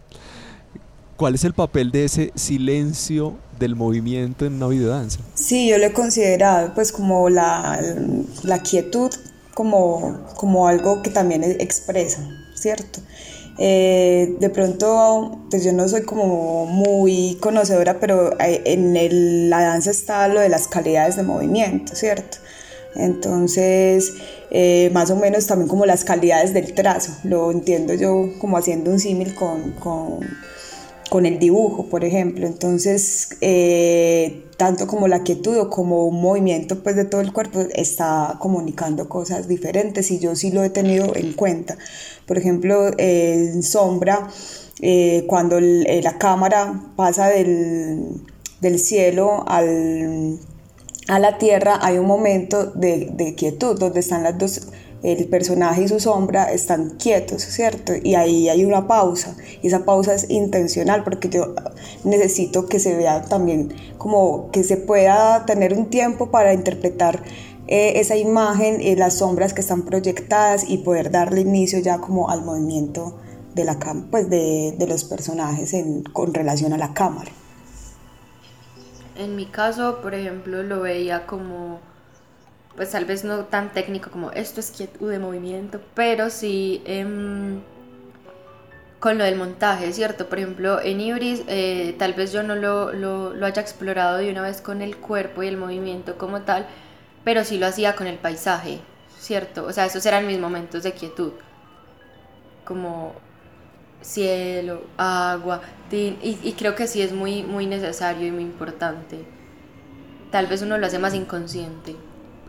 ¿Cuál 1.17 1.36
es 1.36 1.43
el 1.43 1.54
papel 1.54 1.91
de 1.91 2.06
ese 2.06 2.32
silencio 2.36 3.36
del 3.60 3.76
movimiento 3.76 4.45
en 4.45 4.56
una 4.56 4.67
videodanza? 4.67 5.19
Sí, 5.36 5.69
yo 5.69 5.78
lo 5.78 5.86
he 5.86 5.93
considerado 5.93 6.73
pues 6.73 6.91
como 6.91 7.30
la, 7.30 7.80
la 8.43 8.60
quietud 8.63 9.12
como, 9.54 10.26
como 10.38 10.67
algo 10.67 11.02
que 11.02 11.10
también 11.10 11.43
expresa, 11.43 12.28
¿cierto? 12.56 12.99
Eh, 13.60 14.36
de 14.39 14.49
pronto, 14.49 15.45
pues 15.52 15.63
yo 15.63 15.73
no 15.73 15.88
soy 15.88 16.02
como 16.02 16.65
muy 16.65 17.38
conocedora, 17.39 17.99
pero 17.99 18.36
en 18.39 19.49
la 19.49 19.62
danza 19.62 19.91
está 19.91 20.28
lo 20.28 20.39
de 20.39 20.49
las 20.49 20.67
calidades 20.67 21.15
de 21.15 21.23
movimiento, 21.23 21.95
¿cierto? 21.95 22.38
Entonces, 22.95 24.13
eh, 24.53 24.89
más 24.93 25.11
o 25.11 25.17
menos 25.17 25.45
también 25.47 25.67
como 25.67 25.85
las 25.85 26.05
calidades 26.05 26.53
del 26.53 26.73
trazo, 26.73 27.11
lo 27.23 27.51
entiendo 27.51 27.93
yo 27.93 28.29
como 28.39 28.57
haciendo 28.57 28.91
un 28.91 28.99
símil 28.99 29.35
con, 29.35 29.71
con 29.73 30.19
con 31.13 31.27
el 31.27 31.37
dibujo, 31.37 31.85
por 31.89 32.03
ejemplo. 32.03 32.47
Entonces, 32.47 33.37
eh, 33.39 34.45
tanto 34.57 34.87
como 34.87 35.07
la 35.07 35.21
quietud 35.21 35.55
o 35.59 35.69
como 35.69 36.07
un 36.07 36.19
movimiento 36.19 36.81
pues, 36.81 36.95
de 36.95 37.05
todo 37.05 37.21
el 37.21 37.31
cuerpo 37.31 37.59
está 37.75 38.37
comunicando 38.39 39.07
cosas 39.07 39.47
diferentes 39.47 40.09
y 40.09 40.17
yo 40.17 40.35
sí 40.35 40.49
lo 40.49 40.63
he 40.63 40.71
tenido 40.71 41.15
en 41.15 41.33
cuenta. 41.33 41.77
Por 42.25 42.39
ejemplo, 42.39 42.89
en 42.97 43.61
sombra, 43.61 44.27
eh, 44.81 45.25
cuando 45.27 45.59
la 45.59 46.17
cámara 46.17 46.81
pasa 46.95 47.27
del, 47.27 48.19
del 48.61 48.79
cielo 48.79 49.43
al, 49.47 50.39
a 51.07 51.19
la 51.19 51.37
tierra, 51.37 51.79
hay 51.81 51.97
un 51.97 52.07
momento 52.07 52.65
de, 52.67 53.09
de 53.13 53.35
quietud 53.35 53.77
donde 53.77 53.99
están 53.99 54.23
las 54.23 54.37
dos 54.37 54.61
el 55.03 55.25
personaje 55.27 55.83
y 55.83 55.87
su 55.89 55.99
sombra 55.99 56.51
están 56.51 56.91
quietos, 56.91 57.43
¿cierto? 57.43 57.91
Y 58.01 58.15
ahí 58.15 58.47
hay 58.47 58.63
una 58.63 58.87
pausa, 58.87 59.35
y 59.61 59.67
esa 59.67 59.83
pausa 59.83 60.15
es 60.15 60.29
intencional 60.29 61.03
porque 61.03 61.27
yo 61.29 61.53
necesito 62.05 62.67
que 62.67 62.79
se 62.79 62.95
vea 62.95 63.21
también 63.23 63.73
como 63.97 64.49
que 64.51 64.63
se 64.63 64.77
pueda 64.77 65.45
tener 65.45 65.73
un 65.73 65.89
tiempo 65.89 66.31
para 66.31 66.53
interpretar 66.53 67.21
eh, 67.67 67.99
esa 67.99 68.15
imagen, 68.15 68.81
y 68.81 68.95
las 68.95 69.15
sombras 69.15 69.53
que 69.53 69.61
están 69.61 69.83
proyectadas 69.83 70.69
y 70.69 70.77
poder 70.77 71.11
darle 71.11 71.41
inicio 71.41 71.79
ya 71.79 71.97
como 71.97 72.29
al 72.29 72.43
movimiento 72.43 73.17
de, 73.55 73.65
la 73.65 73.77
pues 74.09 74.29
de, 74.29 74.73
de 74.77 74.87
los 74.87 75.03
personajes 75.03 75.75
con 76.13 76.33
relación 76.33 76.71
a 76.71 76.77
la 76.77 76.93
cámara. 76.93 77.31
En 79.15 79.36
mi 79.36 79.45
caso, 79.45 80.02
por 80.02 80.13
ejemplo, 80.15 80.63
lo 80.63 80.82
veía 80.82 81.26
como 81.26 81.80
pues 82.76 82.91
tal 82.91 83.06
vez 83.06 83.23
no 83.23 83.45
tan 83.45 83.71
técnico 83.71 84.10
como 84.10 84.32
esto 84.32 84.60
es 84.60 84.71
quietud 84.71 85.10
de 85.12 85.19
movimiento, 85.19 85.80
pero 85.93 86.30
sí 86.30 86.82
em, 86.86 87.62
con 88.99 89.17
lo 89.17 89.23
del 89.26 89.36
montaje, 89.36 89.93
¿cierto? 89.93 90.28
Por 90.28 90.39
ejemplo, 90.39 90.82
en 90.82 91.02
Ibris 91.02 91.43
eh, 91.47 91.95
tal 91.99 92.13
vez 92.13 92.32
yo 92.32 92.41
no 92.41 92.56
lo, 92.56 92.93
lo, 92.93 93.45
haya 93.45 93.62
explorado 93.62 94.17
de 94.17 94.32
una 94.32 94.41
vez 94.41 94.62
con 94.62 94.82
el 94.82 94.97
cuerpo 94.97 95.43
y 95.43 95.47
el 95.47 95.58
movimiento 95.58 96.17
como 96.17 96.41
tal, 96.41 96.65
pero 97.23 97.43
sí 97.43 97.58
lo 97.58 97.67
hacía 97.67 97.95
con 97.95 98.08
el 98.08 98.17
paisaje, 98.17 98.80
¿cierto? 99.19 99.65
O 99.65 99.73
sea, 99.73 99.86
esos 99.86 100.06
eran 100.06 100.26
mis 100.26 100.39
momentos 100.39 100.84
de 100.84 100.93
quietud, 100.93 101.34
como 102.65 103.13
cielo, 104.03 104.83
agua, 104.97 105.61
y, 105.91 106.37
y 106.43 106.53
creo 106.57 106.75
que 106.75 106.87
sí 106.87 107.01
es 107.01 107.13
muy, 107.13 107.43
muy 107.43 107.65
necesario 107.65 108.27
y 108.27 108.31
muy 108.31 108.43
importante. 108.43 109.25
Tal 110.31 110.47
vez 110.47 110.61
uno 110.61 110.77
lo 110.77 110.87
hace 110.87 110.99
más 110.99 111.13
inconsciente. 111.13 111.95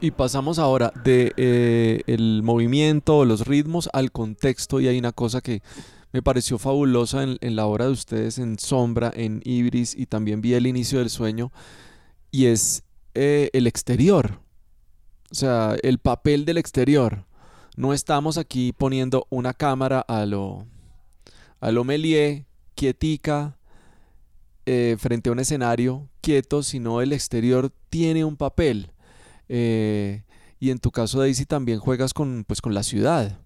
Y 0.01 0.11
pasamos 0.11 0.59
ahora 0.59 0.93
de 1.05 1.33
eh, 1.37 2.03
el 2.07 2.43
movimiento, 2.43 3.25
los 3.25 3.47
ritmos 3.47 3.89
al 3.93 4.13
contexto 4.13 4.81
y 4.81 4.89
hay 4.89 4.99
una 4.99 5.13
cosa 5.13 5.41
que 5.41 5.63
me 6.13 6.23
pareció 6.23 6.59
fabulosa 6.59 7.23
en, 7.23 7.57
la 7.57 7.67
obra 7.67 7.87
de 7.87 7.93
ustedes 7.93 8.39
en 8.39 8.59
Sombra, 8.59 9.13
en 9.15 9.41
Ibris 9.45 9.95
y 9.97 10.07
también 10.07 10.41
vi 10.41 10.55
el 10.55 10.67
inicio 10.67 10.99
del 10.99 11.11
sueño 11.11 11.53
y 12.31 12.47
es 12.47 12.85
eh, 13.15 13.51
el 13.53 13.67
exterior, 13.67 14.41
o 15.31 15.35
sea, 15.35 15.77
el 15.83 15.99
papel 15.99 16.45
del 16.45 16.59
exterior. 16.59 17.25
No 17.77 17.93
estamos 17.93 18.39
aquí 18.39 18.73
poniendo 18.73 19.27
una 19.31 19.55
cámara 19.55 20.01
a 20.01 20.27
lo, 20.27 20.67
a 21.65 21.73
lo 21.73 21.83
Méliès, 21.83 22.45
quietica, 22.75 23.57
eh, 24.67 24.97
frente 24.99 25.31
a 25.31 25.33
un 25.33 25.39
escenario 25.39 26.11
quieto, 26.21 26.63
sino 26.63 27.01
el 27.01 27.15
exterior 27.15 27.73
tiene 27.89 28.23
un 28.23 28.37
papel. 28.37 28.91
Eh, 29.49 30.25
y 30.61 30.69
en 30.69 30.79
tu 30.79 30.91
caso, 30.91 31.21
Daisy, 31.21 31.47
también 31.47 31.79
juegas 31.79 32.13
con, 32.13 32.45
pues, 32.47 32.61
con 32.61 32.75
la 32.75 32.83
ciudad, 32.83 33.39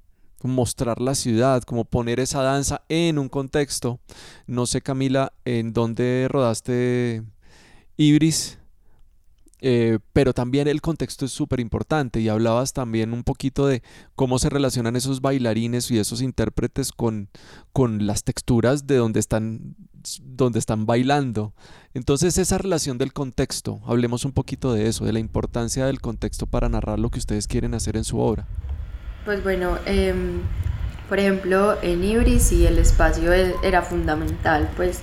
mostrar 0.43 1.01
la 1.01 1.15
ciudad, 1.15 1.63
como 1.63 1.85
poner 1.85 2.19
esa 2.19 2.43
danza 2.43 2.83
en 2.89 3.21
un 3.21 3.29
contexto. 3.29 4.01
No 4.49 4.67
sé, 4.67 4.81
Camila, 4.81 5.33
en 5.45 5.73
dónde 5.73 6.27
rodaste 6.29 7.23
Ibris 7.97 8.58
eh, 9.61 9.99
pero 10.13 10.33
también 10.33 10.69
el 10.69 10.81
contexto 10.81 11.25
es 11.25 11.33
súper 11.33 11.61
importante 11.61 12.21
y 12.21 12.29
hablabas 12.29 12.73
también 12.73 13.13
un 13.13 13.25
poquito 13.25 13.67
de 13.67 13.83
cómo 14.15 14.39
se 14.39 14.49
relacionan 14.49 14.95
esos 14.95 15.21
bailarines 15.21 15.91
y 15.91 15.99
esos 15.99 16.23
intérpretes 16.23 16.93
con, 16.93 17.29
con 17.73 18.07
las 18.07 18.23
texturas 18.23 18.87
de 18.87 18.97
donde 18.97 19.19
están, 19.21 19.75
donde 20.23 20.59
están 20.59 20.87
bailando. 20.87 21.55
Entonces 21.93 22.39
esa 22.39 22.59
relación 22.59 22.99
del 22.99 23.13
contexto, 23.13 23.81
hablemos 23.87 24.25
un 24.25 24.33
poquito 24.33 24.73
de 24.73 24.89
eso, 24.89 25.05
de 25.05 25.13
la 25.13 25.19
importancia 25.19 25.87
del 25.87 26.01
contexto 26.01 26.47
para 26.47 26.69
narrar 26.69 26.99
lo 26.99 27.11
que 27.11 27.19
ustedes 27.19 27.49
quieren 27.49 27.75
hacer 27.75 27.97
en 27.97 28.05
su 28.05 28.21
obra. 28.21 28.47
Pues 29.25 29.43
bueno, 29.43 29.79
em, 29.87 30.41
por 31.09 31.19
ejemplo, 31.19 31.77
en 31.83 32.05
Ibris 32.05 32.53
y 32.53 32.67
el 32.67 32.79
espacio 32.79 33.33
e, 33.33 33.55
era 33.65 33.83
fundamental, 33.83 34.71
pues 34.77 35.01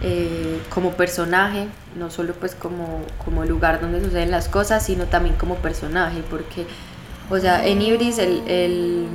eh, 0.00 0.60
como 0.70 0.92
personaje, 0.92 1.66
no 1.96 2.08
solo 2.08 2.32
pues 2.34 2.54
como, 2.54 3.02
como 3.24 3.44
lugar 3.44 3.80
donde 3.80 4.00
suceden 4.00 4.30
las 4.30 4.48
cosas, 4.48 4.84
sino 4.84 5.06
también 5.06 5.34
como 5.34 5.56
personaje, 5.56 6.22
porque, 6.30 6.66
o 7.28 7.38
sea, 7.38 7.66
en 7.66 7.82
Ibris 7.82 8.18
el, 8.18 9.08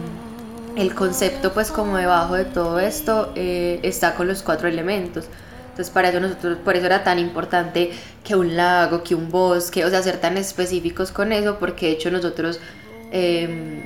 el, 0.76 0.94
concepto 0.96 1.54
pues 1.54 1.72
como 1.72 1.96
debajo 1.96 2.36
de 2.36 2.44
todo 2.44 2.80
esto 2.80 3.32
eh, 3.36 3.80
está 3.84 4.16
con 4.16 4.28
los 4.28 4.44
cuatro 4.44 4.68
elementos. 4.68 5.30
Entonces 5.70 5.90
para 5.90 6.10
eso 6.10 6.20
nosotros, 6.20 6.58
por 6.64 6.76
eso 6.76 6.86
era 6.86 7.04
tan 7.04 7.18
importante 7.18 7.92
que 8.24 8.36
un 8.36 8.58
lago, 8.58 9.04
que 9.04 9.16
un 9.16 9.30
bosque, 9.32 9.86
o 9.86 9.90
sea, 9.90 10.04
ser 10.04 10.18
tan 10.18 10.36
específicos 10.36 11.12
con 11.12 11.32
eso, 11.32 11.60
porque 11.60 11.88
de 11.88 11.92
hecho 11.94 12.12
nosotros 12.12 12.60
em, 13.12 13.82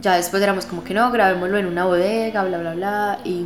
ya 0.00 0.16
después 0.16 0.42
éramos 0.42 0.64
como 0.64 0.82
que 0.82 0.94
no, 0.94 1.12
grabémoslo 1.12 1.58
en 1.58 1.66
una 1.66 1.84
bodega, 1.84 2.42
bla, 2.44 2.58
bla, 2.58 2.74
bla, 2.74 3.18
y, 3.24 3.44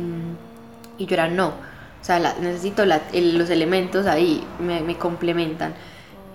y 0.97 1.05
yo 1.05 1.15
era 1.15 1.27
no 1.27 1.72
o 2.03 2.05
sea, 2.05 2.19
necesito 2.41 2.83
los 2.85 3.49
elementos 3.49 4.07
ahí, 4.07 4.43
me, 4.59 4.97
complementan. 4.97 5.73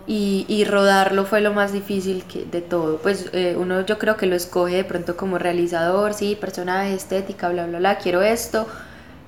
Y, 0.06 0.64
rodarlo 0.64 1.26
fue 1.26 1.42
lo 1.42 1.52
más 1.52 1.74
difícil 1.74 2.24
que, 2.24 2.46
de 2.46 2.62
todo. 2.62 2.96
Pues 2.96 3.28
eh, 3.34 3.54
uno 3.54 3.84
yo 3.84 3.98
creo 3.98 4.16
que 4.16 4.24
lo 4.24 4.34
escoge 4.34 4.76
de 4.76 4.84
pronto 4.84 5.18
como 5.18 5.36
realizador, 5.36 6.14
sí, 6.14 6.38
personaje, 6.40 6.94
estética, 6.94 7.50
bla, 7.50 7.66
bla, 7.66 7.80
bla, 7.80 7.98
quiero 7.98 8.22
esto, 8.22 8.66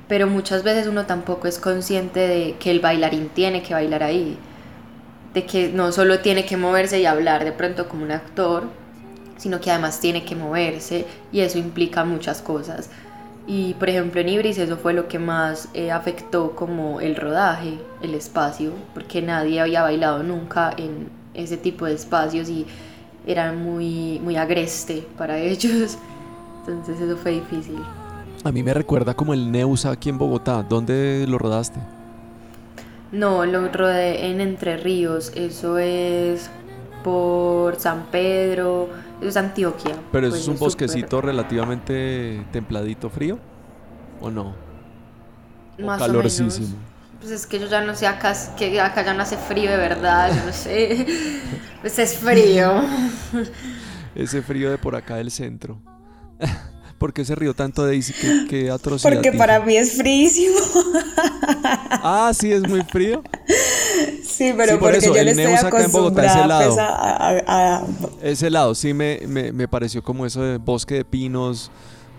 pero 0.08 0.28
muchas 0.28 0.62
veces 0.62 0.86
uno 0.86 1.04
tampoco 1.04 1.46
es 1.46 1.58
consciente 1.58 2.20
de 2.20 2.56
que 2.58 2.70
el 2.70 2.80
bailarín 2.80 3.28
tiene 3.28 3.62
que 3.62 3.74
bailar 3.74 4.02
ahí, 4.02 4.38
de 5.34 5.44
que 5.44 5.68
no 5.68 5.92
solo 5.92 6.20
tiene 6.20 6.46
que 6.46 6.56
moverse 6.56 7.00
y 7.00 7.04
hablar 7.04 7.44
de 7.44 7.52
pronto 7.52 7.86
como 7.86 8.04
un 8.04 8.12
actor, 8.12 8.64
sino 9.36 9.60
que 9.60 9.70
además 9.70 10.00
tiene 10.00 10.24
que 10.24 10.36
moverse 10.36 11.04
y 11.32 11.40
eso 11.40 11.58
implica 11.58 12.02
muchas 12.04 12.40
cosas. 12.40 12.88
Y 13.46 13.74
por 13.74 13.88
ejemplo 13.88 14.20
en 14.20 14.28
Ibris 14.28 14.58
eso 14.58 14.76
fue 14.76 14.92
lo 14.92 15.08
que 15.08 15.18
más 15.18 15.68
eh, 15.74 15.90
afectó 15.90 16.52
como 16.52 17.00
el 17.00 17.16
rodaje, 17.16 17.78
el 18.02 18.14
espacio, 18.14 18.72
porque 18.94 19.22
nadie 19.22 19.60
había 19.60 19.82
bailado 19.82 20.22
nunca 20.22 20.72
en 20.76 21.08
ese 21.34 21.56
tipo 21.56 21.86
de 21.86 21.94
espacios 21.94 22.48
y 22.48 22.66
era 23.26 23.52
muy, 23.52 24.20
muy 24.22 24.36
agreste 24.36 25.06
para 25.16 25.38
ellos. 25.40 25.98
Entonces 26.60 27.00
eso 27.00 27.16
fue 27.16 27.32
difícil. 27.32 27.78
A 28.44 28.52
mí 28.52 28.62
me 28.62 28.72
recuerda 28.72 29.14
como 29.14 29.34
el 29.34 29.50
Neusa 29.50 29.90
aquí 29.90 30.08
en 30.08 30.18
Bogotá. 30.18 30.62
¿Dónde 30.62 31.26
lo 31.28 31.36
rodaste? 31.38 31.78
No, 33.12 33.44
lo 33.44 33.68
rodé 33.68 34.26
en 34.30 34.40
Entre 34.40 34.76
Ríos. 34.76 35.32
Eso 35.34 35.78
es 35.78 36.48
por 37.02 37.76
San 37.76 38.04
Pedro, 38.10 38.88
es 39.20 39.36
Antioquia. 39.36 39.96
Pero 40.12 40.26
eso 40.26 40.34
pues, 40.34 40.42
es 40.42 40.48
un 40.48 40.58
bosquecito 40.58 41.20
relativamente 41.20 42.44
templadito, 42.52 43.10
frío, 43.10 43.38
¿o 44.20 44.30
no? 44.30 44.54
Más 45.78 46.00
O 46.02 46.08
menos. 46.08 46.60
Pues 47.20 47.32
es 47.32 47.46
que 47.46 47.58
yo 47.58 47.66
ya 47.66 47.82
no 47.82 47.94
sé 47.94 48.06
acá, 48.06 48.34
que 48.56 48.80
acá 48.80 49.04
ya 49.04 49.12
no 49.12 49.22
hace 49.22 49.36
frío 49.36 49.70
de 49.70 49.76
verdad, 49.76 50.30
yo 50.34 50.46
no 50.46 50.52
sé. 50.52 51.06
Pues 51.80 51.98
es 51.98 52.18
frío. 52.18 52.82
Ese 54.14 54.42
frío 54.42 54.70
de 54.70 54.76
por 54.76 54.94
acá 54.94 55.16
del 55.16 55.30
centro. 55.30 55.80
¿Por 57.00 57.14
qué 57.14 57.24
se 57.24 57.34
rió 57.34 57.54
tanto 57.54 57.86
Daisy? 57.86 58.12
¿Qué, 58.12 58.46
qué 58.46 58.70
atrocidad? 58.70 59.10
Porque 59.10 59.32
para 59.32 59.58
mí 59.60 59.74
es 59.74 59.96
fríísimo. 59.96 60.58
ah, 61.64 62.30
sí, 62.38 62.52
es 62.52 62.68
muy 62.68 62.82
frío. 62.82 63.22
Sí, 64.22 64.52
pero 64.54 64.78
por 64.78 64.94
eso, 64.94 65.14
yo 65.14 65.18
el 65.18 65.34
Neus 65.34 65.64
acá 65.64 65.82
en 65.82 65.92
Bogotá 65.92 66.26
es 66.26 66.36
helado. 66.36 66.74
Pues, 66.74 66.78
a, 67.48 67.82
Es 68.20 68.42
helado, 68.42 68.74
sí, 68.74 68.92
me, 68.92 69.18
me, 69.26 69.50
me, 69.50 69.66
pareció 69.66 70.02
como 70.02 70.26
eso 70.26 70.42
de 70.42 70.58
bosque 70.58 70.96
de 70.96 71.06
pinos, 71.06 71.70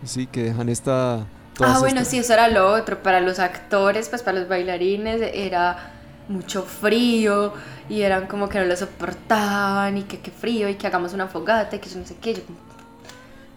sí, 0.04 0.26
que 0.26 0.46
dejan 0.46 0.68
esta... 0.68 1.28
Ah, 1.60 1.78
bueno, 1.80 2.04
sí, 2.04 2.18
eso 2.18 2.34
era 2.34 2.48
lo 2.48 2.74
otro. 2.74 3.04
Para 3.04 3.22
los 3.22 3.38
actores, 3.38 4.10
pues 4.10 4.24
para 4.24 4.40
los 4.40 4.50
bailarines 4.50 5.22
era 5.32 5.94
mucho 6.28 6.64
frío 6.64 7.54
y 7.88 8.02
eran 8.02 8.26
como 8.26 8.50
que 8.50 8.58
no 8.58 8.66
lo 8.66 8.76
soportaban 8.76 10.00
y 10.00 10.04
que 10.04 10.20
qué 10.20 10.32
frío 10.32 10.70
y 10.70 10.74
que 10.74 10.88
hagamos 10.88 11.14
una 11.14 11.28
fogata 11.28 11.76
y 11.76 11.80
que 11.80 11.90
no 11.96 12.04
sé 12.04 12.16
qué. 12.20 12.44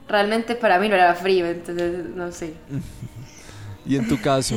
Realmente 0.09 0.55
para 0.55 0.79
mí 0.79 0.89
no 0.89 0.95
era 0.95 1.15
frío, 1.15 1.47
entonces 1.47 2.07
no 2.15 2.31
sé. 2.33 2.55
¿Y 3.87 3.97
en 3.97 4.09
tu 4.09 4.21
caso? 4.21 4.57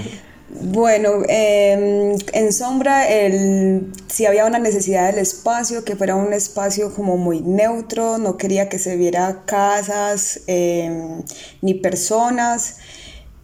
Bueno, 0.50 1.24
em, 1.28 2.16
en 2.32 2.54
sombra 2.54 3.10
el, 3.10 3.92
sí 4.08 4.26
había 4.26 4.46
una 4.46 4.60
necesidad 4.60 5.08
del 5.08 5.20
espacio, 5.20 5.84
que 5.84 5.98
fuera 5.98 6.16
un 6.16 6.32
espacio 6.32 6.94
como 6.94 7.18
muy 7.18 7.42
neutro, 7.42 8.18
no 8.18 8.38
quería 8.38 8.70
que 8.70 8.80
se 8.80 8.96
viera 8.96 9.44
casas 9.46 10.42
em, 10.48 11.22
ni 11.62 11.74
personas. 11.74 12.78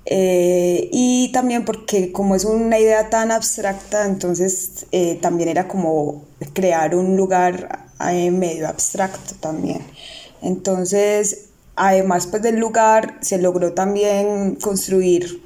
Eh, 0.06 0.90
y 0.92 1.32
también 1.34 1.66
porque 1.66 2.12
como 2.12 2.36
es 2.36 2.46
una 2.46 2.80
idea 2.80 3.10
tan 3.10 3.32
abstracta, 3.32 4.06
entonces 4.06 4.86
eh, 4.92 5.18
también 5.22 5.50
era 5.50 5.68
como 5.68 6.26
crear 6.54 6.96
un 6.96 7.16
lugar 7.18 7.88
eh, 8.12 8.32
medio 8.32 8.68
abstracto 8.68 9.36
también. 9.40 9.82
Entonces, 10.42 11.50
además 11.76 12.28
pues 12.28 12.42
del 12.42 12.60
lugar, 12.60 13.18
se 13.22 13.38
logró 13.38 13.74
también 13.74 14.56
construir 14.56 15.42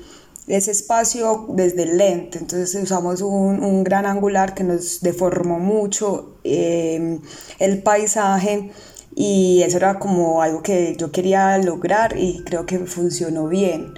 ese 0.47 0.71
espacio 0.71 1.45
desde 1.49 1.83
el 1.83 1.97
lente. 1.97 2.39
Entonces 2.39 2.81
usamos 2.81 3.21
un, 3.21 3.63
un 3.63 3.83
gran 3.83 4.05
angular 4.05 4.53
que 4.53 4.63
nos 4.63 5.01
deformó 5.01 5.59
mucho 5.59 6.37
eh, 6.43 7.19
el 7.59 7.83
paisaje 7.83 8.71
y 9.15 9.63
eso 9.63 9.77
era 9.77 9.99
como 9.99 10.41
algo 10.41 10.61
que 10.61 10.95
yo 10.97 11.11
quería 11.11 11.57
lograr 11.57 12.15
y 12.17 12.43
creo 12.43 12.65
que 12.65 12.79
funcionó 12.79 13.47
bien 13.47 13.93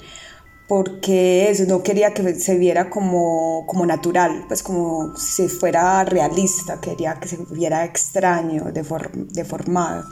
porque 0.69 1.49
eso 1.49 1.63
no 1.67 1.81
quería 1.81 2.13
que 2.13 2.35
se 2.35 2.55
viera 2.55 2.91
como, 2.91 3.65
como 3.65 3.87
natural, 3.87 4.45
pues 4.47 4.61
como 4.61 5.17
si 5.17 5.47
fuera 5.47 6.03
realista, 6.05 6.79
quería 6.79 7.15
que 7.15 7.27
se 7.27 7.37
viera 7.49 7.83
extraño, 7.83 8.65
deformado. 8.71 10.03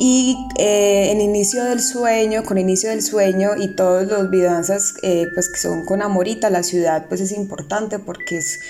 Y 0.00 0.46
eh, 0.56 1.10
en 1.10 1.20
Inicio 1.20 1.64
del 1.64 1.80
Sueño, 1.80 2.44
con 2.44 2.56
Inicio 2.56 2.90
del 2.90 3.02
Sueño 3.02 3.56
y 3.56 3.74
todos 3.74 4.06
los 4.06 4.30
videodanzas 4.30 4.94
eh, 5.02 5.26
pues 5.34 5.48
que 5.48 5.58
son 5.58 5.84
con 5.84 6.02
Amorita, 6.02 6.50
la 6.50 6.62
ciudad 6.62 7.06
pues 7.08 7.20
es 7.20 7.32
importante 7.32 7.98
porque 7.98 8.38
es 8.38 8.60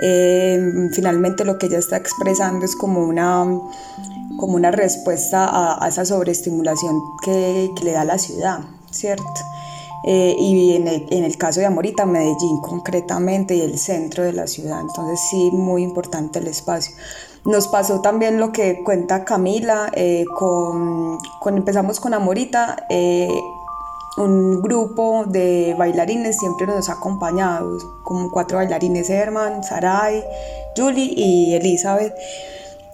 eh, 0.00 0.88
finalmente 0.92 1.44
lo 1.44 1.58
que 1.58 1.66
ella 1.66 1.78
está 1.78 1.96
expresando 1.96 2.64
es 2.64 2.76
como 2.76 3.00
una, 3.04 3.44
como 4.38 4.54
una 4.54 4.70
respuesta 4.70 5.48
a, 5.82 5.88
esa 5.88 6.04
sobreestimulación 6.04 7.02
que, 7.24 7.70
le 7.82 7.90
da 7.90 8.04
la 8.04 8.18
ciudad, 8.18 8.60
¿cierto? 8.92 9.24
Y 10.04 10.76
en 10.76 10.88
el, 10.88 11.06
en 11.10 11.24
el, 11.24 11.36
caso 11.36 11.60
de 11.60 11.66
Amorita, 11.66 12.06
Medellín 12.06 12.60
concretamente 12.60 13.56
y 13.56 13.60
el 13.60 13.78
centro 13.78 14.24
de 14.24 14.32
la 14.32 14.46
ciudad, 14.46 14.80
entonces 14.80 15.20
sí, 15.30 15.50
muy 15.52 15.82
importante 15.82 16.38
el 16.38 16.46
espacio. 16.46 16.94
Nos 17.44 17.68
pasó 17.68 18.00
también 18.00 18.38
lo 18.38 18.52
que 18.52 18.82
cuenta 18.84 19.24
Camila, 19.24 19.90
eh, 19.94 20.24
con, 20.36 21.18
empezamos 21.46 21.98
con 21.98 22.12
Amorita, 22.12 22.84
eh, 22.90 23.28
un 24.18 24.60
grupo 24.60 25.24
de 25.26 25.74
bailarines 25.78 26.36
siempre 26.36 26.66
nos 26.66 26.88
ha 26.88 26.94
acompañado, 26.94 27.78
como 28.02 28.30
cuatro 28.30 28.58
bailarines, 28.58 29.08
Herman, 29.08 29.62
Sarai, 29.62 30.24
Julie 30.76 31.12
y 31.16 31.54
Elizabeth. 31.54 32.14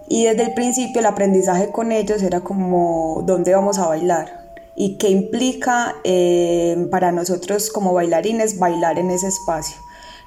Y 0.06 0.24
desde 0.24 0.44
el 0.44 0.54
principio 0.54 1.00
el 1.00 1.06
aprendizaje 1.06 1.72
con 1.72 1.90
ellos 1.90 2.22
era 2.22 2.40
como 2.40 3.22
dónde 3.24 3.54
vamos 3.54 3.78
a 3.78 3.88
bailar 3.88 4.43
y 4.76 4.98
qué 4.98 5.08
implica 5.08 5.96
eh, 6.04 6.88
para 6.90 7.12
nosotros 7.12 7.70
como 7.70 7.92
bailarines 7.92 8.58
bailar 8.58 8.98
en 8.98 9.10
ese 9.10 9.28
espacio. 9.28 9.76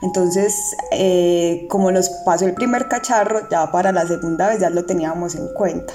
Entonces, 0.02 0.56
eh, 0.92 1.66
como 1.70 1.92
nos 1.92 2.10
pasó 2.24 2.46
el 2.46 2.54
primer 2.54 2.88
cacharro, 2.88 3.50
ya 3.50 3.72
para 3.72 3.92
la 3.92 4.08
segunda 4.08 4.50
vez 4.50 4.60
ya 4.60 4.70
lo 4.70 4.86
teníamos 4.86 5.36
en 5.36 5.48
cuenta. 5.56 5.94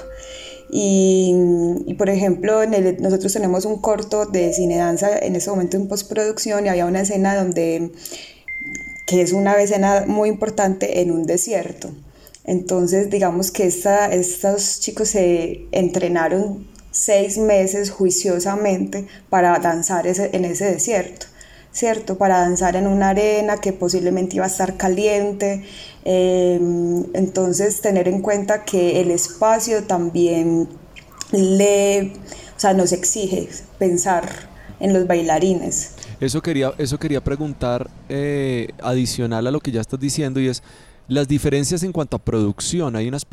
Y, 0.75 1.93
por 1.99 2.09
ejemplo, 2.09 2.65
nosotros 2.99 3.31
tenemos 3.31 3.65
un 3.65 3.79
corto 3.79 4.25
de 4.25 4.51
cine 4.53 4.77
danza 4.77 5.19
en 5.19 5.35
ese 5.35 5.51
momento 5.51 5.77
en 5.77 5.87
postproducción 5.87 6.65
y 6.65 6.69
había 6.69 6.87
una 6.87 7.01
escena 7.01 7.35
donde, 7.35 7.91
que 9.05 9.21
es 9.21 9.33
una 9.33 9.53
escena 9.61 10.05
muy 10.07 10.29
importante 10.29 11.01
en 11.01 11.11
un 11.11 11.27
desierto. 11.27 11.91
Entonces, 12.43 13.11
digamos 13.11 13.51
que 13.51 13.67
estos 13.67 14.79
chicos 14.79 15.09
se 15.09 15.67
entrenaron 15.71 16.67
seis 16.93 17.37
meses 17.37 17.91
juiciosamente 17.91 19.07
para 19.29 19.59
danzar 19.59 20.07
en 20.07 20.45
ese 20.45 20.65
desierto. 20.71 21.25
¿cierto? 21.73 22.17
Para 22.17 22.39
danzar 22.39 22.75
en 22.75 22.87
una 22.87 23.09
arena 23.09 23.57
que 23.57 23.73
posiblemente 23.73 24.37
iba 24.37 24.45
a 24.45 24.47
estar 24.47 24.77
caliente. 24.77 25.65
Em, 26.05 27.05
entonces, 27.13 27.81
tener 27.81 28.07
en 28.07 28.21
cuenta 28.21 28.63
que 28.63 29.01
el 29.01 29.11
espacio 29.11 29.83
también 29.83 30.69
le, 31.31 32.13
o 32.55 32.59
sea, 32.59 32.73
nos 32.73 32.91
exige 32.91 33.49
pensar 33.79 34.29
en 34.79 34.93
los 34.93 35.07
bailarines. 35.07 35.95
Eso 36.19 36.41
quería, 36.41 36.73
eso 36.77 36.99
quería 36.99 37.21
preguntar 37.21 37.89
eh, 38.07 38.69
adicional 38.81 39.47
a 39.47 39.51
lo 39.51 39.59
que 39.59 39.71
ya 39.71 39.81
estás 39.81 39.99
diciendo 39.99 40.39
y 40.39 40.47
es 40.47 40.61
las 41.07 41.27
diferencias 41.27 41.83
en 41.83 41.91
cuanto 41.91 42.17
a 42.17 42.19
producción. 42.19 42.95
Hay 42.95 43.07
unas 43.07 43.25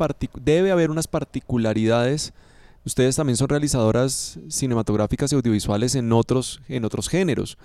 debe 0.43 0.71
haber 0.71 0.89
unas 0.89 1.07
particularidades. 1.07 2.33
Ustedes 2.85 3.15
también 3.15 3.37
son 3.37 3.49
realizadoras 3.49 4.39
cinematográficas 4.49 5.31
y 5.31 5.35
audiovisuales 5.35 5.95
en 5.95 6.11
otros, 6.11 6.61
en 6.67 6.85
otros 6.85 7.09
géneros. 7.09 7.57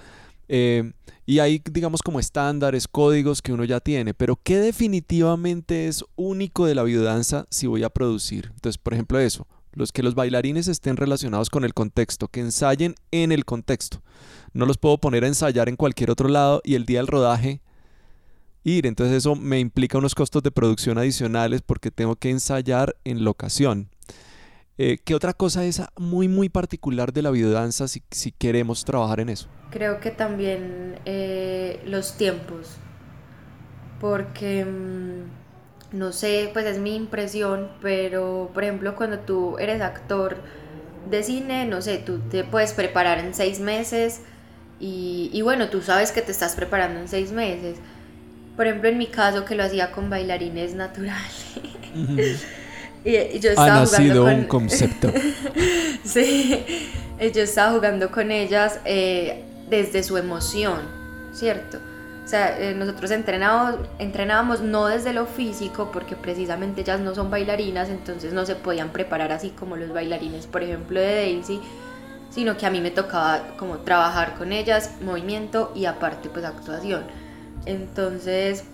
Eh, 0.48 0.92
y 1.24 1.40
hay, 1.40 1.60
digamos, 1.70 2.02
como 2.02 2.20
estándares, 2.20 2.86
códigos 2.86 3.42
que 3.42 3.52
uno 3.52 3.64
ya 3.64 3.80
tiene, 3.80 4.14
pero 4.14 4.38
¿qué 4.42 4.58
definitivamente 4.58 5.88
es 5.88 6.04
único 6.14 6.66
de 6.66 6.74
la 6.74 6.84
biodanza 6.84 7.46
si 7.50 7.66
voy 7.66 7.82
a 7.82 7.90
producir? 7.90 8.50
Entonces, 8.54 8.78
por 8.78 8.94
ejemplo, 8.94 9.18
eso, 9.18 9.46
los 9.72 9.90
que 9.90 10.02
los 10.02 10.14
bailarines 10.14 10.68
estén 10.68 10.96
relacionados 10.96 11.50
con 11.50 11.64
el 11.64 11.74
contexto, 11.74 12.28
que 12.28 12.40
ensayen 12.40 12.94
en 13.10 13.32
el 13.32 13.44
contexto. 13.44 14.02
No 14.52 14.66
los 14.66 14.78
puedo 14.78 14.98
poner 14.98 15.24
a 15.24 15.28
ensayar 15.28 15.68
en 15.68 15.76
cualquier 15.76 16.10
otro 16.10 16.28
lado 16.28 16.62
y 16.64 16.76
el 16.76 16.86
día 16.86 17.00
del 17.00 17.08
rodaje 17.08 17.60
ir. 18.66 18.86
Entonces 18.86 19.16
eso 19.16 19.34
me 19.34 19.60
implica 19.60 19.98
unos 19.98 20.14
costos 20.14 20.42
de 20.42 20.50
producción 20.50 20.98
adicionales 20.98 21.62
porque 21.62 21.90
tengo 21.90 22.16
que 22.16 22.30
ensayar 22.30 22.96
en 23.04 23.24
locación. 23.24 23.88
Eh, 24.78 24.98
¿Qué 25.02 25.14
otra 25.14 25.32
cosa 25.32 25.64
es 25.64 25.80
muy, 25.96 26.28
muy 26.28 26.50
particular 26.50 27.12
de 27.12 27.22
la 27.22 27.30
videodanza 27.30 27.88
si, 27.88 28.02
si 28.10 28.30
queremos 28.30 28.84
trabajar 28.84 29.20
en 29.20 29.30
eso? 29.30 29.48
Creo 29.70 30.00
que 30.00 30.10
también 30.10 30.98
eh, 31.06 31.80
los 31.86 32.18
tiempos, 32.18 32.76
porque 34.00 34.66
mm, 34.66 35.96
no 35.96 36.12
sé, 36.12 36.50
pues 36.52 36.66
es 36.66 36.78
mi 36.78 36.94
impresión, 36.94 37.70
pero 37.80 38.50
por 38.52 38.64
ejemplo 38.64 38.96
cuando 38.96 39.20
tú 39.20 39.56
eres 39.58 39.80
actor 39.80 40.36
de 41.08 41.22
cine, 41.22 41.64
no 41.64 41.80
sé, 41.80 41.96
tú 41.96 42.18
te 42.30 42.44
puedes 42.44 42.74
preparar 42.74 43.18
en 43.18 43.32
seis 43.32 43.60
meses 43.60 44.20
y, 44.78 45.30
y 45.32 45.40
bueno, 45.40 45.70
tú 45.70 45.80
sabes 45.80 46.12
que 46.12 46.20
te 46.20 46.32
estás 46.32 46.54
preparando 46.54 47.00
en 47.00 47.08
seis 47.08 47.32
meses. 47.32 47.78
Por 48.56 48.66
ejemplo, 48.66 48.90
en 48.90 48.98
mi 48.98 49.06
caso 49.06 49.44
que 49.46 49.54
lo 49.54 49.64
hacía 49.64 49.90
con 49.90 50.10
bailarines 50.10 50.74
naturales. 50.74 51.46
Y, 53.06 53.38
yo 53.38 53.50
estaba 53.50 53.76
ha 53.76 53.80
nacido 53.80 54.24
un 54.24 54.44
concepto. 54.44 55.12
sí, 56.04 56.66
yo 57.20 57.42
estaba 57.42 57.72
jugando 57.72 58.10
con 58.10 58.32
ellas 58.32 58.80
eh, 58.84 59.44
desde 59.70 60.02
su 60.02 60.16
emoción, 60.16 60.80
¿cierto? 61.32 61.78
O 62.24 62.28
sea, 62.28 62.58
eh, 62.58 62.74
nosotros 62.74 63.12
entrenábamos, 63.12 63.88
entrenábamos 64.00 64.60
no 64.60 64.88
desde 64.88 65.12
lo 65.12 65.26
físico, 65.26 65.90
porque 65.92 66.16
precisamente 66.16 66.80
ellas 66.80 66.98
no 66.98 67.14
son 67.14 67.30
bailarinas, 67.30 67.88
entonces 67.90 68.32
no 68.32 68.44
se 68.44 68.56
podían 68.56 68.88
preparar 68.88 69.30
así 69.30 69.50
como 69.50 69.76
los 69.76 69.92
bailarines, 69.92 70.48
por 70.48 70.64
ejemplo, 70.64 70.98
de 70.98 71.14
Daisy, 71.14 71.60
sino 72.30 72.56
que 72.56 72.66
a 72.66 72.70
mí 72.70 72.80
me 72.80 72.90
tocaba 72.90 73.56
como 73.56 73.78
trabajar 73.78 74.34
con 74.34 74.50
ellas, 74.50 74.90
movimiento 75.00 75.70
y 75.76 75.84
aparte 75.84 76.28
pues 76.28 76.44
actuación. 76.44 77.04
Entonces, 77.66 78.64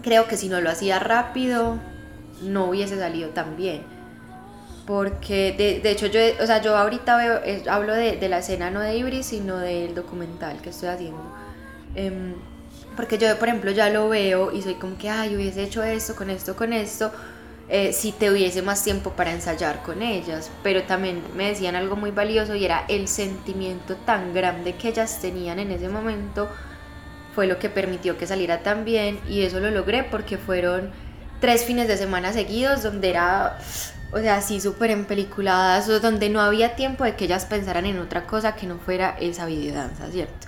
creo 0.00 0.26
que 0.26 0.38
si 0.38 0.48
no 0.48 0.62
lo 0.62 0.70
hacía 0.70 0.98
rápido, 0.98 1.78
no 2.42 2.66
hubiese 2.66 2.98
salido 2.98 3.30
tan 3.30 3.56
bien. 3.56 3.82
Porque 4.86 5.54
de, 5.56 5.80
de 5.80 5.90
hecho 5.90 6.06
yo, 6.06 6.20
o 6.42 6.46
sea, 6.46 6.62
yo 6.62 6.76
ahorita 6.76 7.16
veo, 7.16 7.40
hablo 7.70 7.94
de, 7.94 8.16
de, 8.16 8.28
la 8.28 8.38
escena 8.38 8.70
no 8.70 8.80
de 8.80 8.96
Ibris, 8.96 9.26
sino 9.26 9.58
del 9.58 9.94
documental 9.94 10.60
que 10.62 10.70
estoy 10.70 10.88
haciendo. 10.88 11.22
Em, 11.94 12.34
porque 12.96 13.18
yo, 13.18 13.38
por 13.38 13.48
ejemplo, 13.48 13.70
ya 13.70 13.90
lo 13.90 14.08
veo 14.08 14.50
y 14.50 14.62
soy 14.62 14.74
como 14.74 14.96
que, 14.96 15.10
ay, 15.10 15.36
hubiese 15.36 15.62
hecho 15.62 15.82
esto, 15.82 16.16
con 16.16 16.30
esto, 16.30 16.56
con 16.56 16.72
esto, 16.72 17.12
eh, 17.68 17.92
si 17.92 18.12
te 18.12 18.30
hubiese 18.30 18.62
más 18.62 18.82
tiempo 18.82 19.10
para 19.10 19.30
ensayar 19.32 19.82
con 19.82 20.00
ellas. 20.00 20.50
Pero 20.62 20.82
también 20.84 21.22
me 21.36 21.48
decían 21.48 21.76
algo 21.76 21.94
muy 21.96 22.10
valioso 22.10 22.54
y 22.54 22.64
era 22.64 22.86
el 22.88 23.08
sentimiento 23.08 23.94
tan 23.96 24.32
grande 24.32 24.74
que 24.74 24.88
ellas 24.88 25.20
tenían 25.20 25.58
en 25.58 25.70
ese 25.70 25.88
momento 25.88 26.48
fue 27.38 27.46
lo 27.46 27.60
que 27.60 27.70
permitió 27.70 28.18
que 28.18 28.26
saliera 28.26 28.64
tan 28.64 28.84
bien 28.84 29.20
y 29.28 29.42
eso 29.42 29.60
lo 29.60 29.70
logré 29.70 30.02
porque 30.02 30.38
fueron 30.38 30.90
tres 31.40 31.64
fines 31.64 31.88
de 31.88 31.96
semana 31.96 32.32
seguidos 32.32 32.82
donde 32.82 33.10
era, 33.10 33.58
o 34.12 34.18
sea, 34.18 34.36
así 34.36 34.60
súper 34.60 34.90
empeliculadas, 34.90 35.86
donde 36.02 36.28
no 36.28 36.40
había 36.40 36.76
tiempo 36.76 37.04
de 37.04 37.16
que 37.16 37.24
ellas 37.24 37.46
pensaran 37.46 37.86
en 37.86 37.98
otra 37.98 38.26
cosa 38.26 38.54
que 38.54 38.66
no 38.66 38.78
fuera 38.78 39.16
esa 39.20 39.46
videodanza, 39.46 40.10
¿cierto? 40.10 40.46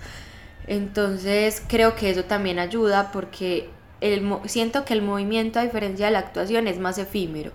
Entonces 0.66 1.62
creo 1.66 1.96
que 1.96 2.10
eso 2.10 2.24
también 2.24 2.58
ayuda 2.58 3.10
porque 3.12 3.70
el, 4.00 4.24
siento 4.46 4.84
que 4.84 4.94
el 4.94 5.02
movimiento 5.02 5.58
a 5.58 5.62
diferencia 5.62 6.06
de 6.06 6.12
la 6.12 6.20
actuación 6.20 6.66
es 6.66 6.78
más 6.78 6.98
efímero. 6.98 7.52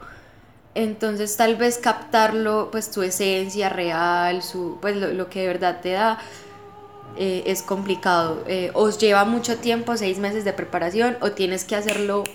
Entonces 0.73 1.37
tal 1.37 1.55
vez 1.55 1.77
captarlo, 1.77 2.69
pues 2.71 2.91
tu 2.91 3.01
esencia 3.01 3.69
real, 3.69 4.43
su, 4.43 4.77
pues 4.81 4.97
lo, 4.97 5.29
que 5.29 5.41
de 5.41 5.47
verdad 5.47 5.79
te 5.81 5.91
da, 5.91 6.19
eh, 7.17 7.43
es 7.45 7.61
complicado. 7.61 8.43
Eh, 8.47 8.71
os 8.73 8.97
lleva 8.97 9.23
mucho 9.23 9.57
tiempo, 9.57 9.95
seis 9.95 10.19
meses 10.19 10.43
de 10.43 10.51
preparación, 10.51 11.17
o 11.21 11.31
tienes 11.31 11.63
que 11.63 11.77
hacerlo 11.77 12.25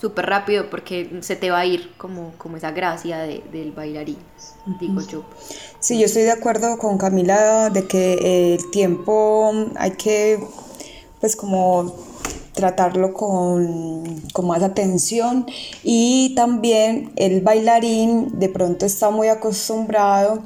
súper 0.00 0.26
rápido 0.26 0.70
porque 0.70 1.18
se 1.20 1.36
te 1.36 1.50
va 1.50 1.60
a 1.60 1.66
ir 1.66 1.92
como, 1.98 2.32
como 2.38 2.56
esa 2.56 2.70
gracia 2.70 3.18
de, 3.18 3.42
del 3.52 3.72
bailarín, 3.72 4.16
digo 4.80 5.00
yo. 5.02 5.24
Sí, 5.78 5.98
yo 5.98 6.06
estoy 6.06 6.22
de 6.22 6.30
acuerdo 6.30 6.78
con 6.78 6.96
Camila 6.96 7.70
de 7.70 7.86
que 7.86 8.54
el 8.54 8.70
tiempo 8.70 9.52
hay 9.76 9.92
que, 9.92 10.42
pues 11.20 11.36
como 11.36 11.94
tratarlo 12.54 13.12
con, 13.12 14.20
con, 14.32 14.46
más 14.46 14.62
atención 14.62 15.46
y 15.82 16.34
también 16.34 17.12
el 17.16 17.42
bailarín 17.42 18.38
de 18.38 18.48
pronto 18.48 18.86
está 18.86 19.10
muy 19.10 19.28
acostumbrado 19.28 20.42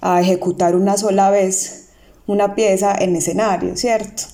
a 0.00 0.20
ejecutar 0.20 0.76
una 0.76 0.96
sola 0.96 1.30
vez 1.30 1.85
una 2.26 2.54
pieza 2.54 2.94
en 2.98 3.14
escenario, 3.14 3.76
¿cierto? 3.76 4.24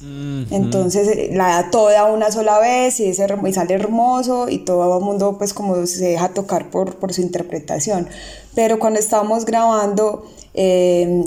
Entonces 0.50 1.09
eh, 1.09 1.31
la 1.33 1.48
da 1.48 1.70
toda 1.70 2.07
una 2.07 2.31
sola 2.31 2.59
vez 2.59 2.98
y, 3.00 3.09
ese, 3.09 3.26
y 3.46 3.52
sale 3.52 3.74
hermoso 3.74 4.48
y 4.48 4.59
todo 4.59 4.98
el 4.98 5.05
mundo 5.05 5.37
pues 5.37 5.52
como 5.52 5.87
se 5.87 6.07
deja 6.07 6.31
tocar 6.31 6.70
por, 6.70 6.96
por 6.96 7.12
su 7.12 7.20
interpretación. 7.20 8.09
Pero 8.55 8.78
cuando 8.78 8.98
estamos 8.98 9.44
grabando 9.44 10.24
eh, 10.55 11.22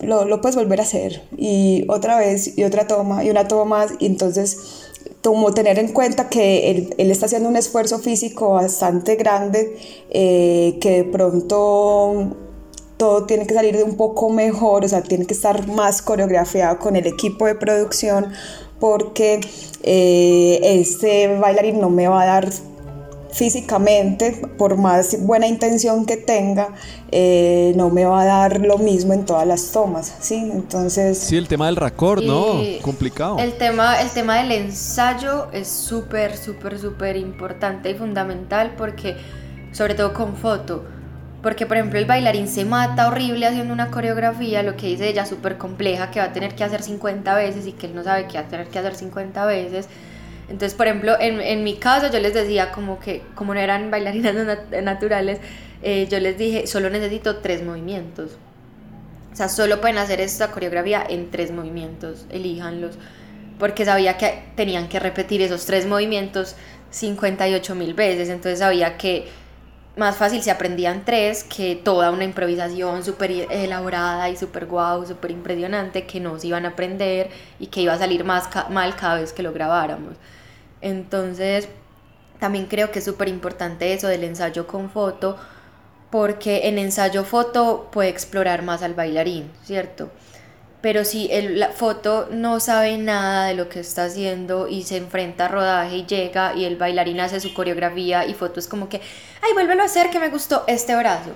lo, 0.00 0.24
lo, 0.26 0.40
puedes 0.40 0.56
volver 0.56 0.80
a 0.80 0.82
hacer 0.82 1.22
y 1.36 1.84
otra 1.88 2.18
vez 2.18 2.56
y 2.58 2.64
otra 2.64 2.86
toma 2.86 3.24
y 3.24 3.30
una 3.30 3.48
toma 3.48 3.64
más 3.64 3.92
y 3.98 4.06
entonces 4.06 4.90
como 5.22 5.52
tener 5.52 5.78
en 5.78 5.92
cuenta 5.92 6.28
que 6.28 6.70
él, 6.70 6.94
él, 6.96 7.10
está 7.10 7.26
haciendo 7.26 7.48
un 7.48 7.56
esfuerzo 7.56 7.98
físico 7.98 8.52
bastante 8.52 9.16
grande 9.16 9.76
eh, 10.10 10.78
que 10.80 11.02
de 11.02 11.04
pronto 11.04 12.36
todo 13.00 13.24
tiene 13.24 13.46
que 13.46 13.54
salir 13.54 13.74
de 13.78 13.82
un 13.82 13.96
poco 13.96 14.28
mejor, 14.28 14.84
o 14.84 14.88
sea, 14.88 15.02
tiene 15.02 15.24
que 15.24 15.32
estar 15.32 15.66
más 15.68 16.02
coreografiado 16.02 16.78
con 16.78 16.96
el 16.96 17.06
equipo 17.06 17.46
de 17.46 17.54
producción 17.54 18.30
porque 18.78 19.40
eh, 19.82 20.60
este 20.62 21.38
bailarín 21.38 21.80
no 21.80 21.88
me 21.88 22.08
va 22.08 22.22
a 22.22 22.26
dar 22.26 22.50
físicamente, 23.32 24.42
por 24.58 24.76
más 24.76 25.24
buena 25.24 25.46
intención 25.46 26.04
que 26.04 26.18
tenga, 26.18 26.74
eh, 27.10 27.72
no 27.74 27.88
me 27.88 28.04
va 28.04 28.20
a 28.20 28.24
dar 28.26 28.60
lo 28.60 28.76
mismo 28.76 29.14
en 29.14 29.24
todas 29.24 29.46
las 29.46 29.72
tomas, 29.72 30.12
¿sí? 30.20 30.34
Entonces... 30.34 31.16
Sí, 31.16 31.38
el 31.38 31.48
tema 31.48 31.66
del 31.66 31.76
raccord, 31.76 32.22
¿no? 32.22 32.60
Complicado. 32.82 33.38
El 33.38 33.54
tema, 33.54 33.98
el 34.02 34.10
tema 34.10 34.42
del 34.42 34.52
ensayo 34.52 35.46
es 35.52 35.68
súper, 35.68 36.36
súper, 36.36 36.78
súper 36.78 37.16
importante 37.16 37.88
y 37.90 37.94
fundamental 37.94 38.74
porque, 38.76 39.16
sobre 39.72 39.94
todo 39.94 40.12
con 40.12 40.36
foto, 40.36 40.84
porque, 41.42 41.64
por 41.66 41.78
ejemplo, 41.78 41.98
el 41.98 42.04
bailarín 42.04 42.48
se 42.48 42.64
mata 42.64 43.08
horrible 43.08 43.46
haciendo 43.46 43.72
una 43.72 43.90
coreografía, 43.90 44.62
lo 44.62 44.76
que 44.76 44.88
dice 44.88 45.08
ella, 45.08 45.24
súper 45.24 45.56
compleja, 45.56 46.10
que 46.10 46.20
va 46.20 46.26
a 46.26 46.32
tener 46.32 46.54
que 46.54 46.64
hacer 46.64 46.82
50 46.82 47.34
veces 47.34 47.66
y 47.66 47.72
que 47.72 47.86
él 47.86 47.94
no 47.94 48.02
sabe 48.04 48.26
que 48.26 48.34
va 48.34 48.44
a 48.44 48.48
tener 48.48 48.68
que 48.68 48.78
hacer 48.78 48.94
50 48.94 49.46
veces. 49.46 49.88
Entonces, 50.50 50.74
por 50.74 50.86
ejemplo, 50.86 51.16
en, 51.18 51.40
en 51.40 51.64
mi 51.64 51.76
caso 51.76 52.10
yo 52.12 52.18
les 52.18 52.34
decía 52.34 52.72
como 52.72 52.98
que, 52.98 53.22
como 53.34 53.54
no 53.54 53.60
eran 53.60 53.90
bailarinas 53.90 54.34
naturales, 54.82 55.40
eh, 55.82 56.08
yo 56.10 56.20
les 56.20 56.36
dije, 56.36 56.66
solo 56.66 56.90
necesito 56.90 57.36
tres 57.36 57.62
movimientos. 57.62 58.32
O 59.32 59.36
sea, 59.36 59.48
solo 59.48 59.80
pueden 59.80 59.98
hacer 59.98 60.20
esta 60.20 60.50
coreografía 60.50 61.04
en 61.08 61.30
tres 61.30 61.52
movimientos, 61.52 62.26
elíjanlos. 62.30 62.96
Porque 63.58 63.84
sabía 63.84 64.16
que 64.16 64.42
tenían 64.56 64.88
que 64.88 64.98
repetir 64.98 65.40
esos 65.40 65.64
tres 65.66 65.86
movimientos 65.86 66.56
58 66.90 67.74
mil 67.74 67.94
veces. 67.94 68.28
Entonces 68.28 68.58
sabía 68.58 68.96
que 68.98 69.28
más 69.96 70.16
fácil 70.16 70.42
se 70.42 70.50
aprendían 70.50 71.04
tres 71.04 71.44
que 71.44 71.76
toda 71.76 72.10
una 72.10 72.24
improvisación 72.24 73.04
súper 73.04 73.30
elaborada 73.50 74.28
y 74.30 74.36
súper 74.36 74.66
guau, 74.66 75.06
súper 75.06 75.30
impresionante 75.30 76.06
que 76.06 76.20
no 76.20 76.38
se 76.38 76.46
iban 76.46 76.64
a 76.64 76.70
aprender 76.70 77.30
y 77.58 77.66
que 77.66 77.82
iba 77.82 77.92
a 77.92 77.98
salir 77.98 78.24
más 78.24 78.48
mal 78.70 78.94
cada 78.96 79.16
vez 79.16 79.32
que 79.32 79.42
lo 79.42 79.52
grabáramos. 79.52 80.14
Entonces, 80.80 81.68
también 82.38 82.66
creo 82.66 82.90
que 82.90 83.00
es 83.00 83.04
súper 83.04 83.28
importante 83.28 83.92
eso 83.92 84.08
del 84.08 84.24
ensayo 84.24 84.66
con 84.66 84.90
foto, 84.90 85.36
porque 86.10 86.68
en 86.68 86.78
ensayo 86.78 87.24
foto 87.24 87.88
puede 87.92 88.08
explorar 88.08 88.62
más 88.62 88.82
al 88.82 88.94
bailarín, 88.94 89.50
¿cierto? 89.62 90.10
Pero 90.80 91.04
si 91.04 91.30
el, 91.30 91.60
la 91.60 91.68
foto 91.68 92.28
no 92.30 92.58
sabe 92.60 92.96
nada 92.98 93.46
de 93.46 93.54
lo 93.54 93.68
que 93.68 93.80
está 93.80 94.04
haciendo 94.04 94.68
y 94.68 94.82
se 94.84 94.96
enfrenta 94.96 95.46
a 95.46 95.48
rodaje 95.48 95.96
y 95.96 96.06
llega 96.06 96.54
y 96.54 96.64
el 96.64 96.76
bailarín 96.76 97.20
hace 97.20 97.40
su 97.40 97.52
coreografía 97.52 98.26
y 98.26 98.34
foto 98.34 98.60
es 98.60 98.68
como 98.68 98.88
que, 98.88 99.00
ay, 99.42 99.52
vuélvelo 99.52 99.82
a 99.82 99.86
hacer 99.86 100.10
que 100.10 100.18
me 100.18 100.28
gustó 100.28 100.64
este 100.66 100.96
brazo, 100.96 101.30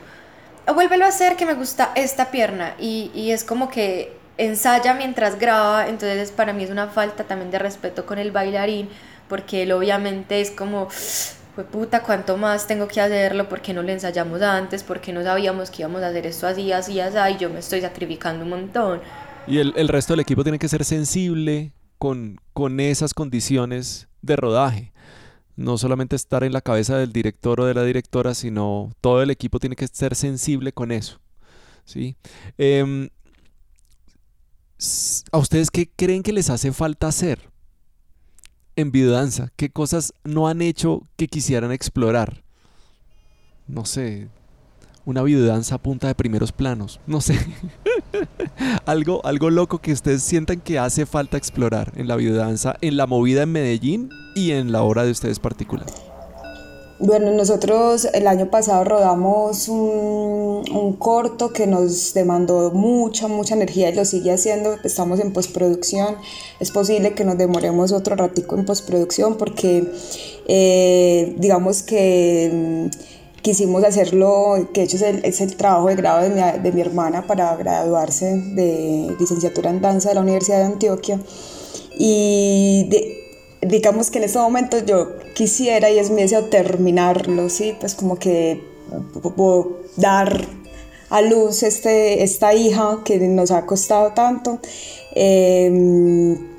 o 0.66 0.74
vuélvelo 0.74 1.04
a 1.04 1.08
hacer 1.08 1.36
que 1.36 1.46
me 1.46 1.54
gusta 1.54 1.92
esta 1.94 2.30
pierna 2.30 2.74
y, 2.78 3.10
y 3.14 3.32
es 3.32 3.44
como 3.44 3.68
que 3.68 4.16
ensaya 4.38 4.94
mientras 4.94 5.38
graba, 5.38 5.88
entonces 5.88 6.32
para 6.32 6.52
mí 6.52 6.64
es 6.64 6.70
una 6.70 6.88
falta 6.88 7.24
también 7.24 7.50
de 7.50 7.58
respeto 7.58 8.06
con 8.06 8.18
el 8.18 8.32
bailarín 8.32 8.88
porque 9.28 9.62
él 9.62 9.72
obviamente 9.72 10.40
es 10.40 10.50
como 10.50 10.88
fue 11.54 11.64
puta, 11.64 12.02
cuánto 12.02 12.36
más 12.36 12.66
tengo 12.66 12.88
que 12.88 13.00
hacerlo, 13.00 13.48
porque 13.48 13.72
no 13.72 13.82
le 13.82 13.92
ensayamos 13.92 14.42
antes, 14.42 14.82
porque 14.82 15.12
no 15.12 15.22
sabíamos 15.22 15.70
que 15.70 15.82
íbamos 15.82 16.02
a 16.02 16.08
hacer 16.08 16.26
esto 16.26 16.48
así, 16.48 16.72
así, 16.72 16.98
así, 16.98 17.16
y 17.32 17.36
yo 17.36 17.48
me 17.48 17.60
estoy 17.60 17.80
sacrificando 17.80 18.42
un 18.42 18.50
montón. 18.50 19.00
Y 19.46 19.58
el, 19.58 19.74
el 19.76 19.88
resto 19.88 20.12
del 20.12 20.20
equipo 20.20 20.42
tiene 20.42 20.58
que 20.58 20.68
ser 20.68 20.84
sensible 20.84 21.72
con, 21.98 22.40
con 22.52 22.80
esas 22.80 23.14
condiciones 23.14 24.08
de 24.22 24.36
rodaje. 24.36 24.92
No 25.56 25.78
solamente 25.78 26.16
estar 26.16 26.44
en 26.44 26.52
la 26.52 26.60
cabeza 26.60 26.96
del 26.96 27.12
director 27.12 27.60
o 27.60 27.66
de 27.66 27.74
la 27.74 27.84
directora, 27.84 28.34
sino 28.34 28.90
todo 29.00 29.22
el 29.22 29.30
equipo 29.30 29.60
tiene 29.60 29.76
que 29.76 29.86
ser 29.86 30.14
sensible 30.16 30.72
con 30.72 30.90
eso. 30.90 31.20
¿sí? 31.84 32.16
Em, 32.58 33.08
¿A 35.30 35.38
ustedes 35.38 35.70
qué 35.70 35.88
creen 35.94 36.22
que 36.22 36.32
les 36.32 36.50
hace 36.50 36.72
falta 36.72 37.06
hacer? 37.08 37.54
en 38.76 38.90
videodanza? 38.90 39.50
¿Qué 39.56 39.70
cosas 39.70 40.14
no 40.24 40.48
han 40.48 40.62
hecho 40.62 41.02
que 41.16 41.28
quisieran 41.28 41.72
explorar? 41.72 42.42
No 43.66 43.84
sé, 43.84 44.28
una 45.06 45.22
videodanza 45.22 45.78
punta 45.78 46.06
de 46.06 46.14
primeros 46.14 46.52
planos, 46.52 47.00
no 47.06 47.20
sé. 47.20 47.38
algo, 48.86 49.24
algo 49.24 49.50
loco 49.50 49.78
que 49.78 49.92
ustedes 49.92 50.22
sientan 50.22 50.60
que 50.60 50.78
hace 50.78 51.06
falta 51.06 51.36
explorar 51.36 51.92
en 51.96 52.08
la 52.08 52.16
videodanza, 52.16 52.76
en 52.80 52.96
la 52.96 53.06
movida 53.06 53.42
en 53.42 53.52
Medellín 53.52 54.10
y 54.34 54.52
en 54.52 54.72
la 54.72 54.82
obra 54.82 55.04
de 55.04 55.10
ustedes 55.10 55.38
particular. 55.38 55.86
Bueno, 57.00 57.32
nosotros 57.32 58.06
el 58.14 58.28
año 58.28 58.50
pasado 58.50 58.84
rodamos 58.84 59.68
un, 59.68 60.62
un, 60.72 60.92
corto 60.94 61.52
que 61.52 61.66
nos 61.66 62.14
demandó 62.14 62.70
mucha, 62.70 63.26
mucha 63.26 63.56
energía 63.56 63.90
y 63.90 63.94
lo 63.94 64.04
sigue 64.04 64.32
haciendo. 64.32 64.76
Estamos 64.84 65.18
en 65.18 65.32
postproducción. 65.32 66.16
Es 66.60 66.70
posible 66.70 67.14
que 67.14 67.24
nos 67.24 67.36
demoremos 67.36 67.90
otro 67.90 68.14
ratico 68.14 68.56
en 68.56 68.64
postproducción 68.64 69.36
porque 69.36 69.92
eh, 70.46 71.34
digamos 71.36 71.82
que 71.82 72.90
mm, 72.92 73.13
quisimos 73.44 73.84
hacerlo, 73.84 74.70
que 74.72 74.80
de 74.80 74.86
hecho 74.86 74.96
es 74.96 75.02
el, 75.02 75.24
es 75.24 75.40
el 75.42 75.54
trabajo 75.54 75.88
de 75.88 75.96
grado 75.96 76.22
de 76.22 76.30
mi, 76.30 76.62
de 76.62 76.72
mi, 76.72 76.80
hermana 76.80 77.26
para 77.26 77.54
graduarse 77.56 78.40
de 78.54 79.14
licenciatura 79.20 79.68
en 79.68 79.82
danza 79.82 80.08
de 80.08 80.14
la 80.14 80.22
Universidad 80.22 80.60
de 80.60 80.64
Antioquia. 80.64 81.20
Y 81.98 82.88
de, 82.88 83.18
digamos 83.60 84.10
que 84.10 84.16
en 84.16 84.24
este 84.24 84.38
momento 84.38 84.78
yo 84.78 85.18
quisiera 85.34 85.90
y 85.90 85.98
es 85.98 86.10
mi 86.10 86.22
deseo 86.22 86.46
terminarlo, 86.46 87.50
¿sí? 87.50 87.76
Pues 87.78 87.94
como 87.94 88.16
que 88.16 88.64
dar 89.96 90.46
a 91.10 91.20
luz 91.20 91.62
este, 91.62 92.22
esta 92.24 92.54
hija 92.54 93.00
que 93.04 93.18
nos 93.28 93.50
ha 93.50 93.66
costado 93.66 94.14
tanto. 94.14 94.58
Em, 95.14 96.53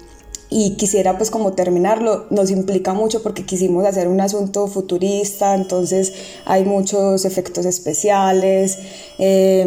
y 0.57 0.77
quisiera 0.77 1.17
pues 1.17 1.31
como 1.31 1.51
terminarlo, 1.51 2.27
nos 2.29 2.49
implica 2.49 2.93
mucho 2.93 3.21
porque 3.21 3.45
quisimos 3.45 3.83
hacer 3.85 4.07
un 4.07 4.21
asunto 4.21 4.67
futurista, 4.67 5.53
entonces 5.53 6.13
hay 6.45 6.63
muchos 6.63 7.25
efectos 7.25 7.65
especiales, 7.65 8.79
eh, 9.19 9.65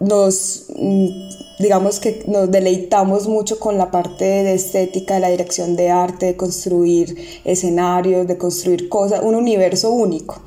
nos 0.00 0.66
digamos 1.60 2.00
que 2.00 2.24
nos 2.26 2.50
deleitamos 2.50 3.28
mucho 3.28 3.60
con 3.60 3.78
la 3.78 3.92
parte 3.92 4.24
de 4.24 4.54
estética, 4.54 5.14
de 5.14 5.20
la 5.20 5.28
dirección 5.28 5.76
de 5.76 5.90
arte, 5.90 6.26
de 6.26 6.36
construir 6.36 7.16
escenarios, 7.44 8.26
de 8.26 8.36
construir 8.36 8.88
cosas, 8.88 9.20
un 9.22 9.36
universo 9.36 9.92
único, 9.92 10.42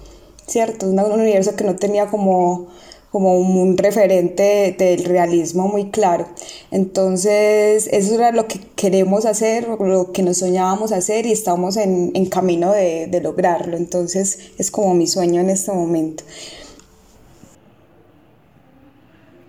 ¿cierto? 0.45 0.87
Un, 0.87 0.99
universo 0.99 1.55
que 1.55 1.63
no 1.63 1.77
tenía 1.77 2.07
como, 2.07 2.67
como 3.15 3.39
un 3.39 3.77
referente 3.77 4.75
del 4.77 5.05
realismo 5.05 5.69
muy 5.69 5.89
claro. 5.89 6.27
Entonces, 6.69 7.87
eso 7.89 8.15
era 8.15 8.33
lo 8.33 8.45
que 8.49 8.59
queremos 8.75 9.25
hacer, 9.25 9.69
lo 9.69 10.11
que 10.11 10.21
nos 10.21 10.39
soñábamos 10.39 10.91
hacer 10.91 11.25
y 11.25 11.31
estamos 11.31 11.77
en, 11.77 12.11
en 12.13 12.25
camino 12.25 12.73
de, 12.73 13.07
de 13.07 13.21
lograrlo. 13.21 13.77
Entonces, 13.77 14.51
es 14.57 14.69
como 14.69 14.93
mi 14.95 15.07
sueño 15.07 15.39
en 15.39 15.49
este 15.49 15.71
momento. 15.71 16.25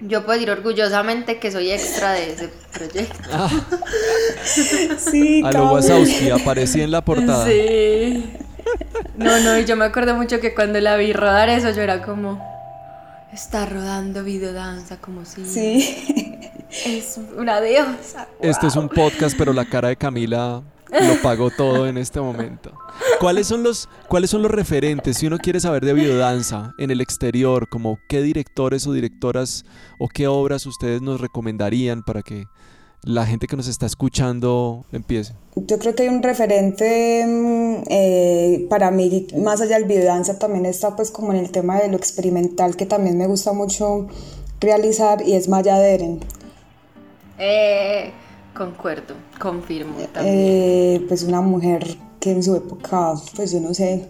Yo 0.01 0.25
puedo 0.25 0.39
decir 0.39 0.53
orgullosamente 0.53 1.41
que 1.41 1.51
soy 1.51 1.73
extra 1.73 2.13
de 2.13 2.35
ese 2.35 2.51
proyecto. 2.73 3.29
Ah. 3.33 3.51
sí, 4.97 5.43
A 5.45 5.51
lo 5.51 5.73
Wazowski, 5.73 6.31
aparecí 6.31 6.83
en 6.83 6.93
la 6.93 7.05
portada. 7.05 7.45
Sí. 7.45 8.31
No, 9.17 9.41
no, 9.41 9.59
y 9.59 9.65
yo 9.65 9.75
me 9.75 9.87
acuerdo 9.87 10.15
mucho 10.15 10.39
que 10.39 10.55
cuando 10.55 10.81
la 10.81 10.97
vi 10.97 11.13
rodar 11.13 11.49
eso, 11.49 11.71
yo 11.71 11.83
era 11.83 12.05
como, 12.05 12.56
está 13.37 13.67
rodando 13.67 14.25
videodanza, 14.25 14.99
como 14.99 15.25
si... 15.27 15.45
Sí. 15.45 16.51
Es 16.85 17.19
una 17.37 17.61
diosa. 17.61 18.29
Este 18.41 18.67
es 18.67 18.77
un 18.77 18.89
podcast, 18.89 19.37
pero 19.39 19.53
la 19.53 19.67
cara 19.67 19.89
de 19.89 19.97
Camila 19.97 20.63
lo 20.91 21.23
pagó 21.23 21.51
todo 21.51 21.87
en 21.87 21.97
este 21.99 22.21
momento. 22.21 22.73
¿Cuáles 23.21 23.47
son 23.47 23.63
los, 23.63 23.89
cuáles 24.09 24.31
son 24.31 24.43
los 24.43 24.51
referentes? 24.51 25.19
Si 25.19 25.27
uno 25.27 25.39
quiere 25.39 25.61
saber 25.61 25.85
de 25.85 25.93
biodanza 25.93 26.75
en 26.79 26.91
el 26.91 27.01
exterior, 27.01 27.69
como 27.69 27.99
qué 28.09 28.21
directores 28.23 28.87
o 28.87 28.93
directoras 28.93 29.65
o 29.99 30.09
qué 30.09 30.27
obras 30.27 30.67
ustedes 30.67 31.03
nos 31.03 31.21
recomendarían 31.21 32.03
para 32.03 32.23
que 32.23 32.47
la 33.03 33.27
gente 33.27 33.47
que 33.47 33.57
nos 33.57 33.69
está 33.69 33.87
escuchando 33.87 34.87
empiece. 34.93 35.35
Yo 35.57 35.79
creo 35.79 35.95
que 35.95 36.05
hay 36.05 36.09
un 36.11 36.23
referente 36.23 37.25
mm, 37.27 37.85
eh, 37.89 38.67
para 38.69 38.91
mí, 38.91 39.27
más 39.39 39.61
allá 39.61 39.79
del 39.79 39.87
biodanza, 39.87 40.39
también 40.39 40.67
está 40.67 40.95
pues 40.95 41.11
como 41.11 41.33
en 41.33 41.39
el 41.39 41.51
tema 41.51 41.81
de 41.81 41.89
lo 41.89 41.97
experimental 41.97 42.77
que 42.77 42.87
también 42.87 43.17
me 43.17 43.27
gusta 43.27 43.53
mucho 43.53 44.07
realizar 44.61 45.23
y 45.27 45.35
es 45.35 45.49
Maya 45.49 45.79
Deren. 45.79 46.21
Eh, 47.39 48.13
Concuerdo, 48.57 49.15
confirmo 49.39 49.97
también. 50.13 50.35
Eh, 50.39 51.05
pues 51.09 51.23
una 51.25 51.43
mujer 51.43 51.97
que 52.19 52.31
en 52.31 52.43
su 52.43 52.57
época, 52.57 53.13
pues 53.35 53.53
yo 53.53 53.61
no 53.61 53.75
sé, 53.75 54.09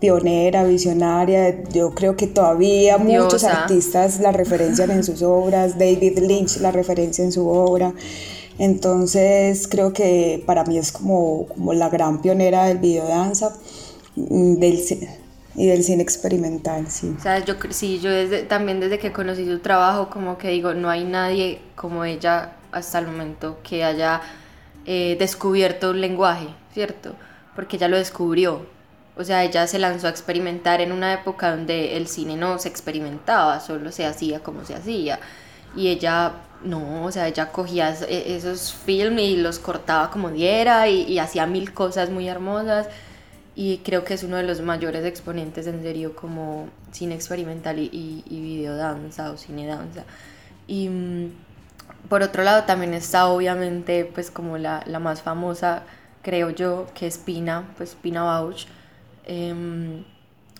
pionera, 0.00 0.64
visionaria. 0.64 1.64
Yo 1.72 1.94
creo 1.94 2.14
que 2.14 2.26
todavía 2.26 2.98
muchos 2.98 3.44
artistas 3.44 4.20
la 4.20 4.32
referencian 4.32 4.90
en 4.90 5.02
sus 5.02 5.22
obras, 5.22 5.78
David 5.78 6.18
Lynch 6.18 6.58
la 6.58 6.72
referencia 6.72 7.24
en 7.24 7.32
su 7.32 7.48
obra. 7.48 7.94
Entonces 8.58 9.68
creo 9.68 9.92
que 9.92 10.42
para 10.46 10.64
mí 10.64 10.78
es 10.78 10.92
como, 10.92 11.46
como 11.48 11.74
la 11.74 11.88
gran 11.88 12.22
pionera 12.22 12.64
del 12.64 12.78
videodanza 12.78 13.54
mm, 14.16 14.54
del, 14.54 14.80
y 15.56 15.66
del 15.66 15.82
cine 15.82 16.02
experimental, 16.02 16.90
sí. 16.90 17.14
O 17.18 17.20
sea, 17.20 17.38
yo, 17.44 17.54
sí, 17.70 17.98
yo 18.00 18.10
desde, 18.10 18.42
también 18.42 18.80
desde 18.80 18.98
que 18.98 19.12
conocí 19.12 19.46
su 19.46 19.58
trabajo, 19.60 20.10
como 20.10 20.38
que 20.38 20.48
digo, 20.48 20.74
no 20.74 20.90
hay 20.90 21.04
nadie 21.04 21.60
como 21.74 22.04
ella 22.04 22.52
hasta 22.72 22.98
el 22.98 23.06
momento 23.06 23.58
que 23.62 23.82
haya 23.84 24.20
eh, 24.84 25.16
descubierto 25.18 25.90
un 25.90 26.00
lenguaje, 26.00 26.48
¿cierto? 26.72 27.14
Porque 27.54 27.76
ella 27.76 27.88
lo 27.88 27.96
descubrió. 27.96 28.66
O 29.16 29.24
sea, 29.24 29.44
ella 29.44 29.66
se 29.66 29.78
lanzó 29.78 30.08
a 30.08 30.10
experimentar 30.10 30.82
en 30.82 30.92
una 30.92 31.14
época 31.14 31.50
donde 31.50 31.96
el 31.96 32.06
cine 32.06 32.36
no 32.36 32.58
se 32.58 32.68
experimentaba, 32.68 33.60
solo 33.60 33.90
se 33.92 34.04
hacía 34.04 34.40
como 34.40 34.64
se 34.66 34.74
hacía. 34.74 35.18
Y 35.74 35.88
ella, 35.88 36.32
no, 36.64 37.04
o 37.04 37.12
sea, 37.12 37.28
ella 37.28 37.52
cogía 37.52 37.94
e, 38.08 38.36
esos 38.36 38.72
films 38.72 39.20
y 39.20 39.36
los 39.36 39.58
cortaba 39.58 40.10
como 40.10 40.30
diera 40.30 40.88
y, 40.88 41.18
hacía 41.18 41.46
mil 41.46 41.72
cosas 41.72 42.10
muy 42.10 42.28
hermosas. 42.28 42.88
Y 43.54 43.78
creo 43.78 44.04
que 44.04 44.14
es 44.14 44.22
uno 44.22 44.36
de 44.36 44.42
los 44.42 44.60
mayores 44.60 45.04
exponentes 45.04 45.66
en 45.66 45.82
serio 45.82 46.14
como 46.14 46.68
cine 46.92 47.14
experimental 47.14 47.78
y, 47.78 47.84
y, 47.92 48.24
y 48.28 48.40
videodanza 48.40 49.30
o 49.30 49.38
cine 49.38 49.66
danza. 49.66 50.04
Y 50.66 50.88
mm, 50.88 51.30
por 52.08 52.22
otro 52.22 52.42
lado 52.42 52.64
también 52.64 52.94
está 52.94 53.26
obviamente 53.26 54.04
pues 54.04 54.30
como 54.30 54.58
la, 54.58 54.82
la 54.86 54.98
más 54.98 55.22
famosa, 55.22 55.82
creo 56.22 56.50
yo, 56.50 56.86
que 56.94 57.06
es 57.06 57.18
Pina, 57.18 57.64
pues 57.76 57.94
Pina 57.94 58.22
Bausch. 58.22 58.66
Em, 59.26 60.04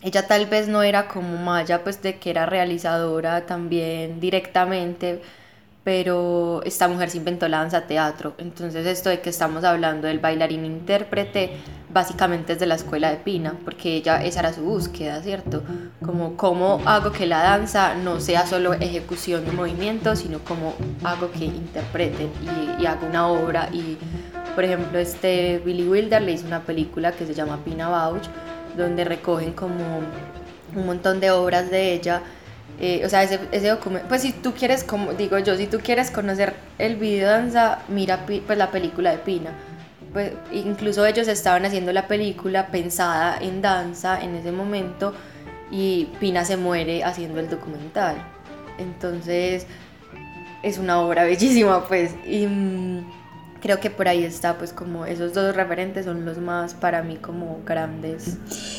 ella 0.03 0.27
tal 0.27 0.47
vez 0.47 0.69
no 0.69 0.83
era 0.83 1.09
como 1.09 1.37
Maya, 1.39 1.83
pues 1.83 2.03
de 2.03 2.19
que 2.19 2.31
era 2.31 2.47
realizadora 2.47 3.47
también 3.47 4.21
directamente, 4.21 5.23
pero 5.87 6.63
esta 6.65 6.89
mujer 6.89 7.11
se 7.11 7.19
inventó 7.19 7.47
la 7.47 7.59
danza 7.59 7.83
teatro. 7.83 8.35
Entonces 8.39 8.85
esto 8.87 9.09
de 9.09 9.21
que 9.21 9.31
estamos 9.31 9.63
hablando 9.63 10.09
del 10.09 10.19
bailarín 10.19 10.65
intérprete, 10.65 11.59
básicamente 11.95 12.55
es 12.55 12.59
de 12.59 12.67
la 12.67 12.75
escuela 12.75 13.09
de 13.11 13.19
Pina, 13.19 13.55
porque 13.65 13.95
ella 13.95 14.21
esa 14.25 14.41
era 14.41 14.53
su 14.53 14.63
búsqueda, 14.63 15.23
¿cierto? 15.23 15.63
Como 16.05 16.37
cómo 16.37 16.81
hago 16.87 17.13
que 17.13 17.25
la 17.25 17.41
danza 17.41 17.95
no 17.95 18.19
sea 18.19 18.49
solo 18.49 18.75
ejecución 18.75 19.45
de 19.45 19.53
movimientos, 19.53 20.19
sino 20.19 20.41
cómo 20.41 20.75
hago 21.05 21.31
que 21.31 21.45
interpreten 21.45 22.31
y, 22.43 22.83
y 22.83 22.87
hago 22.87 23.07
una 23.07 23.29
obra. 23.29 23.69
Y 23.73 23.97
por 24.57 24.65
ejemplo, 24.65 24.99
este 24.99 25.63
Billy 25.65 25.87
Wilder 25.87 26.21
le 26.21 26.33
hizo 26.33 26.49
una 26.49 26.63
película 26.63 27.13
que 27.13 27.27
se 27.27 27.35
llama 27.35 27.61
Pina 27.65 27.89
Bausch, 27.89 28.27
donde 28.77 29.05
recogen 29.05 29.53
como 29.53 30.01
un 30.75 30.85
montón 30.85 31.21
de 31.21 31.31
obras 31.31 31.71
de 31.71 31.93
ella 31.93 32.23
Eh, 32.79 33.03
o 33.05 33.09
sea, 33.09 33.23
ese, 33.23 33.41
ese 33.53 33.69
documento, 33.69 34.07
pues 34.09 34.23
si 34.23 34.33
tú 34.33 34.53
quieres, 34.53 34.85
como 34.85 35.15
digo 35.15 35.39
yo, 35.39 35.57
si 35.57 35.67
tú 35.67 35.79
quieres 35.79 36.11
conocer 36.11 36.55
el 36.79 36.97
video 36.97 37.31
danza, 37.31 37.79
mira 37.89 38.27
pues 38.27 38.59
la 38.59 38.71
película 38.71 39.13
de 39.13 39.19
Pina. 39.19 39.51
Pues 40.13 40.33
incluso 40.53 41.05
ellos 41.07 41.29
estaban 41.29 41.65
haciendo 41.65 41.93
la 41.93 42.07
película 42.07 42.69
pensada 42.69 43.39
en 43.41 43.63
danza 43.63 44.21
en 44.23 44.35
ese 44.35 44.53
momento 44.53 45.15
y 45.71 46.09
Pina 46.21 46.45
se 46.45 46.57
muere 46.57 47.03
haciendo 47.03 47.41
el 47.41 47.49
documental. 47.49 48.17
Entonces 48.79 49.67
es 50.63 50.79
una 50.79 51.01
obra 51.01 51.25
bellísima, 51.25 51.85
pues. 51.87 52.15
Mm, 52.27 52.99
creo 53.67 53.81
que 53.81 53.91
por 53.91 54.07
ahí 54.07 54.23
está, 54.23 54.59
pues 54.59 54.73
como 54.73 55.07
esos 55.07 55.35
dos 55.35 55.57
referentes 55.57 56.05
son 56.05 56.25
los 56.25 56.39
más 56.39 56.75
para 56.75 57.03
mí 57.03 57.17
como 57.17 57.59
grandes. 57.67 58.37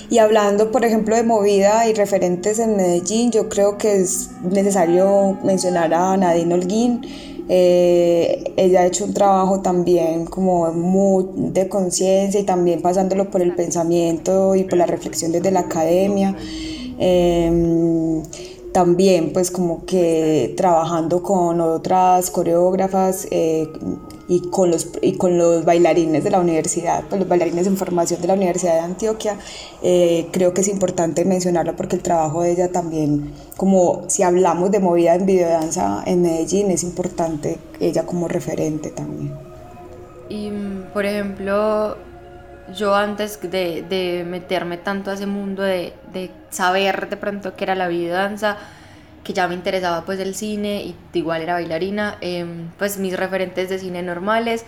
Y 0.09 0.19
hablando, 0.19 0.71
por 0.71 0.85
ejemplo, 0.85 1.13
de 1.13 1.23
movida 1.23 1.89
y 1.89 1.93
referentes 1.93 2.57
en 2.59 2.77
Medellín, 2.77 3.31
yo 3.31 3.49
creo 3.49 3.77
que 3.77 3.97
es 3.97 4.29
necesario 4.43 5.37
mencionar 5.43 5.93
a 5.93 6.15
Nadine 6.15 6.53
Holguín. 6.53 7.01
Eh, 7.49 8.53
ella 8.55 8.81
ha 8.81 8.85
hecho 8.85 9.03
un 9.03 9.13
trabajo 9.13 9.59
también 9.59 10.25
como 10.25 10.71
muy 10.71 11.25
de 11.51 11.67
conciencia 11.67 12.39
y 12.39 12.43
también 12.45 12.81
pasándolo 12.81 13.29
por 13.29 13.41
el 13.41 13.55
pensamiento 13.55 14.55
y 14.55 14.63
por 14.63 14.77
la 14.77 14.85
reflexión 14.85 15.33
desde 15.33 15.51
la 15.51 15.61
academia. 15.61 16.33
Em, 16.97 18.23
también 18.71 19.33
pues 19.33 19.51
como 19.51 19.85
que 19.85 20.53
trabajando 20.55 21.23
con 21.23 21.59
otras 21.61 22.29
coreógrafas 22.29 23.27
eh, 23.31 23.67
y 24.27 24.49
con 24.49 24.71
los, 24.71 24.89
y 25.01 25.17
con 25.17 25.37
los 25.37 25.63
bailarines 25.63 26.23
de 26.23 26.31
la 26.31 26.39
universidad, 26.39 27.03
pues 27.07 27.19
los 27.19 27.29
bailarines 27.29 27.65
en 27.67 27.77
formación 27.77 28.21
de 28.21 28.27
la 28.27 28.33
Universidad 28.33 28.73
de 28.73 28.79
Antioquia, 28.79 29.37
eh, 29.81 30.27
creo 30.31 30.53
que 30.53 30.61
es 30.61 30.67
importante 30.67 31.23
mencionarlo 31.23 31.75
porque 31.75 31.95
el 31.95 32.01
trabajo 32.01 32.41
de 32.41 32.51
ella 32.51 32.71
también, 32.71 33.33
como 33.55 34.03
si 34.07 34.23
hablamos 34.23 34.71
de 34.71 34.79
movida 34.79 35.15
en 35.15 35.25
videodanza 35.25 36.03
en 36.05 36.21
Medellín, 36.21 36.71
es 36.71 36.83
importante 36.83 37.57
ella 37.79 38.05
como 38.05 38.27
referente 38.27 38.89
también. 38.89 39.33
Y, 40.29 40.51
por 40.93 41.05
ejemplo, 41.05 41.95
yo 42.75 42.95
antes 42.95 43.39
de, 43.41 43.85
de 43.87 44.25
meterme 44.27 44.77
tanto 44.77 45.11
a 45.11 45.13
ese 45.13 45.25
mundo 45.25 45.63
de, 45.63 45.93
de 46.11 46.31
saber 46.49 47.09
de 47.09 47.15
pronto 47.15 47.55
qué 47.55 47.63
era 47.63 47.75
la 47.75 47.87
videodanza, 47.87 48.57
que 49.27 49.33
ya 49.33 49.45
me 49.49 49.55
interesaba 49.55 50.05
pues 50.05 50.21
el 50.21 50.33
cine 50.33 50.83
y 50.83 50.95
igual 51.11 51.41
era 51.41 51.55
bailarina, 51.55 52.17
em, 52.21 52.69
pues 52.77 52.97
mis 52.97 53.17
referentes 53.17 53.67
de 53.67 53.77
cine 53.77 54.01
normales 54.01 54.63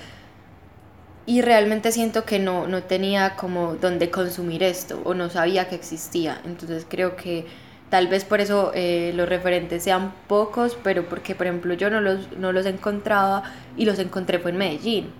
y 1.25 1.41
realmente 1.41 1.93
siento 1.93 2.25
que 2.25 2.39
no, 2.39 2.67
no 2.67 2.83
tenía 2.83 3.37
como 3.37 3.75
donde 3.75 4.11
consumir 4.11 4.61
esto 4.61 5.01
o 5.05 5.13
no 5.13 5.29
sabía 5.29 5.69
que 5.69 5.75
existía, 5.75 6.41
entonces 6.43 6.85
creo 6.89 7.15
que 7.15 7.45
tal 7.89 8.09
vez 8.09 8.25
por 8.25 8.41
eso 8.41 8.73
eh, 8.75 9.13
los 9.15 9.29
referentes 9.29 9.81
sean 9.81 10.13
pocos, 10.27 10.77
pero 10.83 11.07
porque 11.07 11.35
por 11.35 11.47
ejemplo 11.47 11.73
yo 11.75 11.89
no 11.89 12.01
los, 12.01 12.33
no 12.37 12.51
los 12.51 12.65
encontraba 12.65 13.43
y 13.77 13.85
los 13.85 13.97
encontré 13.97 14.39
fue 14.39 14.51
en 14.51 14.57
Medellín. 14.57 15.13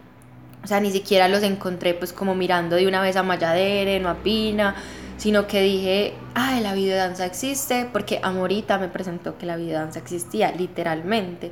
O 0.62 0.68
sea, 0.68 0.82
ni 0.82 0.92
siquiera 0.92 1.30
los 1.30 1.44
encontré 1.44 1.94
pues 1.94 2.12
como 2.12 2.36
mirando 2.36 2.76
de 2.76 2.86
una 2.86 3.02
vez 3.02 3.16
a 3.16 3.24
Mayadere, 3.24 4.02
no 4.02 4.10
a 4.10 4.16
Pina, 4.16 4.76
sino 5.20 5.48
que 5.48 5.62
dije, 5.62 6.14
ah, 6.34 6.60
la 6.62 6.74
videodanza 6.74 7.26
existe, 7.26 7.88
porque 7.92 8.22
Amorita 8.24 8.80
me 8.80 8.88
presentó 8.88 9.38
que 9.38 9.46
la 9.46 9.58
videodanza 9.58 10.00
existía, 10.00 10.54
literalmente. 10.54 11.52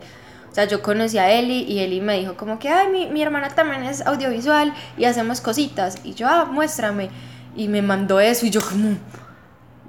O 0.50 0.56
sea, 0.56 0.64
yo 0.66 0.82
conocí 0.82 1.18
a 1.18 1.30
Eli 1.30 1.64
y 1.64 1.80
Eli 1.80 2.00
me 2.00 2.18
dijo 2.18 2.38
como 2.38 2.60
que, 2.60 2.70
ay, 2.70 2.88
mi, 2.90 3.08
mi 3.08 3.22
hermana 3.22 3.50
también 3.50 3.84
es 3.84 4.02
audiovisual 4.08 4.74
y 4.98 5.04
hacemos 5.04 5.42
cositas. 5.42 5.98
Y 6.06 6.14
yo, 6.14 6.28
ah, 6.30 6.46
muéstrame. 6.46 7.10
Y 7.58 7.68
me 7.68 7.82
mandó 7.82 8.22
eso 8.22 8.46
y 8.46 8.52
yo 8.52 8.62
como, 8.62 8.96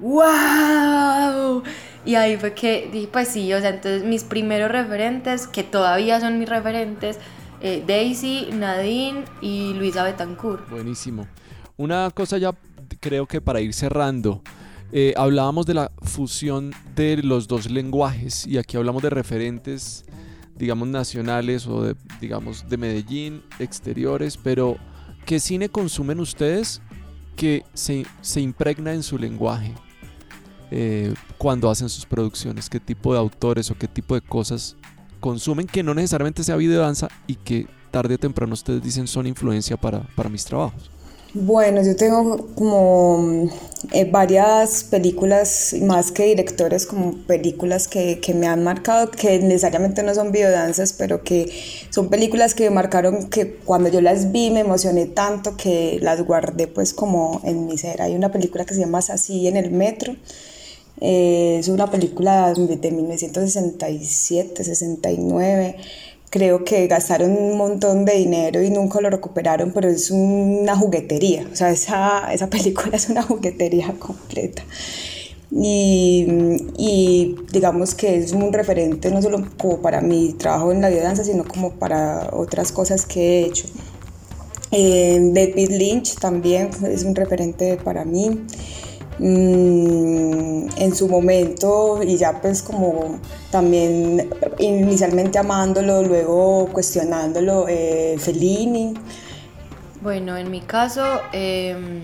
wow. 0.01 1.63
Y 2.03 2.15
ahí 2.15 2.35
fue 2.35 2.53
que 2.53 2.89
dije, 2.91 3.07
pues 3.07 3.29
sí, 3.29 3.53
o 3.53 3.61
sea, 3.61 3.69
entonces 3.69 4.03
mis 4.03 4.25
primeros 4.25 4.69
referentes, 4.69 5.47
que 5.47 5.63
todavía 5.63 6.19
son 6.19 6.37
mis 6.37 6.49
referentes, 6.49 7.17
eh, 7.61 7.81
Daisy, 7.87 8.49
Nadine 8.51 9.23
y 9.41 9.73
Luisa 9.73 10.03
Betancourt. 10.03 10.69
Buenísimo. 10.69 11.27
Una 11.77 12.11
cosa 12.11 12.37
ya 12.37 12.51
creo 12.99 13.27
que 13.27 13.41
para 13.41 13.61
ir 13.61 13.73
cerrando, 13.73 14.41
eh, 14.91 15.13
hablábamos 15.17 15.65
de 15.65 15.75
la 15.75 15.91
fusión 16.01 16.71
de 16.95 17.17
los 17.17 17.47
dos 17.47 17.69
lenguajes 17.69 18.47
y 18.47 18.57
aquí 18.57 18.75
hablamos 18.75 19.03
de 19.03 19.09
referentes, 19.11 20.05
digamos, 20.57 20.87
nacionales 20.87 21.67
o 21.67 21.83
de, 21.83 21.95
digamos, 22.19 22.67
de 22.67 22.77
Medellín, 22.77 23.43
exteriores, 23.59 24.37
pero 24.37 24.77
¿qué 25.25 25.39
cine 25.39 25.69
consumen 25.69 26.19
ustedes 26.19 26.81
que 27.35 27.63
se, 27.73 28.05
se 28.21 28.41
impregna 28.41 28.93
en 28.93 29.03
su 29.03 29.17
lenguaje 29.17 29.73
eh, 30.71 31.13
cuando 31.37 31.69
hacen 31.69 31.87
sus 31.89 32.05
producciones? 32.05 32.69
¿Qué 32.69 32.79
tipo 32.79 33.13
de 33.13 33.19
autores 33.19 33.69
o 33.69 33.77
qué 33.77 33.87
tipo 33.87 34.15
de 34.15 34.21
cosas 34.21 34.75
consumen 35.19 35.67
que 35.67 35.83
no 35.83 35.93
necesariamente 35.93 36.43
sea 36.43 36.55
videodanza 36.55 37.09
y 37.27 37.35
que 37.35 37.67
tarde 37.91 38.15
o 38.15 38.17
temprano 38.17 38.53
ustedes 38.53 38.81
dicen 38.81 39.07
son 39.07 39.27
influencia 39.27 39.77
para, 39.77 40.01
para 40.15 40.29
mis 40.29 40.45
trabajos? 40.45 40.89
Bueno, 41.35 41.83
yo 41.83 41.95
tengo 41.95 42.47
como 42.55 43.47
eh, 43.91 44.05
varias 44.09 44.83
películas, 44.83 45.75
más 45.79 46.11
que 46.11 46.25
directores, 46.25 46.87
como 46.87 47.17
películas 47.27 47.87
que, 47.87 48.19
que, 48.19 48.33
me 48.33 48.47
han 48.47 48.63
marcado, 48.63 49.11
que 49.11 49.37
necesariamente 49.37 50.01
no 50.01 50.15
son 50.15 50.31
videodanzas, 50.31 50.93
pero 50.93 51.23
que 51.23 51.53
son 51.91 52.09
películas 52.09 52.55
que 52.55 52.63
me 52.63 52.71
marcaron 52.71 53.29
que 53.29 53.57
cuando 53.57 53.89
yo 53.89 54.01
las 54.01 54.31
vi 54.31 54.49
me 54.49 54.61
emocioné 54.61 55.05
tanto 55.05 55.55
que 55.55 55.99
las 56.01 56.19
guardé 56.23 56.65
pues 56.65 56.95
como 56.95 57.41
en 57.43 57.67
mi 57.67 57.77
ser. 57.77 58.01
Hay 58.01 58.15
una 58.15 58.31
película 58.31 58.65
que 58.65 58.73
se 58.73 58.79
llama 58.79 58.97
Así 58.97 59.47
en 59.47 59.55
el 59.55 59.69
metro. 59.69 60.15
Eh, 60.99 61.57
es 61.59 61.67
una 61.67 61.91
película 61.91 62.53
de 62.55 62.91
1967, 62.91 64.63
69 64.63 65.75
creo 66.29 66.63
que 66.63 66.87
gastaron 66.87 67.31
un 67.31 67.57
montón 67.57 68.05
de 68.05 68.13
dinero 68.13 68.61
y 68.61 68.69
nunca 68.69 69.01
lo 69.01 69.09
recuperaron, 69.09 69.71
pero 69.73 69.89
es 69.89 70.11
una 70.11 70.75
juguetería, 70.75 71.47
o 71.51 71.55
sea, 71.55 71.71
esa, 71.71 72.31
esa 72.33 72.49
película 72.49 72.91
es 72.95 73.09
una 73.09 73.23
juguetería 73.23 73.93
completa. 73.99 74.63
Y, 75.51 77.35
digamos 77.51 77.95
que 77.95 78.17
es 78.17 78.33
un 78.33 78.53
referente 78.53 79.09
no 79.09 79.19
solo 79.21 79.43
como 79.57 79.81
para 79.81 79.99
mi 79.99 80.33
trabajo 80.33 80.71
en 80.71 80.81
la 80.81 80.89
biodanza, 80.89 81.23
sino 81.23 81.43
como 81.43 81.71
para 81.71 82.29
otras 82.33 82.71
cosas 82.71 83.05
que 83.05 83.21
he 83.21 83.45
hecho. 83.45 83.65
Eh, 84.71 85.19
David 85.33 85.71
Lynch 85.71 86.15
también 86.19 86.69
es 86.87 87.03
un 87.03 87.15
referente 87.15 87.77
para 87.77 88.05
mí. 88.05 88.45
Mm, 89.19 90.69
en 90.77 90.95
su 90.95 91.09
momento 91.09 91.99
y 92.01 92.15
ya 92.15 92.39
pues 92.39 92.63
como 92.63 93.19
también 93.51 94.29
inicialmente 94.59 95.37
amándolo, 95.37 96.03
luego 96.03 96.69
cuestionándolo, 96.71 97.65
eh, 97.67 98.15
Fellini. 98.17 98.93
Bueno, 100.01 100.37
en 100.37 100.49
mi 100.49 100.61
caso 100.61 101.21
em, 101.33 101.99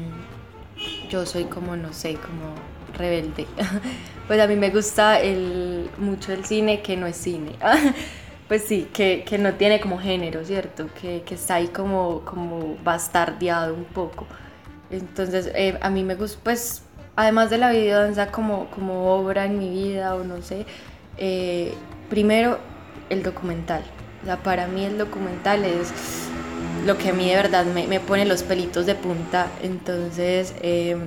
yo 1.10 1.26
soy 1.26 1.46
como, 1.46 1.78
no 1.78 1.94
sé, 1.94 2.16
como 2.16 2.54
rebelde. 2.98 3.48
pues 4.28 4.42
a 4.42 4.48
mí 4.48 4.58
me 4.58 4.70
gusta 4.70 5.22
el, 5.22 5.90
mucho 5.98 6.34
el 6.34 6.44
cine 6.44 6.82
que 6.82 6.98
no 6.98 7.08
es 7.08 7.16
cine. 7.16 7.54
pues 8.50 8.64
sí, 8.64 8.90
que, 8.94 9.24
que, 9.26 9.38
no 9.38 9.54
tiene 9.54 9.80
como 9.80 9.98
género, 10.00 10.44
¿cierto? 10.44 10.90
Que, 11.00 11.22
que 11.26 11.36
está 11.36 11.56
ahí 11.56 11.70
como, 11.70 12.26
como 12.26 12.76
bastardeado 12.84 13.74
un 13.74 13.86
poco. 13.86 14.26
Entonces, 14.92 15.50
eh, 15.56 15.78
a 15.82 15.90
mí 15.90 16.04
me 16.04 16.16
gusta, 16.16 16.40
pues 16.44 16.85
además 17.16 17.50
de 17.50 17.58
la 17.58 17.72
videodanza 17.72 18.32
como, 18.32 18.68
como 18.72 19.14
obra 19.16 19.46
en 19.46 19.60
mi 19.60 19.70
vida 19.70 20.16
o 20.16 20.24
no 20.24 20.42
sé, 20.42 20.66
eh, 21.18 21.74
primero 22.10 22.60
el 23.10 23.24
documental. 23.24 23.84
O 24.22 24.26
sea, 24.26 24.38
para 24.38 24.68
mí 24.68 24.84
el 24.84 24.98
documental 24.98 25.66
es 25.66 25.92
lo 26.86 26.98
que 26.98 27.10
a 27.10 27.14
mí 27.14 27.30
de 27.30 27.36
verdad 27.36 27.66
me, 27.66 27.88
me 27.88 28.00
pone 28.00 28.26
los 28.26 28.44
pelitos 28.44 28.86
de 28.86 28.96
punta. 28.96 29.48
Entonces, 29.62 30.56
em, 30.62 31.00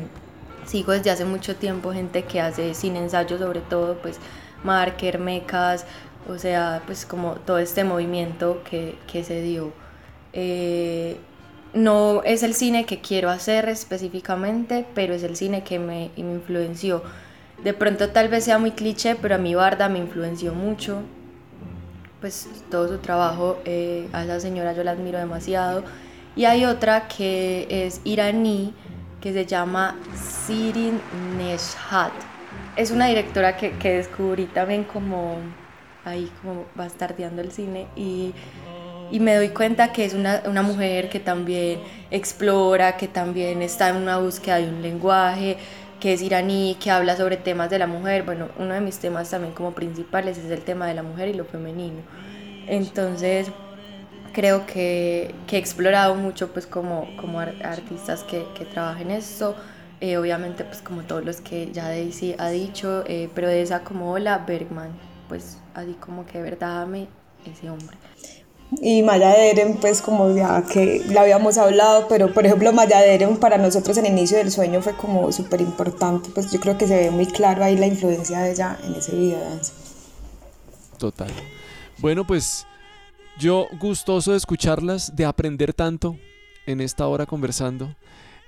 sigo 0.66 0.92
desde 0.92 1.10
hace 1.10 1.24
mucho 1.24 1.56
tiempo 1.56 1.92
gente 1.92 2.24
que 2.24 2.40
hace 2.40 2.74
sin 2.74 2.96
ensayo, 2.96 3.38
sobre 3.38 3.60
todo, 3.60 3.96
pues 3.98 4.18
Marker, 4.64 5.18
Mecas, 5.18 5.84
o 6.28 6.38
sea, 6.38 6.82
pues 6.86 7.06
como 7.06 7.34
todo 7.34 7.58
este 7.58 7.84
movimiento 7.84 8.62
que, 8.68 8.96
que 9.10 9.24
se 9.24 9.40
dio. 9.42 9.72
Eh, 10.32 11.18
no 11.74 12.22
es 12.24 12.42
el 12.42 12.54
cine 12.54 12.86
que 12.86 13.00
quiero 13.00 13.30
hacer 13.30 13.68
específicamente, 13.68 14.86
pero 14.94 15.14
es 15.14 15.22
el 15.22 15.36
cine 15.36 15.62
que 15.62 15.78
me, 15.78 16.10
influenció. 16.16 17.02
De 17.62 17.74
pronto 17.74 18.10
tal 18.10 18.28
vez 18.28 18.44
sea 18.44 18.58
muy 18.58 18.72
cliché, 18.72 19.16
pero 19.16 19.34
a 19.34 19.38
mí 19.38 19.54
Barda 19.54 19.88
me 19.88 19.98
influenció 19.98 20.54
mucho. 20.54 21.02
Pues 22.20 22.48
todo 22.70 22.88
su 22.88 22.98
trabajo, 22.98 23.58
eh, 23.64 24.08
a 24.12 24.24
esa 24.24 24.40
señora 24.40 24.72
yo 24.72 24.84
la 24.84 24.92
admiro 24.92 25.18
demasiado. 25.18 25.84
Y 26.36 26.44
hay 26.44 26.64
otra 26.64 27.08
que 27.08 27.66
es 27.68 28.00
iraní, 28.04 28.74
que 29.20 29.32
se 29.32 29.46
llama 29.46 29.96
Sirin 30.14 31.00
Neshat. 31.36 32.12
Es 32.76 32.90
una 32.90 33.06
directora 33.06 33.56
que, 33.56 33.72
que 33.72 33.96
descubrí 33.96 34.46
también 34.46 34.84
como 34.84 35.38
ahí 36.04 36.30
como 36.42 36.64
bastardeando 36.74 37.42
el 37.42 37.52
cine 37.52 37.86
y 37.96 38.32
y 39.10 39.20
me 39.20 39.34
doy 39.34 39.50
cuenta 39.50 39.92
que 39.92 40.04
es 40.04 40.14
una, 40.14 40.42
una, 40.46 40.62
mujer 40.62 41.08
que 41.08 41.20
también 41.20 41.80
explora, 42.10 42.96
que 42.96 43.08
también 43.08 43.62
está 43.62 43.88
en 43.90 43.96
una 43.96 44.18
búsqueda 44.18 44.56
de 44.58 44.68
un 44.68 44.82
lenguaje, 44.82 45.56
que 46.00 46.12
es 46.12 46.22
iraní, 46.22 46.76
que 46.80 46.90
habla 46.90 47.16
sobre 47.16 47.36
temas 47.36 47.70
de 47.70 47.78
la 47.78 47.86
mujer. 47.86 48.22
Bueno, 48.24 48.48
uno 48.58 48.74
de 48.74 48.80
mis 48.80 48.98
temas 48.98 49.30
también 49.30 49.54
como 49.54 49.72
principales 49.72 50.38
es 50.38 50.50
el 50.50 50.60
tema 50.60 50.86
de 50.86 50.94
la 50.94 51.02
mujer 51.02 51.28
y 51.28 51.34
lo 51.34 51.44
femenino. 51.44 52.02
Entonces, 52.66 53.50
creo 54.32 54.66
que, 54.66 55.34
que 55.46 55.56
he 55.56 55.58
explorado 55.58 56.14
mucho 56.14 56.52
pues 56.52 56.66
como, 56.66 57.08
como 57.16 57.40
artistas 57.40 58.24
que, 58.24 58.44
que 58.54 58.64
trabajan 58.64 59.10
esto. 59.10 59.56
Eh, 60.00 60.16
obviamente 60.16 60.62
pues 60.62 60.80
como 60.80 61.02
todos 61.02 61.24
los 61.24 61.40
que 61.40 61.72
ya 61.72 61.88
Daisy 61.88 62.36
ha 62.38 62.50
dicho, 62.50 63.02
eh, 63.08 63.28
pero 63.34 63.48
de 63.48 63.62
esa 63.62 63.82
como 63.82 64.12
Hola 64.12 64.44
Bergman, 64.46 64.92
pues 65.28 65.58
así 65.74 65.94
como 65.94 66.24
que 66.24 66.38
de 66.38 66.44
verdad 66.44 66.82
ame 66.82 67.08
ese 67.44 67.68
hombre. 67.68 67.96
Y 68.82 69.02
Maya 69.02 69.30
Deren, 69.30 69.76
pues 69.76 70.02
como 70.02 70.34
ya 70.34 70.62
que 70.62 71.02
la 71.08 71.22
habíamos 71.22 71.56
hablado, 71.56 72.06
pero 72.08 72.32
por 72.34 72.44
ejemplo 72.44 72.72
Maya 72.72 73.00
Deren 73.00 73.38
para 73.38 73.56
nosotros 73.56 73.96
en 73.96 74.06
inicio 74.06 74.36
del 74.36 74.50
sueño 74.50 74.82
fue 74.82 74.94
como 74.94 75.32
súper 75.32 75.60
importante, 75.62 76.28
pues 76.34 76.52
yo 76.52 76.60
creo 76.60 76.76
que 76.76 76.86
se 76.86 76.96
ve 76.96 77.10
muy 77.10 77.26
claro 77.26 77.64
ahí 77.64 77.76
la 77.76 77.86
influencia 77.86 78.40
de 78.40 78.52
ella 78.52 78.78
en 78.84 78.94
ese 78.94 79.16
video 79.16 79.38
de 79.38 79.44
danza. 79.44 79.72
Total. 80.98 81.30
Bueno, 81.98 82.26
pues 82.26 82.66
yo 83.38 83.66
gustoso 83.78 84.32
de 84.32 84.36
escucharlas, 84.36 85.16
de 85.16 85.24
aprender 85.24 85.72
tanto 85.72 86.16
en 86.66 86.80
esta 86.80 87.06
hora 87.06 87.24
conversando. 87.24 87.94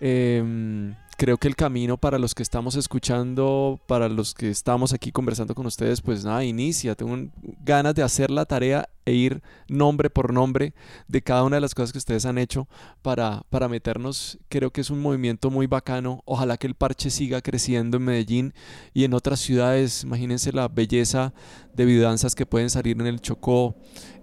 Eh, 0.01 0.93
creo 1.21 1.37
que 1.37 1.49
el 1.49 1.55
camino 1.55 1.99
para 1.99 2.19
los 2.19 2.35
que 2.35 2.43
estamos 2.43 2.77
escuchando, 2.77 3.79
para 3.87 4.09
los 4.09 4.33
que 4.33 4.49
estamos 4.49 4.95
aquí 4.95 5.13
conversando 5.13 5.55
con 5.55 5.67
ustedes, 5.67 6.01
pues 6.01 6.25
nada, 6.25 6.43
inicia. 6.47 6.95
Tengo 6.95 7.15
ganas 7.63 7.95
de 7.95 8.03
hacer 8.03 8.31
la 8.31 8.47
tarea 8.47 8.89
e 9.05 9.13
ir 9.13 9.43
nombre 9.69 10.09
por 10.09 10.33
nombre 10.33 10.73
de 11.09 11.21
cada 11.21 11.45
una 11.45 11.57
de 11.57 11.61
las 11.61 11.75
cosas 11.75 11.93
que 11.93 11.99
ustedes 11.99 12.25
han 12.25 12.39
hecho 12.39 12.69
para, 13.03 13.43
para 13.51 13.69
meternos. 13.69 14.39
Creo 14.49 14.71
que 14.71 14.81
es 14.81 14.89
un 14.89 15.03
movimiento 15.03 15.51
muy 15.51 15.67
bacano. 15.67 16.23
Ojalá 16.25 16.57
que 16.57 16.67
el 16.67 16.75
parche 16.75 17.11
siga 17.11 17.43
creciendo 17.43 17.99
en 17.99 18.05
Medellín 18.05 18.55
y 18.95 19.05
en 19.05 19.13
otras 19.13 19.41
ciudades. 19.41 20.05
Imagínense 20.05 20.53
la 20.53 20.69
belleza 20.69 21.35
de 21.75 21.85
videodanzas 21.85 22.35
que 22.35 22.47
pueden 22.47 22.71
salir 22.71 22.99
en 22.99 23.07
el 23.07 23.21
Chocó, 23.21 23.75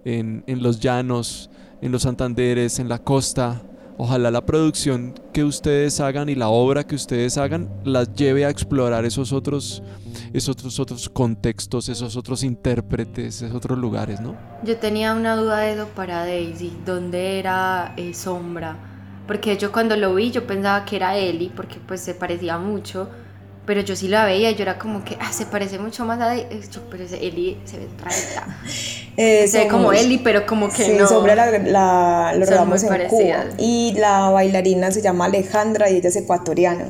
en, 0.04 0.42
en 0.48 0.64
los 0.64 0.80
llanos, 0.80 1.48
en 1.80 1.92
los 1.92 2.02
Santanderes, 2.02 2.80
en 2.80 2.88
la 2.88 2.98
costa 2.98 3.62
Ojalá 4.00 4.30
la 4.30 4.46
producción 4.46 5.12
que 5.32 5.42
ustedes 5.42 5.98
hagan 5.98 6.28
y 6.28 6.36
la 6.36 6.50
obra 6.50 6.84
que 6.84 6.94
ustedes 6.94 7.36
hagan 7.36 7.68
las 7.82 8.14
lleve 8.14 8.44
a 8.44 8.48
explorar 8.48 9.04
esos 9.04 9.32
otros, 9.32 9.82
esos 10.32 10.78
otros, 10.78 11.08
contextos, 11.08 11.88
esos 11.88 12.16
otros 12.16 12.44
intérpretes, 12.44 13.42
esos 13.42 13.56
otros 13.56 13.76
lugares, 13.76 14.20
¿no? 14.20 14.36
Yo 14.62 14.76
tenía 14.76 15.14
una 15.14 15.34
duda 15.34 15.58
de 15.58 15.72
eso 15.72 15.88
para 15.96 16.24
Daisy, 16.24 16.78
¿dónde 16.86 17.40
era 17.40 17.94
eh, 17.96 18.14
Sombra? 18.14 18.76
Porque 19.26 19.56
yo 19.56 19.72
cuando 19.72 19.96
lo 19.96 20.14
vi 20.14 20.30
yo 20.30 20.46
pensaba 20.46 20.84
que 20.84 20.94
era 20.94 21.16
Eli, 21.16 21.50
porque 21.54 21.80
pues 21.84 22.00
se 22.00 22.14
parecía 22.14 22.56
mucho, 22.56 23.10
pero 23.68 23.82
yo 23.82 23.94
sí 23.94 24.08
la 24.08 24.24
veía 24.24 24.50
y 24.50 24.54
yo 24.54 24.62
era 24.62 24.78
como 24.78 25.04
que 25.04 25.18
ah, 25.20 25.30
se 25.30 25.44
parece 25.44 25.78
mucho 25.78 26.06
más 26.06 26.18
a 26.22 26.34
pero 26.90 27.04
Eli 27.20 27.60
se 27.66 27.76
ve 27.78 27.88
rarita. 28.02 28.60
Eh, 29.20 29.48
se 29.48 29.64
ve 29.64 29.68
como 29.68 29.92
Eli, 29.92 30.18
pero 30.18 30.46
como 30.46 30.68
que 30.68 30.84
sí, 30.84 30.96
Sombra 31.08 31.34
la, 31.34 32.32
lo 32.34 32.46
rodamos 32.46 32.84
en 32.84 33.08
Cuba. 33.08 33.46
Y 33.58 33.92
la 33.98 34.30
bailarina 34.30 34.92
se 34.92 35.02
llama 35.02 35.24
Alejandra 35.24 35.90
y 35.90 35.96
ella 35.96 36.08
es 36.08 36.14
ecuatoriana. 36.14 36.86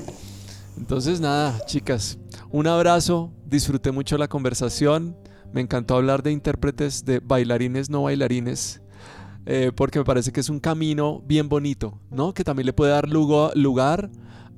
Entonces 0.76 1.20
nada, 1.20 1.58
chicas, 1.64 2.18
un 2.50 2.66
abrazo, 2.66 3.32
disfruté 3.46 3.90
mucho 3.92 4.18
la 4.18 4.28
conversación, 4.28 5.16
me 5.54 5.62
encantó 5.62 5.96
hablar 5.96 6.22
de 6.22 6.32
intérpretes, 6.32 7.06
de 7.06 7.20
bailarines, 7.20 7.88
no 7.88 8.02
bailarines. 8.02 8.82
Eh, 9.46 9.72
porque 9.74 9.98
me 9.98 10.04
parece 10.04 10.30
que 10.30 10.40
es 10.40 10.50
un 10.50 10.60
camino 10.60 11.22
bien 11.26 11.48
bonito, 11.48 11.98
¿no? 12.10 12.34
Que 12.34 12.44
también 12.44 12.66
le 12.66 12.74
puede 12.74 12.92
dar 12.92 13.08
lugar 13.08 14.10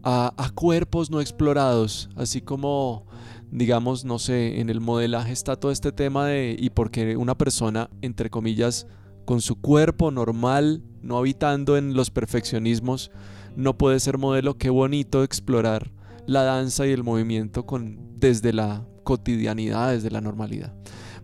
a, 0.02 0.50
cuerpos 0.54 1.10
no 1.10 1.20
explorados, 1.20 2.08
así 2.16 2.40
como 2.40 3.06
digamos, 3.50 4.04
no 4.04 4.18
sé, 4.20 4.60
en 4.60 4.70
el 4.70 4.80
modelaje 4.80 5.32
está 5.32 5.56
todo 5.56 5.72
este 5.72 5.90
tema 5.90 6.26
de 6.26 6.54
y 6.58 6.70
porque 6.70 7.16
una 7.16 7.36
persona, 7.36 7.90
entre 8.00 8.30
comillas, 8.30 8.86
con 9.24 9.40
su 9.40 9.60
cuerpo 9.60 10.10
normal, 10.10 10.82
no 11.02 11.18
habitando 11.18 11.76
en 11.76 11.94
los 11.94 12.10
perfeccionismos, 12.10 13.10
no 13.56 13.76
puede 13.76 13.98
ser 13.98 14.18
modelo, 14.18 14.56
qué 14.56 14.70
bonito 14.70 15.24
explorar 15.24 15.90
la 16.26 16.44
danza 16.44 16.86
y 16.86 16.92
el 16.92 17.02
movimiento 17.02 17.66
con, 17.66 17.98
desde 18.20 18.52
la 18.52 18.86
cotidianidad, 19.02 19.90
desde 19.90 20.10
la 20.10 20.20
normalidad. 20.20 20.72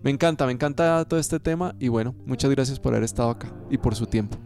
Me 0.03 0.11
encanta, 0.11 0.47
me 0.47 0.53
encanta 0.53 1.05
todo 1.05 1.20
este 1.20 1.41
tema 1.41 1.74
y 1.79 1.89
bueno, 1.89 2.14
muchas 2.27 2.51
gracias 2.51 2.81
por 2.81 2.93
haber 2.93 3.05
estado 3.05 3.31
acá 3.31 3.53
y 3.70 3.79
por 3.79 3.95
su 3.95 4.07
tiempo. 4.07 4.37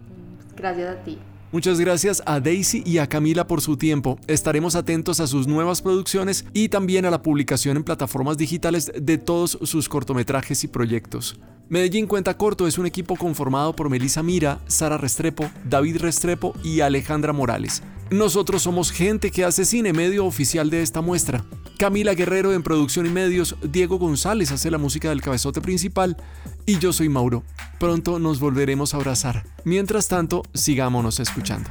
Gracias 0.56 0.96
a 0.96 1.02
ti. 1.02 1.18
Muchas 1.52 1.80
gracias 1.80 2.22
a 2.26 2.38
Daisy 2.38 2.84
y 2.86 2.98
a 2.98 3.08
Camila 3.08 3.48
por 3.48 3.60
su 3.60 3.76
tiempo. 3.76 4.20
Estaremos 4.28 4.76
atentos 4.76 5.18
a 5.18 5.26
sus 5.26 5.48
nuevas 5.48 5.82
producciones 5.82 6.44
y 6.52 6.68
también 6.68 7.06
a 7.06 7.10
la 7.10 7.22
publicación 7.22 7.76
en 7.76 7.82
plataformas 7.82 8.38
digitales 8.38 8.92
de 8.94 9.18
todos 9.18 9.58
sus 9.62 9.88
cortometrajes 9.88 10.62
y 10.62 10.68
proyectos. 10.68 11.40
Medellín 11.68 12.06
Cuenta 12.06 12.36
Corto 12.36 12.68
es 12.68 12.78
un 12.78 12.86
equipo 12.86 13.16
conformado 13.16 13.74
por 13.74 13.90
Melissa 13.90 14.22
Mira, 14.22 14.60
Sara 14.68 14.96
Restrepo, 14.96 15.50
David 15.68 15.96
Restrepo 15.98 16.54
y 16.62 16.82
Alejandra 16.82 17.32
Morales. 17.32 17.82
Nosotros 18.10 18.62
somos 18.62 18.92
gente 18.92 19.32
que 19.32 19.44
hace 19.44 19.64
cine, 19.64 19.92
medio 19.92 20.26
oficial 20.26 20.70
de 20.70 20.82
esta 20.82 21.00
muestra. 21.00 21.44
Camila 21.78 22.12
Guerrero 22.14 22.52
en 22.52 22.62
producción 22.62 23.06
y 23.06 23.08
medios, 23.08 23.56
Diego 23.62 23.98
González 23.98 24.52
hace 24.52 24.70
la 24.70 24.78
música 24.78 25.08
del 25.08 25.22
cabezote 25.22 25.60
principal 25.60 26.16
y 26.66 26.78
yo 26.78 26.92
soy 26.92 27.08
Mauro. 27.08 27.42
Pronto 27.78 28.18
nos 28.18 28.40
volveremos 28.40 28.94
a 28.94 28.98
abrazar. 28.98 29.44
Mientras 29.64 30.08
tanto, 30.08 30.42
sigámonos 30.54 31.20
escuchando. 31.20 31.70